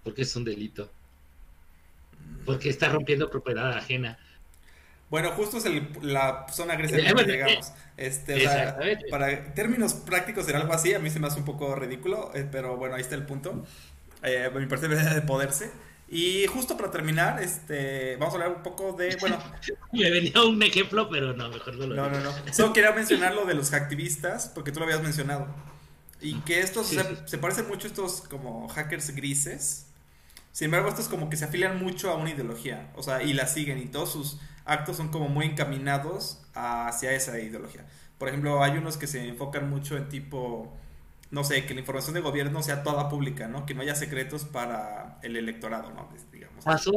porque 0.02 0.22
es 0.22 0.34
un 0.34 0.44
delito. 0.44 0.90
Porque 2.44 2.70
está 2.70 2.88
rompiendo 2.88 3.30
propiedad 3.30 3.72
ajena. 3.72 4.18
Bueno, 5.10 5.30
justo 5.30 5.56
es 5.56 5.64
la 6.02 6.46
zona 6.52 6.76
gris 6.76 6.92
en 6.92 7.16
que 7.16 7.24
llegamos. 7.24 7.72
Este, 7.96 8.46
para 9.10 9.54
términos 9.54 9.94
prácticos 9.94 10.48
era 10.48 10.60
algo 10.60 10.72
así, 10.72 10.94
a 10.94 10.98
mí 10.98 11.10
se 11.10 11.18
me 11.18 11.26
hace 11.26 11.38
un 11.38 11.44
poco 11.44 11.74
ridículo, 11.74 12.30
eh, 12.34 12.46
pero 12.50 12.76
bueno, 12.76 12.94
ahí 12.94 13.00
está 13.00 13.14
el 13.14 13.24
punto. 13.24 13.64
Eh, 14.22 14.50
mi 14.54 14.66
parece 14.66 14.88
de 14.88 15.22
poderse. 15.22 15.70
Y 16.10 16.46
justo 16.46 16.76
para 16.76 16.90
terminar, 16.90 17.42
este, 17.42 18.16
vamos 18.16 18.32
a 18.34 18.36
hablar 18.38 18.56
un 18.56 18.62
poco 18.62 18.92
de, 18.92 19.16
bueno... 19.20 19.38
Me 19.92 20.10
venía 20.10 20.42
un 20.42 20.62
ejemplo, 20.62 21.08
pero 21.10 21.34
no, 21.34 21.50
mejor 21.50 21.76
no 21.76 21.86
lo 21.86 21.94
No, 21.94 22.08
no, 22.08 22.20
no. 22.20 22.32
Solo 22.52 22.72
quería 22.72 22.92
mencionar 22.96 23.34
lo 23.34 23.44
de 23.44 23.54
los 23.54 23.70
hacktivistas, 23.70 24.48
porque 24.54 24.72
tú 24.72 24.80
lo 24.80 24.86
habías 24.86 25.02
mencionado. 25.02 25.46
Y 26.20 26.34
que 26.40 26.60
estos, 26.60 26.86
se, 26.88 27.04
se 27.26 27.38
parecen 27.38 27.68
mucho 27.68 27.86
estos 27.86 28.22
como 28.22 28.68
hackers 28.68 29.14
grises. 29.14 29.87
Sin 30.52 30.66
embargo, 30.66 30.88
estos 30.88 31.08
como 31.08 31.30
que 31.30 31.36
se 31.36 31.44
afilian 31.44 31.78
mucho 31.78 32.10
a 32.10 32.16
una 32.16 32.30
ideología, 32.30 32.90
o 32.96 33.02
sea, 33.02 33.22
y 33.22 33.32
la 33.32 33.46
siguen, 33.46 33.78
y 33.78 33.86
todos 33.86 34.12
sus 34.12 34.38
actos 34.64 34.96
son 34.96 35.08
como 35.08 35.28
muy 35.28 35.46
encaminados 35.46 36.42
hacia 36.54 37.12
esa 37.12 37.38
ideología. 37.38 37.86
Por 38.18 38.28
ejemplo, 38.28 38.62
hay 38.62 38.76
unos 38.76 38.96
que 38.96 39.06
se 39.06 39.26
enfocan 39.28 39.70
mucho 39.70 39.96
en 39.96 40.08
tipo, 40.08 40.76
no 41.30 41.44
sé, 41.44 41.64
que 41.64 41.74
la 41.74 41.80
información 41.80 42.14
de 42.14 42.20
gobierno 42.20 42.62
sea 42.62 42.82
toda 42.82 43.08
pública, 43.08 43.46
¿no? 43.46 43.64
Que 43.66 43.74
no 43.74 43.82
haya 43.82 43.94
secretos 43.94 44.44
para 44.44 45.18
el 45.22 45.36
electorado, 45.36 45.92
¿no? 45.92 46.08
Digamos. 46.32 46.64
Pasó, 46.64 46.92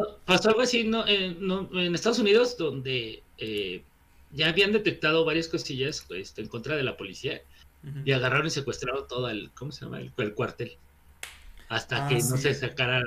algo 0.50 0.62
así 0.62 0.84
¿no? 0.84 1.08
en 1.08 1.94
Estados 1.94 2.20
Unidos 2.20 2.58
donde 2.58 3.22
eh, 3.38 3.84
ya 4.32 4.50
habían 4.50 4.72
detectado 4.72 5.26
varias 5.26 5.48
cosillas 5.48 6.06
este, 6.10 6.42
en 6.42 6.48
contra 6.48 6.76
de 6.76 6.84
la 6.84 6.98
policía 6.98 7.42
y 8.06 8.12
agarraron 8.12 8.46
y 8.46 8.52
secuestraron 8.52 9.08
todo 9.08 9.30
el, 9.30 9.52
¿cómo 9.52 9.72
se 9.72 9.86
llama? 9.86 10.00
El, 10.00 10.34
cuartel. 10.36 10.78
Hasta 11.68 12.06
ah, 12.06 12.10
que 12.10 12.16
no 12.16 12.38
se 12.38 12.54
sacara 12.54 13.04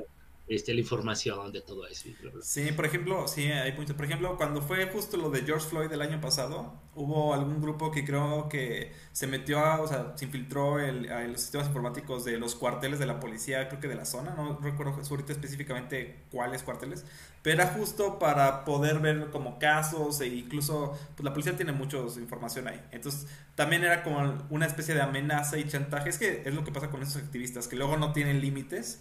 este, 0.46 0.74
la 0.74 0.80
información 0.80 1.52
de 1.52 1.62
todo 1.62 1.87
eso. 1.87 2.09
Sí, 2.42 2.72
por 2.72 2.85
ejemplo, 2.85 3.26
sí, 3.26 3.44
hay 3.50 3.72
puntos. 3.72 3.96
Por 3.96 4.04
ejemplo, 4.04 4.37
cuando 4.37 4.61
fue 4.61 4.87
justo 4.87 5.16
lo 5.16 5.30
de 5.30 5.42
George 5.42 5.66
Floyd 5.66 5.90
el 5.90 6.02
año 6.02 6.20
pasado, 6.20 6.74
hubo 6.94 7.33
algún 7.33 7.62
grupo 7.62 7.90
que 7.90 8.04
creo 8.04 8.48
que 8.50 8.92
se 9.12 9.26
metió 9.26 9.59
a, 9.61 9.80
o 9.80 9.88
sea, 9.88 10.12
se 10.16 10.26
infiltró 10.26 10.78
el, 10.80 11.11
a 11.11 11.26
los 11.26 11.40
sistemas 11.40 11.68
informáticos 11.68 12.26
de 12.26 12.38
los 12.38 12.54
cuarteles 12.54 12.98
de 12.98 13.07
la 13.07 13.20
policía, 13.20 13.68
creo 13.68 13.80
que 13.80 13.88
de 13.88 13.94
la 13.94 14.04
zona, 14.04 14.35
no 14.35 14.59
recuerdo 14.61 15.00
ahorita 15.09 15.33
específicamente 15.33 16.24
cuáles 16.30 16.62
cuarteles, 16.62 17.07
pero 17.42 17.62
era 17.62 17.72
justo 17.72 18.18
para 18.18 18.66
poder 18.66 18.98
ver 18.98 19.30
como 19.30 19.59
casos 19.59 20.20
e 20.20 20.26
incluso, 20.26 20.98
pues 21.16 21.24
la 21.24 21.33
policía 21.33 21.57
tiene 21.57 21.72
mucha 21.72 21.96
información 21.96 22.68
ahí. 22.68 22.80
Entonces, 22.92 23.26
también 23.54 23.83
era 23.83 24.02
como 24.02 24.46
una 24.50 24.66
especie 24.66 24.94
de 24.94 25.00
amenaza 25.00 25.59
y 25.59 25.66
chantaje. 25.66 26.11
Es 26.11 26.18
que 26.18 26.42
es 26.44 26.54
lo 26.54 26.64
que 26.64 26.72
pasa 26.72 26.90
con 26.90 27.02
esos 27.02 27.16
activistas, 27.16 27.66
que 27.66 27.76
luego 27.76 27.96
no 27.96 28.12
tienen 28.12 28.40
límites 28.40 29.00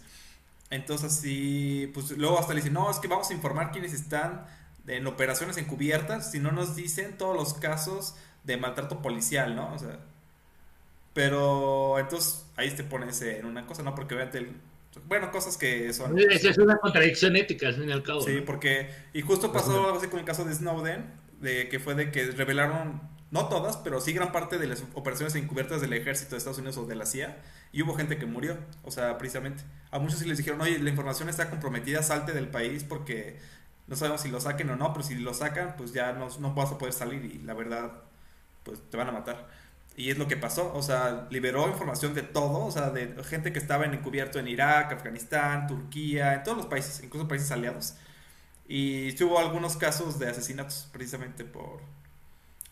entonces 0.70 1.12
sí, 1.12 1.90
pues 1.94 2.10
luego 2.12 2.38
hasta 2.38 2.52
le 2.54 2.60
dicen, 2.60 2.72
no, 2.72 2.90
es 2.90 2.98
que 2.98 3.08
vamos 3.08 3.30
a 3.30 3.34
informar 3.34 3.70
quiénes 3.72 3.92
están 3.92 4.46
en 4.86 5.06
operaciones 5.06 5.56
encubiertas, 5.56 6.30
si 6.30 6.40
no 6.40 6.52
nos 6.52 6.76
dicen 6.76 7.16
todos 7.16 7.36
los 7.36 7.54
casos 7.54 8.14
de 8.44 8.56
maltrato 8.56 9.00
policial, 9.00 9.56
¿no? 9.56 9.72
O 9.72 9.78
sea, 9.78 9.98
pero 11.14 11.98
entonces 11.98 12.44
ahí 12.56 12.70
te 12.70 12.84
pones 12.84 13.22
en 13.22 13.46
una 13.46 13.66
cosa, 13.66 13.82
¿no? 13.82 13.94
Porque 13.94 14.14
obviamente, 14.14 14.52
bueno, 15.06 15.30
cosas 15.30 15.56
que 15.56 15.92
son... 15.92 16.18
Es 16.18 16.58
una 16.58 16.76
contradicción 16.78 17.36
ética, 17.36 17.68
al 17.68 17.74
fin 17.74 17.88
y 17.88 17.92
al 17.92 18.02
cabo. 18.02 18.20
Sí, 18.20 18.42
porque, 18.44 18.90
y 19.12 19.22
justo 19.22 19.52
pasó 19.52 19.86
algo 19.86 19.98
así 19.98 20.08
con 20.08 20.18
el 20.18 20.24
caso 20.24 20.44
de 20.44 20.54
Snowden, 20.54 21.04
de 21.40 21.68
que 21.68 21.78
fue 21.78 21.94
de 21.94 22.10
que 22.10 22.32
revelaron 22.32 23.00
no 23.30 23.48
todas, 23.48 23.76
pero 23.78 24.00
sí 24.00 24.12
gran 24.12 24.32
parte 24.32 24.58
de 24.58 24.66
las 24.66 24.84
operaciones 24.94 25.34
encubiertas 25.34 25.80
del 25.80 25.92
ejército 25.92 26.32
de 26.32 26.38
Estados 26.38 26.58
Unidos 26.58 26.76
o 26.78 26.86
de 26.86 26.94
la 26.94 27.06
CIA, 27.06 27.36
y 27.74 27.82
hubo 27.82 27.94
gente 27.94 28.18
que 28.18 28.26
murió, 28.26 28.56
o 28.84 28.92
sea, 28.92 29.18
precisamente. 29.18 29.64
A 29.90 29.98
muchos 29.98 30.20
sí 30.20 30.26
les 30.26 30.38
dijeron, 30.38 30.60
oye, 30.60 30.78
la 30.78 30.90
información 30.90 31.28
está 31.28 31.50
comprometida, 31.50 32.04
salte 32.04 32.32
del 32.32 32.48
país 32.48 32.84
porque 32.84 33.40
no 33.88 33.96
sabemos 33.96 34.20
si 34.20 34.30
lo 34.30 34.40
saquen 34.40 34.70
o 34.70 34.76
no, 34.76 34.92
pero 34.92 35.04
si 35.04 35.16
lo 35.16 35.34
sacan, 35.34 35.74
pues 35.76 35.92
ya 35.92 36.12
no, 36.12 36.28
no 36.38 36.54
vas 36.54 36.70
a 36.70 36.78
poder 36.78 36.94
salir 36.94 37.24
y 37.24 37.38
la 37.40 37.52
verdad, 37.54 37.92
pues 38.62 38.80
te 38.90 38.96
van 38.96 39.08
a 39.08 39.12
matar. 39.12 39.48
Y 39.96 40.10
es 40.10 40.18
lo 40.18 40.28
que 40.28 40.36
pasó, 40.36 40.72
o 40.74 40.82
sea, 40.82 41.26
liberó 41.30 41.68
información 41.68 42.14
de 42.14 42.22
todo, 42.22 42.64
o 42.66 42.70
sea, 42.70 42.90
de 42.90 43.12
gente 43.24 43.52
que 43.52 43.58
estaba 43.58 43.84
en 43.84 43.94
encubierto 43.94 44.38
en 44.38 44.46
Irak, 44.48 44.92
Afganistán, 44.92 45.66
Turquía, 45.66 46.34
en 46.34 46.44
todos 46.44 46.56
los 46.56 46.66
países, 46.66 47.02
incluso 47.02 47.26
países 47.26 47.50
aliados. 47.50 47.96
Y 48.68 49.20
hubo 49.24 49.38
algunos 49.40 49.76
casos 49.76 50.18
de 50.20 50.28
asesinatos 50.28 50.88
precisamente 50.92 51.44
por, 51.44 51.80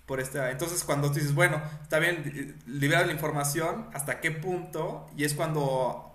por 0.07 0.21
esta. 0.21 0.51
Entonces, 0.51 0.85
cuando 0.85 1.09
tú 1.09 1.15
dices, 1.15 1.35
bueno, 1.35 1.61
está 1.83 1.99
bien, 1.99 2.57
la 2.67 3.13
información, 3.13 3.87
¿hasta 3.93 4.21
qué 4.21 4.31
punto? 4.31 5.09
Y 5.17 5.25
es 5.25 5.35
cuando. 5.35 6.09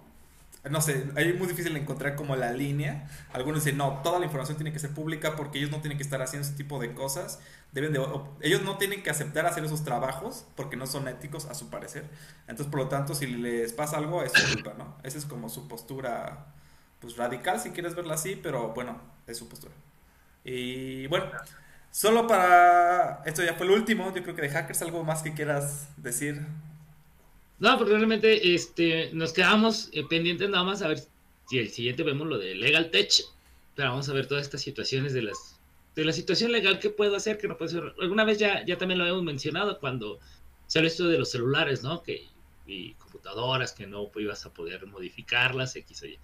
No 0.69 0.81
sé, 0.81 1.05
es 1.15 1.39
muy 1.39 1.47
difícil 1.47 1.77
encontrar 1.77 2.15
como 2.15 2.35
la 2.35 2.51
línea. 2.51 3.09
Algunos 3.31 3.63
dicen, 3.63 3.77
no, 3.77 4.01
toda 4.03 4.19
la 4.19 4.25
información 4.25 4.57
tiene 4.57 4.73
que 4.73 4.79
ser 4.79 4.89
pública 4.89 5.37
porque 5.37 5.59
ellos 5.59 5.71
no 5.71 5.79
tienen 5.79 5.97
que 5.97 6.03
estar 6.03 6.21
haciendo 6.21 6.45
ese 6.45 6.57
tipo 6.57 6.77
de 6.77 6.93
cosas. 6.93 7.39
Deben 7.71 7.93
de, 7.93 8.05
ellos 8.41 8.63
no 8.63 8.77
tienen 8.77 9.01
que 9.01 9.09
aceptar 9.09 9.45
hacer 9.45 9.63
esos 9.63 9.85
trabajos 9.85 10.45
porque 10.55 10.75
no 10.75 10.85
son 10.85 11.07
éticos 11.07 11.45
a 11.45 11.53
su 11.53 11.69
parecer. 11.69 12.03
Entonces, 12.49 12.67
por 12.67 12.81
lo 12.81 12.87
tanto, 12.89 13.15
si 13.15 13.27
les 13.27 13.71
pasa 13.71 13.97
algo, 13.97 14.23
es 14.23 14.33
su 14.33 14.55
culpa, 14.55 14.73
¿no? 14.77 14.97
Esa 15.03 15.17
es 15.17 15.25
como 15.25 15.47
su 15.47 15.69
postura, 15.69 16.47
pues 16.99 17.15
radical, 17.15 17.61
si 17.61 17.69
quieres 17.69 17.95
verla 17.95 18.15
así, 18.15 18.37
pero 18.41 18.73
bueno, 18.73 18.99
es 19.25 19.37
su 19.37 19.47
postura. 19.47 19.73
Y 20.43 21.07
bueno, 21.07 21.27
Solo 21.91 22.27
para. 22.27 23.23
Esto 23.25 23.43
ya 23.43 23.55
fue 23.55 23.65
el 23.65 23.73
último, 23.73 24.13
yo 24.15 24.23
creo 24.23 24.35
que 24.35 24.43
de 24.43 24.49
hackers, 24.49 24.81
algo 24.81 25.03
más 25.03 25.23
que 25.23 25.33
quieras 25.33 25.89
decir. 25.97 26.45
No, 27.59 27.77
porque 27.77 27.93
realmente 27.93 28.53
este, 28.53 29.09
nos 29.13 29.33
quedamos 29.33 29.89
eh, 29.93 30.03
pendientes 30.07 30.49
nada 30.49 30.63
más 30.63 30.81
a 30.81 30.89
ver 30.89 30.99
si 31.49 31.57
el 31.57 31.69
siguiente 31.69 32.03
vemos 32.03 32.27
lo 32.27 32.37
de 32.37 32.55
Legal 32.55 32.91
Tech. 32.91 33.11
Pero 33.75 33.89
vamos 33.89 34.09
a 34.09 34.13
ver 34.13 34.27
todas 34.27 34.43
estas 34.43 34.61
situaciones 34.61 35.13
de 35.13 35.23
las 35.23 35.59
de 35.95 36.05
la 36.05 36.13
situación 36.13 36.51
legal 36.51 36.79
que 36.79 36.91
puedo 36.91 37.15
hacer, 37.15 37.39
que 37.39 37.47
no 37.47 37.57
puedo 37.57 37.71
hacer. 37.71 37.95
Alguna 37.99 38.23
vez 38.23 38.37
ya, 38.37 38.63
ya 38.63 38.77
también 38.77 38.99
lo 38.99 39.07
hemos 39.07 39.23
mencionado 39.23 39.79
cuando 39.79 40.19
salió 40.67 40.87
esto 40.87 41.07
de 41.07 41.17
los 41.17 41.31
celulares, 41.31 41.81
¿no? 41.81 42.03
Que, 42.03 42.27
y 42.67 42.93
computadoras 42.93 43.73
que 43.73 43.87
no 43.87 44.11
ibas 44.15 44.45
a 44.45 44.53
poder 44.53 44.85
modificarlas, 44.85 45.75
X 45.75 46.03
o 46.03 46.05
Y 46.05 46.19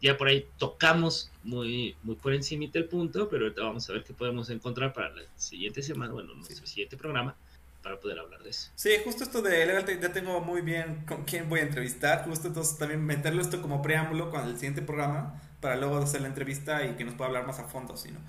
ya 0.00 0.16
por 0.16 0.28
ahí 0.28 0.48
tocamos 0.58 1.30
muy, 1.42 1.96
muy 2.02 2.16
por 2.16 2.32
encima 2.34 2.66
del 2.72 2.86
punto, 2.86 3.28
pero 3.28 3.44
ahorita 3.44 3.62
vamos 3.62 3.88
a 3.88 3.92
ver 3.92 4.04
qué 4.04 4.14
podemos 4.14 4.48
encontrar 4.50 4.92
para 4.92 5.10
la 5.10 5.22
siguiente 5.36 5.82
semana, 5.82 6.12
bueno, 6.12 6.34
nuestro 6.34 6.66
siguiente 6.66 6.96
programa, 6.96 7.36
para 7.82 7.98
poder 7.98 8.18
hablar 8.18 8.42
de 8.42 8.50
eso. 8.50 8.70
Sí, 8.74 8.90
justo 9.04 9.24
esto 9.24 9.42
de 9.42 9.66
Legal 9.66 10.00
ya 10.00 10.12
tengo 10.12 10.40
muy 10.40 10.60
bien 10.62 11.04
con 11.06 11.24
quién 11.24 11.48
voy 11.48 11.60
a 11.60 11.64
entrevistar, 11.64 12.24
justo 12.24 12.48
entonces 12.48 12.78
también 12.78 13.04
meterlo 13.04 13.42
esto 13.42 13.60
como 13.60 13.82
preámbulo 13.82 14.30
con 14.30 14.46
el 14.48 14.54
siguiente 14.54 14.82
programa, 14.82 15.40
para 15.60 15.76
luego 15.76 15.98
hacer 15.98 16.22
la 16.22 16.28
entrevista 16.28 16.84
y 16.86 16.94
que 16.94 17.04
nos 17.04 17.14
pueda 17.14 17.28
hablar 17.28 17.46
más 17.46 17.58
a 17.58 17.64
fondo, 17.64 17.96
¿sí, 17.96 18.10
no? 18.10 18.20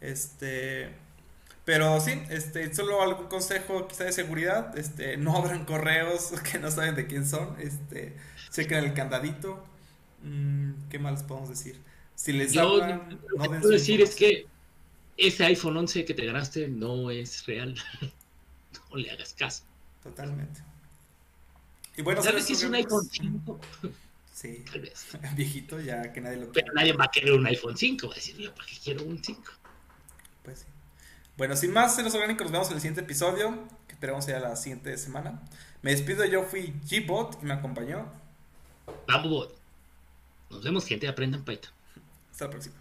Este... 0.00 0.92
Pero 1.64 2.00
sí, 2.00 2.20
este, 2.30 2.74
solo 2.74 3.02
algún 3.02 3.26
consejo 3.26 3.86
quizá 3.86 4.04
de 4.04 4.12
seguridad, 4.12 4.76
este, 4.76 5.16
no 5.18 5.36
abran 5.36 5.64
correos 5.64 6.32
que 6.50 6.58
no 6.58 6.70
saben 6.70 6.96
de 6.96 7.06
quién 7.06 7.26
son, 7.28 7.54
este, 7.60 8.16
chequen 8.50 8.78
el 8.78 8.94
candadito, 8.94 9.64
¿Qué 10.90 10.98
más 10.98 11.22
podemos 11.22 11.48
decir? 11.48 11.80
Si 12.14 12.32
les 12.32 12.52
Yo, 12.52 12.76
lo 12.76 13.08
que 13.08 13.48
puedo 13.48 13.68
decir 13.68 14.00
es 14.00 14.14
que 14.14 14.46
ese 15.16 15.44
iPhone 15.44 15.76
11 15.76 16.04
que 16.04 16.14
te 16.14 16.26
ganaste 16.26 16.68
no 16.68 17.10
es 17.10 17.46
real. 17.46 17.74
no 18.90 18.96
le 18.96 19.10
hagas 19.10 19.34
caso. 19.34 19.64
Totalmente. 20.02 20.62
Y 21.96 22.02
bueno, 22.02 22.22
¿sabes 22.22 22.44
si 22.44 22.54
es 22.54 22.64
un 22.64 22.74
iPhone 22.74 23.08
5? 23.10 23.60
Sí, 24.32 24.64
tal 24.72 24.80
vez. 24.80 25.06
Viejito, 25.36 25.78
ya 25.80 26.14
que 26.14 26.20
nadie 26.22 26.38
lo 26.38 26.50
Pero 26.50 26.72
nadie 26.72 26.94
va 26.94 27.04
a 27.04 27.10
querer 27.10 27.32
un 27.32 27.46
iPhone 27.46 27.76
5. 27.76 28.06
Va 28.06 28.14
a 28.14 28.16
decir, 28.16 28.38
yo, 28.38 28.54
¿para 28.54 28.66
qué 28.66 28.76
quiero 28.82 29.04
un 29.04 29.22
5? 29.22 29.42
Pues 30.42 30.60
sí. 30.60 30.66
Bueno, 31.36 31.56
sin 31.56 31.74
más, 31.74 32.02
los 32.02 32.14
orgánicos, 32.14 32.44
nos 32.44 32.52
vemos 32.52 32.68
en 32.68 32.74
el 32.74 32.80
siguiente 32.80 33.02
episodio, 33.02 33.68
que 33.86 33.92
esperamos 33.92 34.24
sea 34.24 34.40
la 34.40 34.56
siguiente 34.56 34.96
semana. 34.96 35.42
Me 35.82 35.90
despido, 35.90 36.24
yo 36.24 36.44
fui 36.44 36.72
G-Bot 36.86 37.42
y 37.42 37.44
me 37.44 37.52
acompañó. 37.52 38.10
Bot. 39.24 39.59
Nos 40.50 40.64
vemos, 40.64 40.84
gente, 40.84 41.06
aprendan 41.08 41.44
Python. 41.44 41.72
Hasta 42.30 42.44
la 42.46 42.50
próxima. 42.50 42.76